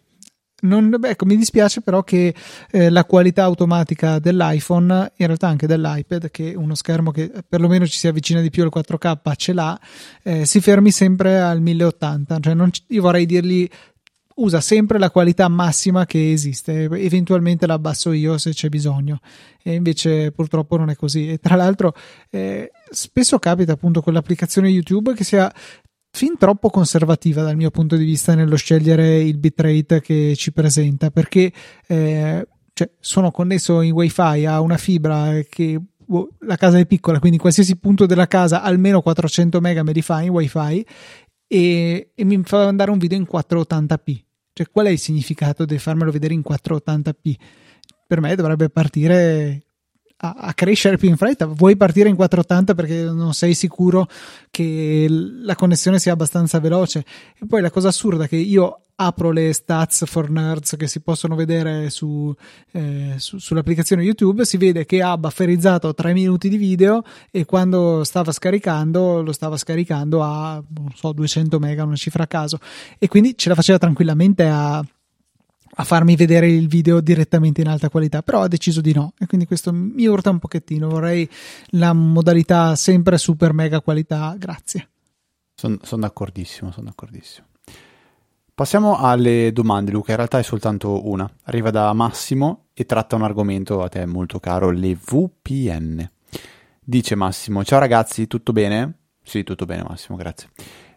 Non, 0.64 0.96
ecco, 1.02 1.26
mi 1.26 1.36
dispiace 1.36 1.82
però 1.82 2.04
che 2.04 2.36
eh, 2.70 2.89
la 2.92 3.06
qualità 3.06 3.44
automatica 3.44 4.20
dell'iPhone, 4.20 5.14
in 5.16 5.26
realtà 5.26 5.48
anche 5.48 5.66
dell'iPad, 5.66 6.30
che 6.30 6.52
è 6.52 6.56
uno 6.56 6.76
schermo 6.76 7.10
che 7.10 7.32
perlomeno 7.48 7.88
ci 7.88 7.98
si 7.98 8.08
avvicina 8.08 8.42
di 8.42 8.52
più 8.52 8.62
al 8.62 8.72
4K, 8.72 9.36
ce 9.36 9.54
l'ha, 9.54 9.80
eh, 10.22 10.46
si 10.46 10.62
fermi 10.62 10.92
sempre 10.92 11.39
al 11.39 11.62
1080. 11.62 12.39
Cioè 12.39 12.54
non, 12.54 12.70
io 12.88 13.02
vorrei 13.02 13.26
dirgli 13.26 13.68
usa 14.42 14.60
sempre 14.62 15.00
la 15.00 15.12
qualità 15.12 15.48
massima 15.48 16.06
che 16.06 16.32
esiste, 16.32 16.84
eventualmente 16.84 17.68
la 17.68 17.74
abbasso 17.74 18.12
io 18.12 18.38
se 18.38 18.52
c'è 18.52 18.70
bisogno, 18.70 19.20
e 19.62 19.74
invece 19.74 20.32
purtroppo 20.32 20.78
non 20.78 20.89
è 20.89 20.96
così. 20.96 21.30
E 21.30 21.38
tra 21.38 21.56
l'altro, 21.56 21.94
eh, 22.30 22.72
spesso 22.89 23.39
capita 23.39 23.74
appunto 23.74 24.02
con 24.02 24.14
l'applicazione 24.14 24.70
YouTube 24.70 25.14
che 25.14 25.24
sia 25.24 25.52
fin 26.12 26.38
troppo 26.38 26.70
conservativa 26.70 27.42
dal 27.42 27.56
mio 27.56 27.72
punto 27.72 27.96
di 27.96 28.04
vista 28.04 28.36
nello 28.36 28.58
scegliere 28.58 29.20
il 29.22 29.38
bitrate 29.38 30.02
che 30.02 30.34
ci 30.36 30.52
presenta, 30.52 31.10
perché 31.12 31.52
eh, 31.88 32.48
cioè, 32.74 32.92
sono 33.00 33.32
connesso 33.32 33.82
in 33.82 33.94
wifi 33.94 34.46
a 34.46 34.60
una 34.60 34.78
fibra 34.78 35.39
che 35.48 35.80
boh, 35.98 36.30
la 36.39 36.58
casa 36.58 36.80
è 36.80 36.86
piccola, 36.86 37.20
quindi 37.20 37.38
qualsiasi 37.38 37.78
punto 37.78 38.06
della 38.06 38.28
casa 38.28 38.62
almeno 38.62 39.02
400 39.02 39.60
mega 39.62 39.84
me 39.84 39.94
li 39.94 40.02
fa 40.02 40.22
in 40.22 40.30
wifi 40.30 40.86
e, 41.48 42.12
e, 42.16 42.24
mi 42.24 42.42
fa 42.44 42.68
andare 42.68 42.92
un 42.92 42.98
video 42.98 43.18
in 43.18 43.28
480p. 43.30 44.20
Cioè, 44.54 44.70
qual 44.70 44.88
è 44.88 44.89
il 44.89 44.99
significato 44.99 45.66
di 45.66 45.78
farmelo 45.78 46.12
vedere 46.12 46.34
in 46.34 46.43
480p? 46.47 47.36
Per 48.08 48.20
me 48.20 48.36
dovrebbe 48.36 48.70
partire 48.70 49.70
a, 50.24 50.36
a, 50.38 50.53
crescere 50.53 50.97
più 50.97 51.09
in 51.09 51.17
fretta. 51.17 51.45
Vuoi 51.45 51.76
partire 51.76 52.09
in 52.09 52.15
480 52.15 52.76
perché 52.76 53.03
non 53.03 53.34
sei 53.34 53.53
sicuro 53.53 54.07
che 54.49 55.07
la 55.09 55.55
connessione 55.55 55.99
sia 55.99 56.13
abbastanza 56.13 56.59
veloce. 56.59 57.03
E 57.39 57.45
poi 57.47 57.61
la 57.61 57.72
cosa 57.72 57.88
assurda 57.88 58.26
è 58.26 58.28
che 58.28 58.36
io 58.36 58.82
apro 58.95 59.32
le 59.32 59.51
stats 59.51 60.05
for 60.05 60.30
nerds 60.30 60.76
che 60.78 60.88
si 60.88 60.99
possono 61.01 61.34
vedere 61.34 61.89
su, 61.89 62.32
eh, 62.72 63.15
su, 63.17 63.39
sull'applicazione 63.39 64.03
YouTube, 64.03 64.45
si 64.45 64.57
vede 64.57 64.86
che 64.86 65.01
ha 65.01 65.17
bufferizzato 65.17 65.93
3 65.93 66.13
minuti 66.13 66.49
di 66.49 66.57
video 66.57 67.01
e 67.32 67.45
quando 67.45 68.03
stava 68.03 68.32
scaricando 68.32 69.24
lo 69.24 69.32
stava 69.32 69.57
scaricando 69.57 70.22
a 70.22 70.63
so 70.93 71.13
200 71.13 71.57
mega, 71.57 71.84
una 71.84 71.95
cifra 71.95 72.24
a 72.24 72.28
caso 72.28 72.59
e 72.99 73.07
quindi 73.07 73.36
ce 73.36 73.49
la 73.49 73.55
faceva 73.55 73.80
tranquillamente 73.80 74.47
a 74.47 74.86
a 75.76 75.84
farmi 75.84 76.15
vedere 76.15 76.47
il 76.47 76.67
video 76.67 76.99
direttamente 77.01 77.61
in 77.61 77.67
alta 77.67 77.89
qualità, 77.89 78.22
però 78.22 78.41
ha 78.41 78.47
deciso 78.47 78.82
di 78.82 78.93
no 78.93 79.13
e 79.17 79.26
quindi 79.26 79.45
questo 79.45 79.72
mi 79.72 80.05
urta 80.05 80.30
un 80.30 80.39
pochettino, 80.39 80.89
vorrei 80.89 81.30
la 81.72 81.93
modalità 81.93 82.76
sempre 82.76 83.17
super 83.17 83.53
mega 83.53 83.82
qualità, 83.82 84.36
grazie. 84.38 84.89
Sono 85.53 85.78
son 85.84 85.99
d'accordissimo, 85.99 86.72
sono 86.72 86.88
d'accordissimo. 86.88 87.47
Passiamo 88.53 88.97
alle 88.97 89.51
domande, 89.53 89.91
Luca. 89.91 90.11
In 90.11 90.17
realtà 90.17 90.38
è 90.38 90.43
soltanto 90.43 91.07
una. 91.07 91.28
Arriva 91.43 91.72
da 91.72 91.93
Massimo 91.93 92.65
e 92.74 92.86
tratta 92.86 93.15
un 93.15 93.24
argomento 93.24 93.82
a 93.82 93.89
te 93.89 94.05
molto 94.05 94.39
caro, 94.39 94.69
le 94.69 94.95
VPN. 94.95 96.07
Dice 96.80 97.15
Massimo: 97.15 97.63
Ciao 97.63 97.80
ragazzi, 97.80 98.28
tutto 98.28 98.51
bene? 98.51 98.99
Sì, 99.24 99.43
tutto 99.43 99.65
bene, 99.65 99.84
Massimo, 99.88 100.17
grazie. 100.17 100.49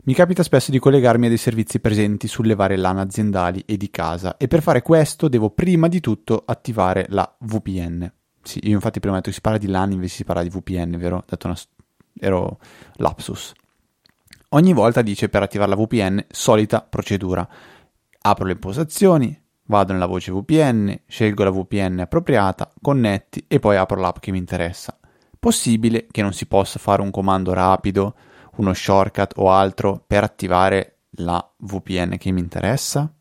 Mi 0.07 0.13
capita 0.13 0.43
spesso 0.43 0.71
di 0.71 0.79
collegarmi 0.79 1.25
a 1.25 1.29
dei 1.31 1.39
servizi 1.39 1.81
presenti 1.81 2.29
sulle 2.29 2.55
varie 2.55 2.77
LAN 2.77 2.99
aziendali 2.99 3.63
e 3.65 3.79
di 3.79 3.89
casa 3.89 4.37
e 4.37 4.49
per 4.49 4.61
fare 4.61 4.83
questo 4.83 5.29
devo 5.29 5.49
prima 5.49 5.89
di 5.89 6.01
tutto 6.01 6.43
attivare 6.45 7.07
la 7.09 7.35
VPN. 7.39 8.13
Sì, 8.43 8.61
io 8.65 8.75
infatti 8.75 9.01
prima 9.01 9.15
ho 9.15 9.17
detto 9.17 9.31
che 9.31 9.37
si 9.37 9.41
parla 9.41 9.57
di 9.57 9.67
LAN 9.67 9.93
invece 9.93 10.17
si 10.17 10.25
parla 10.25 10.43
di 10.43 10.51
VPN, 10.51 10.99
vero? 10.99 11.25
Dato 11.27 11.47
una... 11.47 11.57
ero 12.21 12.59
lapsus. 12.97 13.55
Ogni 14.51 14.75
volta 14.75 15.01
dice 15.01 15.31
per 15.31 15.43
attivare 15.43 15.71
la 15.71 15.83
VPN, 15.83 16.27
solita 16.29 16.83
procedura. 16.83 17.49
Apro 18.21 18.45
le 18.45 18.53
impostazioni, 18.53 19.43
vado 19.69 19.95
nella 19.95 20.05
voce 20.05 20.33
VPN, 20.33 21.01
scelgo 21.07 21.45
la 21.45 21.51
VPN 21.51 22.01
appropriata, 22.01 22.71
connetti 22.79 23.47
e 23.49 23.59
poi 23.59 23.79
apro 23.79 23.99
l'app 23.99 24.19
che 24.19 24.33
mi 24.33 24.39
interessa. 24.39 24.99
Possibile 25.41 26.07
che 26.11 26.21
non 26.21 26.35
si 26.35 26.45
possa 26.45 26.79
fare 26.79 27.01
un 27.01 27.11
comando 27.11 27.55
rapido, 27.55 28.15
uno 28.57 28.73
shortcut 28.73 29.33
o 29.37 29.51
altro 29.51 30.03
per 30.07 30.25
attivare 30.25 30.99
la 31.17 31.55
VPN 31.59 32.17
che 32.19 32.31
mi 32.31 32.41
interessa? 32.41 33.13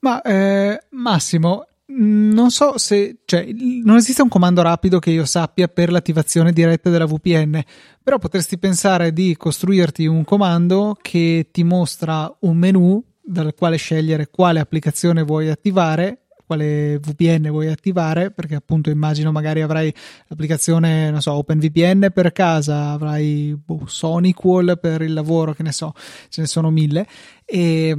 Ma 0.00 0.20
eh, 0.22 0.80
Massimo, 0.90 1.66
non 1.94 2.50
so 2.50 2.78
se 2.78 3.18
cioè, 3.24 3.46
non 3.52 3.96
esiste 3.96 4.22
un 4.22 4.28
comando 4.28 4.62
rapido 4.62 4.98
che 4.98 5.10
io 5.10 5.24
sappia 5.24 5.68
per 5.68 5.90
l'attivazione 5.90 6.52
diretta 6.52 6.90
della 6.90 7.06
VPN, 7.06 7.60
però 8.02 8.18
potresti 8.18 8.58
pensare 8.58 9.12
di 9.12 9.36
costruirti 9.36 10.06
un 10.06 10.24
comando 10.24 10.96
che 11.00 11.48
ti 11.52 11.62
mostra 11.62 12.34
un 12.40 12.56
menu 12.56 13.02
dal 13.20 13.54
quale 13.54 13.76
scegliere 13.76 14.28
quale 14.30 14.60
applicazione 14.60 15.22
vuoi 15.22 15.48
attivare 15.48 16.21
quale 16.52 16.98
VPN 16.98 17.48
vuoi 17.50 17.68
attivare, 17.68 18.30
perché 18.30 18.54
appunto 18.54 18.90
immagino 18.90 19.32
magari 19.32 19.62
avrai 19.62 19.92
l'applicazione, 20.26 21.10
non 21.10 21.22
so, 21.22 21.32
OpenVPN 21.32 22.08
per 22.12 22.32
casa, 22.32 22.90
avrai 22.90 23.56
boh, 23.56 23.86
SonicWall 23.86 24.78
per 24.78 25.02
il 25.02 25.12
lavoro, 25.12 25.54
che 25.54 25.62
ne 25.62 25.72
so, 25.72 25.92
ce 26.28 26.42
ne 26.42 26.46
sono 26.46 26.70
mille, 26.70 27.06
e 27.44 27.96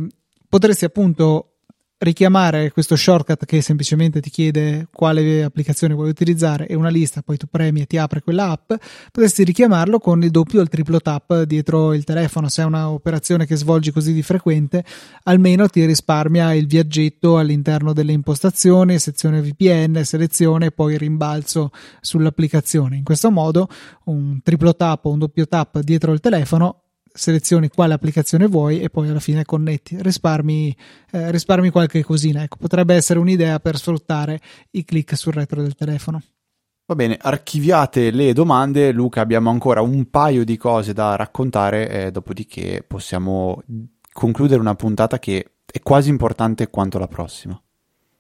potresti 0.48 0.86
appunto 0.86 1.53
richiamare 2.04 2.72
questo 2.72 2.96
shortcut 2.96 3.46
che 3.46 3.62
semplicemente 3.62 4.20
ti 4.22 4.30
chiede 4.30 4.88
quale 4.92 5.44
applicazione 5.44 5.94
vuoi 5.94 6.10
utilizzare 6.10 6.68
e 6.68 6.76
una 6.76 6.90
lista, 6.90 7.22
poi 7.22 7.38
tu 7.38 7.48
premi 7.48 7.82
e 7.82 7.86
ti 7.86 7.98
apre 7.98 8.22
quella 8.22 8.50
app, 8.50 8.74
potresti 9.12 9.44
richiamarlo 9.44 10.00
con 10.00 10.24
il 10.24 10.30
doppio 10.30 10.60
o 10.60 10.64
il 10.64 10.70
triplo 10.70 11.00
tap 11.00 11.44
dietro 11.44 11.94
il 11.94 12.04
telefono. 12.04 12.50
Se 12.50 12.62
è 12.62 12.66
un'operazione 12.66 13.46
che 13.46 13.56
svolgi 13.56 13.92
così 13.92 14.14
di 14.14 14.22
frequente, 14.22 14.84
almeno 15.24 15.68
ti 15.68 15.86
risparmia 15.86 16.54
il 16.54 16.68
viaggetto 16.68 17.38
all'interno 17.38 17.94
delle 17.94 18.12
impostazioni, 18.12 19.00
sezione 19.00 19.42
VPN, 19.42 20.04
selezione 20.04 20.68
e 20.68 20.72
poi 20.72 20.98
rimbalzo 20.98 21.72
sull'applicazione. 22.02 22.98
In 22.98 23.04
questo 23.04 23.32
modo 23.32 23.68
un 24.06 24.42
triplo 24.44 24.76
tap 24.76 25.06
o 25.06 25.12
un 25.12 25.20
doppio 25.20 25.48
tap 25.48 25.80
dietro 25.80 26.12
il 26.12 26.20
telefono 26.20 26.83
selezioni 27.14 27.70
quale 27.70 27.94
applicazione 27.94 28.48
vuoi 28.48 28.82
e 28.82 28.90
poi 28.90 29.10
alla 29.10 29.20
fine 29.20 29.46
connetti, 29.46 30.02
risparmi, 30.02 30.76
eh, 31.12 31.32
risparmi 31.32 31.70
qualche 31.70 32.04
cosina. 32.04 32.44
Ecco, 32.44 32.58
potrebbe 32.58 32.96
essere 32.96 33.20
un'idea 33.20 33.60
per 33.60 33.78
sfruttare 33.78 34.40
i 34.72 34.84
click 34.84 35.16
sul 35.16 35.34
retro 35.34 35.62
del 35.62 35.76
telefono. 35.76 36.22
Va 36.86 36.96
bene, 36.96 37.18
archiviate 37.22 38.12
le 38.12 38.34
domande, 38.34 38.92
Luca, 38.92 39.22
abbiamo 39.22 39.50
ancora 39.50 39.82
un 39.82 40.10
paio 40.10 40.44
di 40.44 40.58
cose 40.58 40.92
da 40.92 41.16
raccontare, 41.16 41.90
eh, 41.90 42.12
dopodiché 42.12 42.84
possiamo 42.86 43.64
concludere 44.12 44.60
una 44.60 44.76
puntata 44.76 45.18
che 45.18 45.52
è 45.66 45.80
quasi 45.82 46.10
importante 46.10 46.70
quanto 46.70 47.00
la 47.00 47.08
prossima 47.08 47.63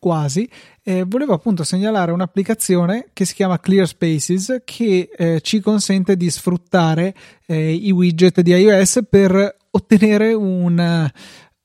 quasi, 0.04 0.50
eh, 0.84 1.06
volevo 1.08 1.32
appunto 1.32 1.64
segnalare 1.64 2.12
un'applicazione 2.12 3.08
che 3.14 3.24
si 3.24 3.36
chiama 3.36 3.62
Clear 3.62 3.88
Spaces 3.88 4.64
che 4.66 5.10
eh, 5.16 5.40
ci 5.40 5.62
consente 5.62 6.18
di 6.18 6.30
sfruttare 6.30 7.16
eh, 7.46 7.72
i 7.74 7.90
widget 7.90 8.42
di 8.42 8.52
iOS 8.52 9.00
per 9.10 9.56
ottenere 9.72 10.34
un, 10.34 11.10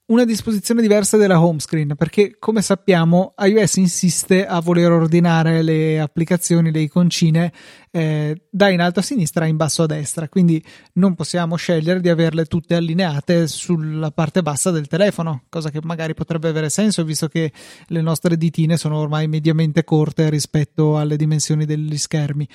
una 0.09 0.25
disposizione 0.25 0.81
diversa 0.81 1.17
della 1.19 1.43
home 1.43 1.61
screen 1.61 1.95
perché 1.95 2.37
come 2.39 2.63
sappiamo 2.63 3.35
iOS 3.39 3.77
insiste 3.77 4.47
a 4.47 4.61
voler 4.61 4.91
ordinare 4.91 5.63
le 5.63 6.01
applicazioni, 6.01 6.73
le 6.73 6.81
iconcine 6.81 7.53
eh, 7.91 8.45
da 8.51 8.71
in 8.71 8.81
alto 8.81 9.01
a 9.01 9.03
sinistra 9.03 9.45
a 9.45 9.49
in 9.49 9.57
basso 9.57 9.83
a 9.83 9.87
destra. 9.87 10.29
Quindi 10.29 10.65
non 10.95 11.15
possiamo 11.15 11.57
scegliere 11.57 12.01
di 12.01 12.09
averle 12.09 12.47
tutte 12.47 12.75
allineate 12.75 13.47
sulla 13.47 14.11
parte 14.11 14.41
bassa 14.41 14.71
del 14.71 14.87
telefono 14.87 15.43
cosa 15.51 15.71
che 15.71 15.81
magari 15.83 16.15
potrebbe 16.15 16.49
avere 16.49 16.71
senso 16.71 17.05
visto 17.05 17.29
che 17.29 17.53
le 17.89 18.01
nostre 18.01 18.39
ditine 18.39 18.79
sono 18.79 18.97
ormai 18.97 19.29
mediamente 19.29 19.85
corte 19.85 20.31
rispetto 20.31 20.97
alle 20.97 21.17
dimensioni 21.17 21.67
degli 21.67 21.99
schermi. 21.99 22.49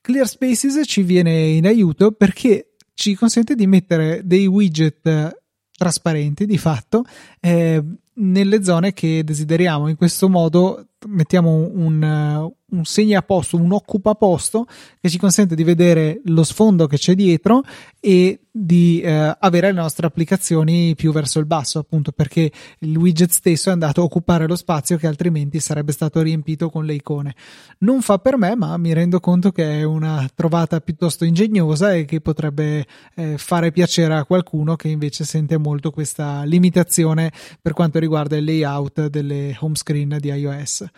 Clear 0.00 0.26
Spaces 0.26 0.80
ci 0.86 1.02
viene 1.02 1.38
in 1.40 1.66
aiuto 1.66 2.10
perché 2.10 2.74
ci 2.94 3.14
consente 3.14 3.54
di 3.54 3.66
mettere 3.66 4.22
dei 4.24 4.46
widget 4.46 5.38
trasparenti 5.80 6.44
di 6.44 6.58
fatto 6.58 7.06
eh, 7.40 7.82
nelle 8.16 8.62
zone 8.62 8.92
che 8.92 9.24
desideriamo. 9.24 9.88
In 9.88 9.96
questo 9.96 10.28
modo 10.28 10.88
mettiamo 11.08 11.70
un, 11.72 12.52
un 12.70 12.84
segnaposto, 12.84 13.56
un 13.56 13.72
occupa 13.72 14.14
posto 14.14 14.66
che 15.00 15.08
ci 15.08 15.18
consente 15.18 15.54
di 15.54 15.64
vedere 15.64 16.20
lo 16.24 16.44
sfondo 16.44 16.86
che 16.86 16.96
c'è 16.96 17.14
dietro 17.14 17.62
e 17.98 18.40
di 18.52 19.00
eh, 19.00 19.36
avere 19.38 19.68
le 19.68 19.80
nostre 19.80 20.06
applicazioni 20.06 20.94
più 20.96 21.12
verso 21.12 21.38
il 21.38 21.46
basso, 21.46 21.78
appunto 21.78 22.10
perché 22.10 22.50
il 22.80 22.96
widget 22.96 23.30
stesso 23.30 23.68
è 23.68 23.72
andato 23.72 24.00
a 24.00 24.04
occupare 24.04 24.48
lo 24.48 24.56
spazio 24.56 24.96
che 24.96 25.06
altrimenti 25.06 25.60
sarebbe 25.60 25.92
stato 25.92 26.20
riempito 26.20 26.68
con 26.68 26.84
le 26.84 26.94
icone. 26.94 27.34
Non 27.78 28.02
fa 28.02 28.18
per 28.18 28.36
me, 28.36 28.56
ma 28.56 28.76
mi 28.76 28.92
rendo 28.92 29.20
conto 29.20 29.52
che 29.52 29.78
è 29.78 29.82
una 29.84 30.28
trovata 30.34 30.80
piuttosto 30.80 31.24
ingegnosa 31.24 31.94
e 31.94 32.04
che 32.04 32.20
potrebbe 32.20 32.86
eh, 33.14 33.38
fare 33.38 33.70
piacere 33.70 34.14
a 34.14 34.24
qualcuno 34.24 34.74
che 34.74 34.88
invece 34.88 35.24
sente 35.24 35.56
molto 35.56 35.92
questa 35.92 36.42
limitazione 36.42 37.32
per 37.62 37.72
quanto 37.72 38.00
riguarda 38.00 38.36
il 38.36 38.44
layout 38.44 39.06
delle 39.06 39.56
home 39.60 39.76
screen 39.76 40.16
di 40.18 40.28
iOS 40.28 40.89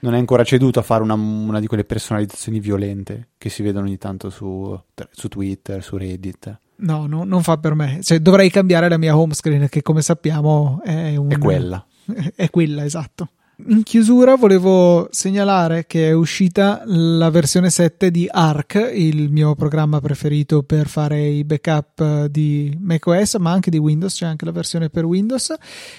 non 0.00 0.14
è 0.14 0.18
ancora 0.18 0.44
ceduto 0.44 0.78
a 0.78 0.82
fare 0.82 1.02
una, 1.02 1.14
una, 1.14 1.60
di 1.60 1.66
quelle 1.66 1.84
personalizzazioni 1.84 2.60
violente 2.60 3.30
che 3.38 3.48
si 3.48 3.62
vedono 3.62 3.86
ogni 3.86 3.98
tanto 3.98 4.30
su, 4.30 4.78
su 5.10 5.28
Twitter, 5.28 5.82
su 5.82 5.96
Reddit. 5.96 6.58
No, 6.76 7.06
no, 7.06 7.24
non 7.24 7.42
fa 7.42 7.56
per 7.58 7.74
me. 7.74 7.98
Cioè, 8.02 8.20
dovrei 8.20 8.50
cambiare 8.50 8.88
la 8.88 8.98
mia 8.98 9.16
home 9.16 9.34
screen, 9.34 9.68
che 9.68 9.82
come 9.82 10.02
sappiamo 10.02 10.80
è, 10.84 11.16
un... 11.16 11.30
è 11.30 11.38
quella. 11.38 11.84
È 12.34 12.48
quella, 12.48 12.84
esatto. 12.84 13.32
In 13.66 13.82
chiusura 13.82 14.36
volevo 14.36 15.08
segnalare 15.10 15.84
che 15.84 16.08
è 16.08 16.12
uscita 16.12 16.82
la 16.86 17.28
versione 17.28 17.68
7 17.70 18.10
di 18.10 18.26
Arc, 18.30 18.92
il 18.94 19.30
mio 19.30 19.56
programma 19.56 20.00
preferito 20.00 20.62
per 20.62 20.86
fare 20.86 21.26
i 21.26 21.44
backup 21.44 22.26
di 22.26 22.74
macOS, 22.80 23.34
ma 23.34 23.50
anche 23.50 23.68
di 23.68 23.76
Windows, 23.76 24.14
c'è 24.14 24.26
anche 24.26 24.44
la 24.44 24.52
versione 24.52 24.90
per 24.90 25.04
Windows 25.04 25.52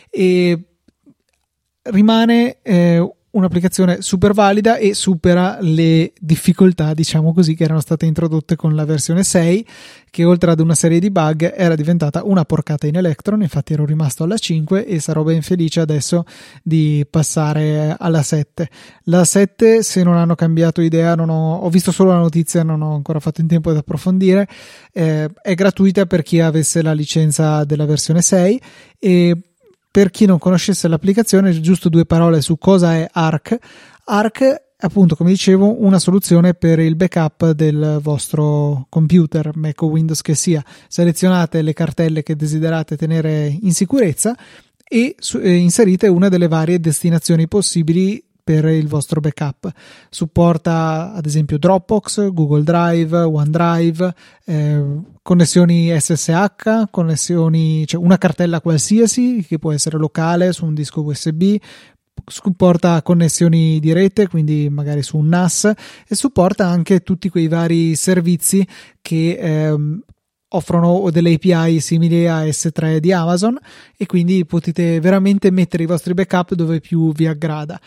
e 0.10 0.64
rimane 1.82 2.62
eh, 2.62 3.14
un'applicazione 3.40 4.02
super 4.02 4.34
valida 4.34 4.78
e 4.78 4.94
supera 4.94 5.58
le 5.62 6.14
difficoltà, 6.20 6.94
diciamo 6.94 7.34
così, 7.34 7.56
che 7.56 7.64
erano 7.64 7.80
state 7.80 8.06
introdotte 8.06 8.56
con 8.56 8.76
la 8.76 8.86
versione 8.86 9.24
6, 9.24 9.68
che 10.12 10.24
oltre 10.24 10.52
ad 10.52 10.60
una 10.60 10.76
serie 10.76 11.00
di 11.00 11.10
bug 11.10 11.54
era 11.56 11.76
diventata 11.76 12.24
una 12.24 12.46
porcata 12.46 12.88
in 12.88 12.96
Electron, 12.96 13.42
infatti 13.42 13.74
ero 13.74 13.86
rimasto 13.86 14.24
alla 14.24 14.38
5 14.38 14.86
e 14.86 15.00
sarò 15.00 15.24
ben 15.24 15.42
felice 15.42 15.80
adesso 15.80 16.26
di 16.64 17.06
passare 17.10 17.96
alla 17.98 18.22
7. 18.22 18.70
La 19.06 19.24
7, 19.24 19.82
se 19.84 20.04
non 20.04 20.16
hanno 20.16 20.36
cambiato 20.36 20.82
idea, 20.82 21.14
ho, 21.14 21.56
ho 21.56 21.70
visto 21.70 21.92
solo 21.92 22.12
la 22.12 22.20
notizia, 22.20 22.64
non 22.64 22.82
ho 22.82 22.94
ancora 22.94 23.20
fatto 23.20 23.42
in 23.42 23.48
tempo 23.48 23.70
ad 23.70 23.78
approfondire, 23.78 24.48
eh, 24.94 25.30
è 25.42 25.54
gratuita 25.56 26.06
per 26.06 26.22
chi 26.22 26.40
avesse 26.40 26.82
la 26.82 26.94
licenza 26.94 27.64
della 27.64 27.86
versione 27.86 28.22
6 28.22 28.62
e 29.00 29.44
per 29.92 30.12
chi 30.12 30.26
non 30.26 30.38
conoscesse 30.38 30.88
l'applicazione, 30.88 31.60
giusto 31.60 31.90
due 31.90 32.06
parole 32.06 32.42
su 32.42 32.58
cosa 32.58 32.96
è 32.96 33.08
Arc. 33.12 33.58
Arc 34.06 34.42
è 34.80 34.86
appunto, 34.86 35.16
come 35.16 35.32
dicevo, 35.32 35.84
una 35.84 36.00
soluzione 36.00 36.54
per 36.54 36.80
il 36.80 36.96
backup 36.96 37.52
del 37.52 38.00
vostro 38.02 38.86
computer, 38.90 39.52
Mac 39.56 39.82
o 39.82 39.88
Windows 39.88 40.22
che 40.22 40.36
sia. 40.36 40.64
Selezionate 40.88 41.62
le 41.62 41.74
cartelle 41.74 42.24
che 42.24 42.36
desiderate 42.36 42.96
tenere 42.96 43.48
in 43.62 43.74
sicurezza 43.74 44.38
e 44.88 45.16
inserite 45.44 46.08
una 46.08 46.30
delle 46.30 46.48
varie 46.48 46.80
destinazioni 46.80 47.48
possibili 47.48 48.24
per 48.50 48.66
il 48.66 48.88
vostro 48.88 49.20
backup. 49.20 49.72
Supporta 50.10 51.14
ad 51.14 51.28
esempio 51.28 51.60
Dropbox, 51.60 52.32
Google 52.32 52.64
Drive, 52.64 53.16
OneDrive, 53.16 54.16
eh, 54.46 54.84
connessioni 55.22 55.96
SSH, 55.96 56.86
connessioni, 56.90 57.86
cioè 57.86 58.04
una 58.04 58.18
cartella 58.18 58.60
qualsiasi 58.60 59.46
che 59.48 59.60
può 59.60 59.72
essere 59.72 60.00
locale 60.00 60.52
su 60.52 60.66
un 60.66 60.74
disco 60.74 61.04
USB, 61.04 61.58
supporta 62.26 63.04
connessioni 63.04 63.80
di 63.80 63.94
rete, 63.94 64.28
quindi 64.28 64.68
magari 64.68 65.04
su 65.04 65.18
un 65.18 65.28
NAS, 65.28 65.72
e 66.08 66.16
supporta 66.16 66.66
anche 66.66 67.02
tutti 67.02 67.30
quei 67.30 67.48
vari 67.48 67.94
servizi 67.94 68.68
che 69.00 69.38
ehm, 69.40 70.02
offrono 70.50 71.10
delle 71.12 71.34
API 71.34 71.80
simili 71.80 72.28
a 72.28 72.44
S3 72.46 72.98
di 72.98 73.12
Amazon 73.12 73.58
e 73.96 74.06
quindi 74.06 74.46
potete 74.46 75.00
veramente 75.00 75.52
mettere 75.52 75.84
i 75.84 75.86
vostri 75.86 76.14
backup 76.14 76.56
dove 76.56 76.80
più 76.80 77.12
vi 77.14 77.28
aggrada 77.28 77.80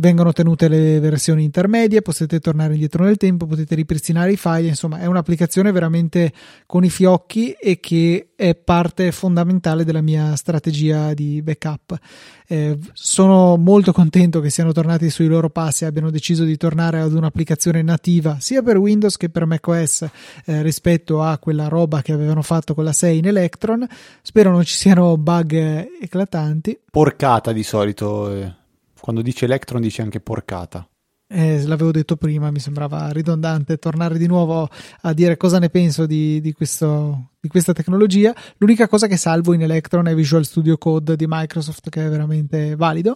vengono 0.00 0.32
tenute 0.32 0.66
le 0.66 0.98
versioni 0.98 1.44
intermedie, 1.44 2.00
potete 2.00 2.40
tornare 2.40 2.72
indietro 2.72 3.04
nel 3.04 3.18
tempo, 3.18 3.46
potete 3.46 3.74
ripristinare 3.74 4.32
i 4.32 4.36
file, 4.36 4.68
insomma 4.68 4.98
è 4.98 5.06
un'applicazione 5.06 5.70
veramente 5.72 6.32
con 6.66 6.84
i 6.84 6.90
fiocchi 6.90 7.52
e 7.52 7.78
che 7.80 8.30
è 8.34 8.54
parte 8.54 9.12
fondamentale 9.12 9.84
della 9.84 10.00
mia 10.00 10.34
strategia 10.36 11.12
di 11.12 11.42
backup. 11.42 11.98
Eh, 12.46 12.78
sono 12.94 13.56
molto 13.58 13.92
contento 13.92 14.40
che 14.40 14.48
siano 14.48 14.72
tornati 14.72 15.10
sui 15.10 15.26
loro 15.26 15.50
passi 15.50 15.84
e 15.84 15.86
abbiano 15.86 16.10
deciso 16.10 16.44
di 16.44 16.56
tornare 16.56 17.00
ad 17.00 17.12
un'applicazione 17.12 17.82
nativa 17.82 18.38
sia 18.40 18.62
per 18.62 18.78
Windows 18.78 19.16
che 19.16 19.28
per 19.28 19.44
macOS 19.44 20.08
eh, 20.46 20.62
rispetto 20.62 21.22
a 21.22 21.38
quella 21.38 21.68
roba 21.68 22.00
che 22.00 22.12
avevano 22.12 22.42
fatto 22.42 22.74
con 22.74 22.84
la 22.84 22.92
6 22.92 23.18
in 23.18 23.26
Electron. 23.26 23.86
Spero 24.22 24.50
non 24.50 24.64
ci 24.64 24.74
siano 24.74 25.16
bug 25.18 25.52
eclatanti. 26.00 26.80
Porcata 26.90 27.52
di 27.52 27.62
solito. 27.62 28.34
Eh 28.34 28.59
quando 29.00 29.22
dice 29.22 29.46
Electron 29.46 29.80
dice 29.80 30.02
anche 30.02 30.20
porcata. 30.20 30.86
Eh, 31.32 31.62
l'avevo 31.64 31.92
detto 31.92 32.16
prima, 32.16 32.50
mi 32.50 32.58
sembrava 32.58 33.08
ridondante 33.12 33.78
tornare 33.78 34.18
di 34.18 34.26
nuovo 34.26 34.68
a 35.02 35.12
dire 35.12 35.36
cosa 35.36 35.60
ne 35.60 35.70
penso 35.70 36.04
di, 36.04 36.40
di, 36.40 36.52
questo, 36.52 37.34
di, 37.40 37.48
questa 37.48 37.72
tecnologia. 37.72 38.34
L'unica 38.56 38.88
cosa 38.88 39.06
che 39.06 39.16
salvo 39.16 39.52
in 39.52 39.62
Electron 39.62 40.08
è 40.08 40.14
Visual 40.16 40.44
Studio 40.44 40.76
Code 40.76 41.14
di 41.14 41.26
Microsoft, 41.28 41.88
che 41.88 42.04
è 42.04 42.08
veramente 42.08 42.74
valido. 42.74 43.14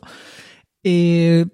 E 0.81 1.45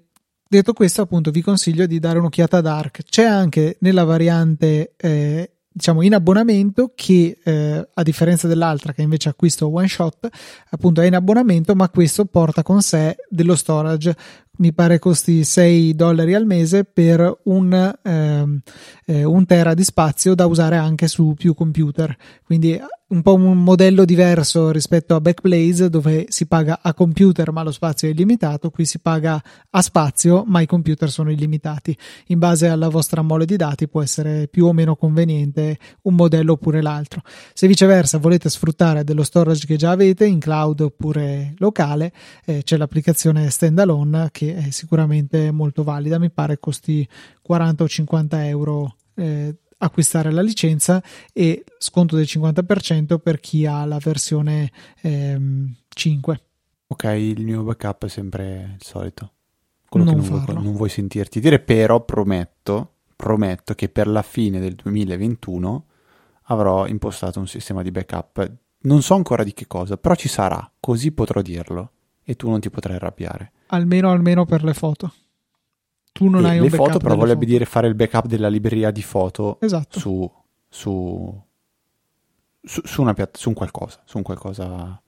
detto 0.47 0.73
questo, 0.73 1.01
appunto, 1.01 1.31
vi 1.31 1.41
consiglio 1.41 1.87
di 1.87 1.97
dare 1.97 2.19
un'occhiata 2.19 2.57
ad 2.57 2.67
Arc. 2.67 3.05
C'è 3.05 3.23
anche 3.23 3.77
nella 3.79 4.03
variante 4.03 4.93
eh, 4.97 5.60
diciamo 5.71 6.01
in 6.01 6.13
abbonamento 6.13 6.91
che 6.93 7.37
eh, 7.41 7.87
a 7.93 8.03
differenza 8.03 8.47
dell'altra 8.47 8.91
che 8.91 9.01
invece 9.01 9.29
acquisto 9.29 9.73
one 9.73 9.87
shot 9.87 10.27
appunto 10.69 11.01
è 11.01 11.05
in 11.05 11.15
abbonamento 11.15 11.75
ma 11.75 11.89
questo 11.89 12.25
porta 12.25 12.63
con 12.63 12.81
sé 12.81 13.15
dello 13.29 13.55
storage. 13.55 14.15
Mi 14.57 14.73
pare 14.73 14.99
costi 14.99 15.43
6 15.43 15.95
dollari 15.95 16.35
al 16.35 16.45
mese 16.45 16.83
per 16.83 17.39
un, 17.45 17.93
ehm, 18.03 18.61
eh, 19.05 19.23
un 19.23 19.45
tera 19.45 19.73
di 19.73 19.83
spazio 19.83 20.35
da 20.35 20.45
usare 20.45 20.75
anche 20.75 21.07
su 21.07 21.33
più 21.35 21.55
computer. 21.55 22.15
Quindi 22.43 22.79
un 23.11 23.21
po' 23.21 23.33
un 23.33 23.61
modello 23.61 24.05
diverso 24.05 24.71
rispetto 24.71 25.15
a 25.15 25.21
Backblaze 25.21 25.89
dove 25.89 26.25
si 26.29 26.45
paga 26.45 26.79
a 26.81 26.93
computer 26.93 27.51
ma 27.51 27.61
lo 27.61 27.71
spazio 27.71 28.07
è 28.07 28.11
illimitato, 28.11 28.69
qui 28.69 28.85
si 28.85 28.99
paga 28.99 29.41
a 29.69 29.81
spazio 29.81 30.43
ma 30.47 30.61
i 30.61 30.65
computer 30.65 31.09
sono 31.09 31.29
illimitati. 31.29 31.95
In 32.27 32.39
base 32.39 32.67
alla 32.67 32.87
vostra 32.87 33.21
mole 33.21 33.45
di 33.45 33.57
dati 33.57 33.89
può 33.89 34.01
essere 34.01 34.47
più 34.47 34.65
o 34.65 34.73
meno 34.73 34.95
conveniente 34.95 35.77
un 36.03 36.15
modello 36.15 36.53
oppure 36.53 36.81
l'altro. 36.81 37.21
Se 37.53 37.67
viceversa 37.67 38.17
volete 38.17 38.49
sfruttare 38.49 39.03
dello 39.03 39.23
storage 39.23 39.65
che 39.65 39.75
già 39.75 39.91
avete 39.91 40.25
in 40.25 40.39
cloud 40.39 40.79
oppure 40.79 41.53
locale, 41.57 42.13
eh, 42.45 42.63
c'è 42.63 42.77
l'applicazione 42.77 43.49
standalone 43.49 44.29
che 44.31 44.55
è 44.55 44.69
sicuramente 44.69 45.51
molto 45.51 45.83
valida, 45.83 46.17
mi 46.17 46.31
pare 46.31 46.59
costi 46.59 47.07
40 47.41 47.83
o 47.83 47.87
50 47.87 48.47
euro. 48.47 48.95
Eh, 49.15 49.55
acquistare 49.81 50.31
la 50.31 50.41
licenza 50.41 51.03
e 51.33 51.63
sconto 51.77 52.15
del 52.15 52.25
50% 52.27 53.19
per 53.19 53.39
chi 53.39 53.65
ha 53.65 53.85
la 53.85 53.99
versione 53.99 54.71
ehm, 55.01 55.75
5. 55.89 56.41
Ok, 56.87 57.03
il 57.03 57.43
mio 57.43 57.63
backup 57.63 58.05
è 58.05 58.09
sempre 58.09 58.75
il 58.77 58.83
solito. 58.85 59.31
Quello 59.87 60.05
non 60.05 60.21
che 60.21 60.29
non 60.29 60.43
vuoi, 60.43 60.63
non 60.63 60.75
vuoi, 60.75 60.89
sentirti 60.89 61.39
dire, 61.39 61.59
però 61.59 62.03
prometto, 62.03 62.95
prometto 63.15 63.73
che 63.73 63.89
per 63.89 64.07
la 64.07 64.21
fine 64.21 64.59
del 64.59 64.75
2021 64.75 65.85
avrò 66.43 66.87
impostato 66.87 67.39
un 67.39 67.47
sistema 67.47 67.81
di 67.81 67.91
backup. 67.91 68.51
Non 68.83 69.01
so 69.01 69.15
ancora 69.15 69.43
di 69.43 69.53
che 69.53 69.67
cosa, 69.67 69.97
però 69.97 70.15
ci 70.15 70.29
sarà, 70.29 70.71
così 70.79 71.11
potrò 71.11 71.41
dirlo 71.41 71.91
e 72.23 72.35
tu 72.35 72.49
non 72.49 72.59
ti 72.59 72.69
potrai 72.69 72.95
arrabbiare. 72.95 73.51
Almeno, 73.67 74.11
almeno 74.11 74.45
per 74.45 74.63
le 74.63 74.73
foto 74.73 75.13
tu 76.11 76.29
non 76.29 76.45
e 76.45 76.49
hai 76.49 76.57
un 76.57 76.63
le 76.63 76.69
foto, 76.69 76.99
però 76.99 77.15
vorrebbe 77.15 77.45
dire 77.45 77.65
fare 77.65 77.87
il 77.87 77.95
backup 77.95 78.27
della 78.27 78.49
libreria 78.49 78.91
di 78.91 79.01
foto 79.01 79.57
esatto. 79.61 79.99
su, 79.99 80.31
su, 80.67 81.41
su, 82.61 82.81
su, 82.83 83.01
una 83.01 83.13
piatta, 83.13 83.37
su 83.37 83.49
un 83.49 83.55
qualcosa, 83.55 84.01
su 84.05 84.17
un 84.17 84.23
qualcosa. 84.23 85.01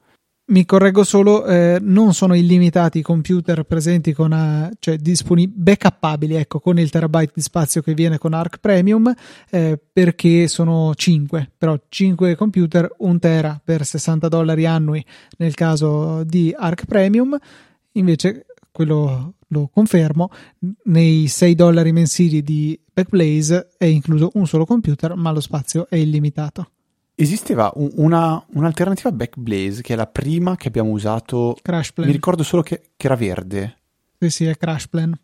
Mi 0.46 0.66
correggo 0.66 1.06
solo, 1.06 1.46
eh, 1.46 1.78
non 1.82 2.14
sono 2.14 2.34
illimitati 2.34 3.00
i 3.00 3.02
computer 3.02 3.64
presenti 3.64 4.12
con, 4.12 4.32
uh, 4.34 4.74
cioè 4.78 4.98
disponibili, 4.98 5.58
backuppabili, 5.58 6.36
ecco, 6.36 6.60
con 6.60 6.78
il 6.80 6.90
terabyte 6.90 7.32
di 7.36 7.42
spazio 7.42 7.82
che 7.82 7.94
viene 7.94 8.18
con 8.18 8.34
Arc 8.34 8.58
Premium, 8.58 9.14
eh, 9.50 9.80
perché 9.92 10.50
sono 10.50 10.94
5, 10.94 11.50
però 11.58 11.80
5 11.88 12.36
computer, 12.36 12.94
1 12.98 13.20
tera 13.20 13.62
per 13.64 13.86
60 13.86 14.28
dollari 14.28 14.66
annui 14.66 15.04
nel 15.38 15.54
caso 15.54 16.26
di 16.26 16.54
Arc 16.56 16.86
Premium, 16.88 17.38
invece 17.94 18.46
quello 18.70 19.36
lo 19.54 19.70
confermo, 19.72 20.30
nei 20.86 21.28
6 21.28 21.56
dollari 21.56 21.94
mensili 21.94 22.44
di 22.44 22.78
Backblaze 22.92 23.70
è 23.78 23.86
incluso 23.86 24.32
un 24.34 24.46
solo 24.46 24.66
computer, 24.66 25.16
ma 25.16 25.32
lo 25.32 25.40
spazio 25.40 25.88
è 25.90 25.96
illimitato. 25.96 26.72
Esisteva 27.16 27.72
una, 27.76 28.44
un'alternativa 28.54 29.10
a 29.10 29.14
Backblaze 29.14 29.82
che 29.82 29.94
è 29.94 29.96
la 29.96 30.08
prima 30.08 30.56
che 30.56 30.68
abbiamo 30.68 30.90
usaso. 30.90 31.56
Crashplan. 31.62 32.08
Mi 32.08 32.14
ricordo 32.14 32.44
solo 32.44 32.62
che, 32.64 32.90
che 32.98 33.06
era 33.06 33.16
verde. 33.16 33.78
Sì, 34.20 34.30
sì, 34.30 34.46
è 34.46 34.58
Crash 34.58 34.88
Plan. 34.88 35.18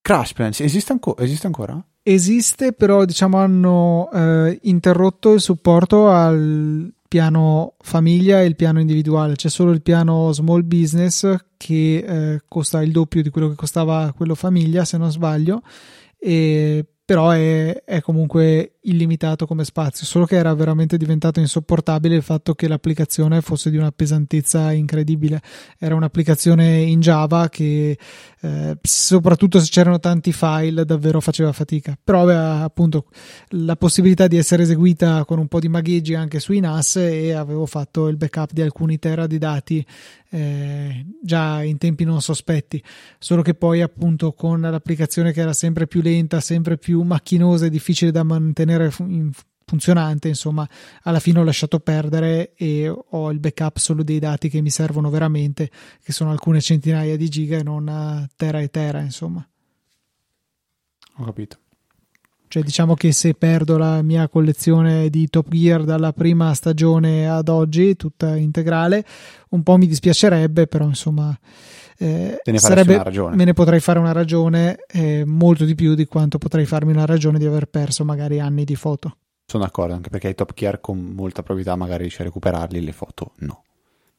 Crash 0.00 0.32
Plan, 0.32 0.50
esiste, 0.56 0.92
anco- 0.92 1.16
esiste 1.18 1.46
ancora? 1.46 1.82
Esiste, 2.02 2.72
però 2.72 3.04
diciamo 3.04 3.36
hanno 3.36 4.10
eh, 4.12 4.58
interrotto 4.62 5.32
il 5.34 5.40
supporto 5.40 6.08
al 6.08 6.90
piano 7.10 7.74
famiglia 7.80 8.40
e 8.40 8.44
il 8.44 8.54
piano 8.54 8.78
individuale. 8.78 9.34
C'è 9.34 9.48
solo 9.48 9.72
il 9.72 9.82
piano 9.82 10.30
small 10.30 10.64
business 10.64 11.34
che 11.56 11.96
eh, 11.96 12.42
costa 12.46 12.80
il 12.82 12.92
doppio 12.92 13.20
di 13.20 13.30
quello 13.30 13.48
che 13.48 13.56
costava 13.56 14.12
quello 14.16 14.36
famiglia, 14.36 14.84
se 14.84 14.96
non 14.96 15.10
sbaglio. 15.10 15.60
E 16.16 16.86
però 17.04 17.30
è, 17.30 17.82
è, 17.84 18.00
comunque 18.00 18.76
illimitato 18.82 19.46
come 19.46 19.64
spazio, 19.64 20.06
solo 20.06 20.24
che 20.24 20.36
era 20.36 20.54
veramente 20.54 20.96
diventato 20.96 21.38
insopportabile 21.40 22.14
il 22.14 22.22
fatto 22.22 22.54
che 22.54 22.66
l'applicazione 22.66 23.42
fosse 23.42 23.70
di 23.70 23.76
una 23.76 23.92
pesantezza 23.92 24.72
incredibile. 24.72 25.42
Era 25.78 25.94
un'applicazione 25.94 26.80
in 26.80 27.00
Java 27.00 27.48
che 27.48 27.98
eh, 28.40 28.78
soprattutto 28.80 29.60
se 29.60 29.68
c'erano 29.70 30.00
tanti 30.00 30.32
file 30.32 30.84
davvero 30.84 31.20
faceva 31.20 31.52
fatica, 31.52 31.98
però 32.02 32.22
aveva 32.22 32.62
appunto 32.62 33.06
la 33.48 33.76
possibilità 33.76 34.26
di 34.26 34.38
essere 34.38 34.62
eseguita 34.62 35.24
con 35.26 35.38
un 35.38 35.48
po' 35.48 35.60
di 35.60 35.68
magheggi 35.68 36.14
anche 36.14 36.40
sui 36.40 36.60
NAS 36.60 36.96
e 36.96 37.32
avevo 37.32 37.66
fatto 37.66 38.08
il 38.08 38.16
backup 38.16 38.52
di 38.52 38.62
alcuni 38.62 38.98
tera 38.98 39.26
di 39.26 39.38
dati 39.38 39.86
eh, 40.32 41.04
già 41.22 41.62
in 41.62 41.76
tempi 41.76 42.04
non 42.04 42.22
sospetti, 42.22 42.82
solo 43.18 43.42
che 43.42 43.54
poi 43.54 43.82
appunto 43.82 44.32
con 44.32 44.60
l'applicazione 44.60 45.32
che 45.32 45.40
era 45.40 45.52
sempre 45.52 45.86
più 45.86 46.00
lenta, 46.00 46.40
sempre 46.40 46.78
più 46.78 47.02
macchinosa 47.02 47.66
e 47.66 47.70
difficile 47.70 48.12
da 48.12 48.22
mantenere 48.22 48.69
funzionante, 49.70 50.26
insomma, 50.28 50.68
alla 51.02 51.20
fine 51.20 51.38
ho 51.38 51.44
lasciato 51.44 51.78
perdere 51.78 52.54
e 52.54 52.88
ho 52.88 53.30
il 53.30 53.38
backup 53.38 53.78
solo 53.78 54.02
dei 54.02 54.18
dati 54.18 54.48
che 54.48 54.60
mi 54.60 54.70
servono 54.70 55.10
veramente, 55.10 55.70
che 56.02 56.12
sono 56.12 56.30
alcune 56.30 56.60
centinaia 56.60 57.16
di 57.16 57.28
giga 57.28 57.58
e 57.58 57.62
non 57.62 58.28
tera 58.34 58.60
e 58.60 58.68
tera, 58.68 59.00
insomma. 59.00 59.46
Ho 61.16 61.24
capito. 61.24 61.58
Cioè, 62.48 62.64
diciamo 62.64 62.94
che 62.94 63.12
se 63.12 63.34
perdo 63.34 63.78
la 63.78 64.02
mia 64.02 64.26
collezione 64.28 65.08
di 65.08 65.28
Top 65.28 65.48
Gear 65.48 65.84
dalla 65.84 66.12
prima 66.12 66.52
stagione 66.54 67.28
ad 67.30 67.48
oggi, 67.48 67.94
tutta 67.94 68.34
integrale, 68.34 69.06
un 69.50 69.62
po' 69.62 69.76
mi 69.76 69.86
dispiacerebbe, 69.86 70.66
però 70.66 70.86
insomma. 70.86 71.38
Eh, 72.02 72.40
Te 72.42 72.50
ne 72.50 72.58
sarebbe, 72.58 72.94
una 72.94 73.02
ragione. 73.02 73.36
Me 73.36 73.44
ne 73.44 73.52
potrei 73.52 73.78
fare 73.78 73.98
una 73.98 74.12
ragione, 74.12 74.78
eh, 74.90 75.22
molto 75.26 75.66
di 75.66 75.74
più 75.74 75.94
di 75.94 76.06
quanto 76.06 76.38
potrei 76.38 76.64
farmi 76.64 76.92
una 76.92 77.04
ragione 77.04 77.38
di 77.38 77.44
aver 77.44 77.66
perso 77.66 78.06
magari 78.06 78.40
anni 78.40 78.64
di 78.64 78.74
foto. 78.74 79.18
Sono 79.44 79.64
d'accordo, 79.64 79.92
anche 79.92 80.08
perché 80.08 80.28
i 80.28 80.34
Top 80.34 80.54
Gear 80.54 80.80
con 80.80 80.98
molta 80.98 81.42
probabilità 81.42 81.76
magari 81.76 82.02
riesci 82.02 82.22
a 82.22 82.24
recuperarli, 82.24 82.82
le 82.82 82.92
foto 82.92 83.32
no. 83.40 83.64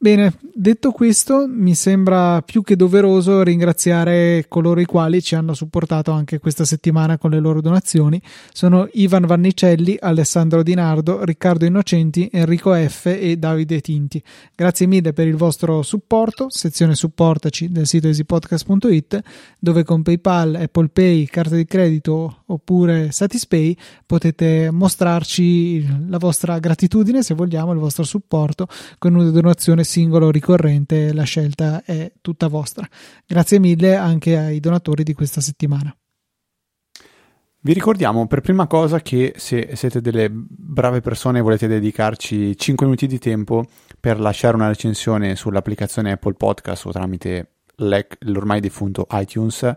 Bene, 0.04 0.34
detto 0.42 0.90
questo, 0.90 1.46
mi 1.48 1.76
sembra 1.76 2.42
più 2.42 2.64
che 2.64 2.76
doveroso 2.76 3.44
ringraziare 3.44 4.46
coloro 4.48 4.80
i 4.80 4.86
quali 4.86 5.22
ci 5.22 5.36
hanno 5.36 5.54
supportato 5.54 6.10
anche 6.10 6.40
questa 6.40 6.66
settimana 6.66 7.20
con 7.20 7.30
le 7.30 7.40
loro 7.40 7.62
donazioni. 7.62 8.20
Sono 8.52 8.90
Ivan 8.94 9.28
Vannicelli, 9.28 9.96
Alessandro 10.00 10.64
Di 10.64 10.74
Nardo, 10.74 11.24
Riccardo 11.24 11.66
Innocenti, 11.66 12.28
Enrico 12.34 12.74
F 12.74 13.16
e 13.16 13.38
Davide 13.38 13.80
Tinti. 13.80 14.24
Grazie 14.56 14.88
mille 14.88 15.14
per 15.14 15.28
il 15.28 15.36
vostro 15.36 15.84
supporto. 15.84 16.50
Sezione 16.50 16.96
supportaci 16.96 17.70
del 17.70 17.86
sito 17.86 18.08
easypodcast.it, 18.08 19.22
dove 19.60 19.84
con 19.84 20.02
PayPal, 20.02 20.56
Apple 20.56 20.90
Pay, 20.92 21.26
carta 21.26 21.56
di 21.56 21.66
credito 21.66 22.41
oppure 22.52 23.12
Satispay 23.12 23.76
potete 24.06 24.70
mostrarci 24.72 26.10
la 26.10 26.18
vostra 26.18 26.60
gratitudine, 26.60 27.24
se 27.24 27.34
vogliamo, 27.34 27.72
il 27.72 27.80
vostro 27.80 28.04
supporto 28.04 28.68
con 28.98 29.16
una 29.16 29.30
donazione 29.30 29.84
singolo 29.84 30.32
ricorrente, 30.32 31.14
la 31.14 31.24
scelta 31.24 31.84
è 31.84 32.12
tutta 32.22 32.48
vostra. 32.48 32.88
Grazie 33.26 33.60
mille 33.60 33.96
anche 33.96 34.38
ai 34.38 34.60
donatori 34.60 35.04
di 35.04 35.14
questa 35.14 35.42
settimana. 35.42 35.96
Vi 37.64 37.74
ricordiamo 37.74 38.26
per 38.26 38.42
prima 38.42 38.66
cosa 38.66 39.02
che 39.02 39.34
se 39.38 39.76
siete 39.76 40.02
delle 40.02 40.30
brave 40.32 41.00
persone 41.00 41.38
e 41.38 41.42
volete 41.44 41.68
dedicarci 41.68 42.58
5 42.58 42.86
minuti 42.88 43.06
di 43.06 43.20
tempo 43.20 43.68
per 44.00 44.20
lasciare 44.20 44.56
una 44.56 44.68
recensione 44.68 45.36
sull'applicazione 45.36 46.14
Apple 46.14 46.34
Podcast 46.34 46.88
o 46.88 46.92
tramite 46.92 47.58
l'ormai 47.76 48.62
defunto 48.62 49.06
iTunes, 49.12 49.76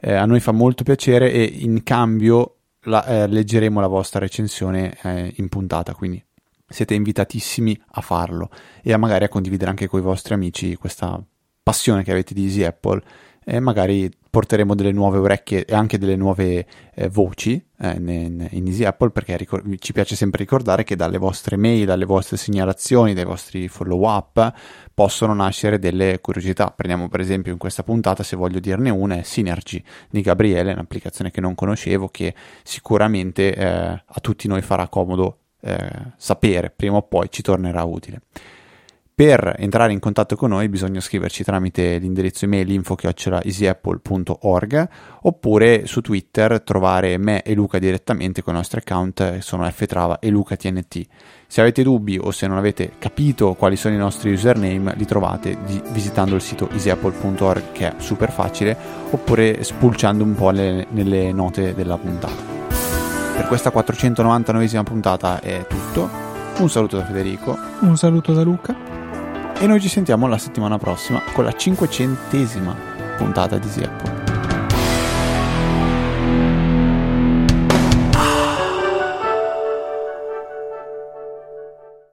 eh, 0.00 0.14
a 0.14 0.24
noi 0.24 0.40
fa 0.40 0.52
molto 0.52 0.84
piacere 0.84 1.32
e 1.32 1.42
in 1.42 1.82
cambio 1.82 2.56
la, 2.82 3.04
eh, 3.04 3.26
leggeremo 3.26 3.80
la 3.80 3.86
vostra 3.86 4.20
recensione 4.20 4.96
eh, 5.02 5.32
in 5.36 5.48
puntata, 5.48 5.94
quindi 5.94 6.22
siete 6.68 6.94
invitatissimi 6.94 7.80
a 7.92 8.00
farlo 8.00 8.50
e 8.82 8.92
a 8.92 8.98
magari 8.98 9.24
a 9.24 9.28
condividere 9.28 9.70
anche 9.70 9.86
con 9.86 10.00
i 10.00 10.02
vostri 10.02 10.34
amici 10.34 10.74
questa 10.76 11.22
passione 11.62 12.02
che 12.02 12.10
avete 12.10 12.34
di 12.34 12.44
Easy 12.44 12.64
Apple 12.64 13.02
e 13.48 13.60
magari 13.60 14.10
porteremo 14.28 14.74
delle 14.74 14.90
nuove 14.90 15.18
orecchie 15.18 15.64
e 15.64 15.72
anche 15.72 15.98
delle 15.98 16.16
nuove 16.16 16.66
eh, 16.92 17.08
voci 17.08 17.64
eh, 17.78 17.92
in, 17.92 18.48
in, 18.50 18.66
Easy 18.66 18.82
Apple 18.82 19.10
perché 19.10 19.36
ricor- 19.36 19.62
ci 19.78 19.92
piace 19.92 20.16
sempre 20.16 20.40
ricordare 20.40 20.82
che 20.82 20.96
dalle 20.96 21.16
vostre 21.16 21.56
mail, 21.56 21.86
dalle 21.86 22.06
vostre 22.06 22.36
segnalazioni, 22.38 23.14
dai 23.14 23.24
vostri 23.24 23.68
follow 23.68 24.04
up 24.04 24.52
possono 24.92 25.32
nascere 25.32 25.78
delle 25.78 26.18
curiosità. 26.20 26.72
Prendiamo 26.72 27.08
per 27.08 27.20
esempio 27.20 27.52
in 27.52 27.58
questa 27.58 27.84
puntata, 27.84 28.24
se 28.24 28.34
voglio 28.34 28.58
dirne 28.58 28.90
una, 28.90 29.18
è 29.18 29.22
Synergy 29.22 29.80
di 30.10 30.22
Gabriele, 30.22 30.72
un'applicazione 30.72 31.30
che 31.30 31.40
non 31.40 31.54
conoscevo 31.54 32.08
che 32.08 32.34
sicuramente 32.64 33.54
eh, 33.54 33.64
a 33.68 34.20
tutti 34.20 34.48
noi 34.48 34.60
farà 34.60 34.88
comodo 34.88 35.38
eh, 35.60 35.88
sapere, 36.16 36.72
prima 36.74 36.96
o 36.96 37.02
poi 37.02 37.28
ci 37.30 37.42
tornerà 37.42 37.84
utile. 37.84 38.22
Per 39.18 39.54
entrare 39.56 39.94
in 39.94 39.98
contatto 39.98 40.36
con 40.36 40.50
noi 40.50 40.68
bisogna 40.68 41.00
scriverci 41.00 41.42
tramite 41.42 41.96
l'indirizzo 41.96 42.44
email 42.44 42.70
info-easyapple.org 42.70 44.88
oppure 45.22 45.86
su 45.86 46.02
Twitter 46.02 46.60
trovare 46.60 47.16
me 47.16 47.40
e 47.40 47.54
Luca 47.54 47.78
direttamente 47.78 48.42
con 48.42 48.52
i 48.52 48.58
nostri 48.58 48.80
account 48.80 49.38
sono 49.38 49.66
ftrava 49.70 50.18
e 50.18 50.28
lucatnt. 50.28 51.00
Se 51.46 51.60
avete 51.62 51.82
dubbi 51.82 52.18
o 52.20 52.30
se 52.30 52.46
non 52.46 52.58
avete 52.58 52.92
capito 52.98 53.54
quali 53.54 53.76
sono 53.76 53.94
i 53.94 53.98
nostri 53.98 54.34
username 54.34 54.92
li 54.96 55.06
trovate 55.06 55.56
di, 55.64 55.80
visitando 55.92 56.34
il 56.34 56.42
sito 56.42 56.68
easyapple.org 56.68 57.72
che 57.72 57.88
è 57.88 57.94
super 57.96 58.30
facile 58.30 58.76
oppure 59.08 59.64
spulciando 59.64 60.24
un 60.24 60.34
po' 60.34 60.50
le, 60.50 60.88
nelle 60.90 61.32
note 61.32 61.72
della 61.72 61.96
puntata. 61.96 62.42
Per 63.34 63.46
questa 63.46 63.70
499esima 63.70 64.82
puntata 64.82 65.40
è 65.40 65.64
tutto. 65.66 66.06
Un 66.58 66.68
saluto 66.68 66.98
da 66.98 67.06
Federico. 67.06 67.56
Un 67.80 67.96
saluto 67.96 68.34
da 68.34 68.42
Luca. 68.42 68.95
E 69.58 69.66
noi 69.66 69.80
ci 69.80 69.88
sentiamo 69.88 70.26
la 70.26 70.36
settimana 70.36 70.76
prossima 70.76 71.22
con 71.32 71.44
la 71.44 71.50
500esima 71.50 72.74
puntata 73.16 73.56
di 73.56 73.66
Easy 73.66 74.25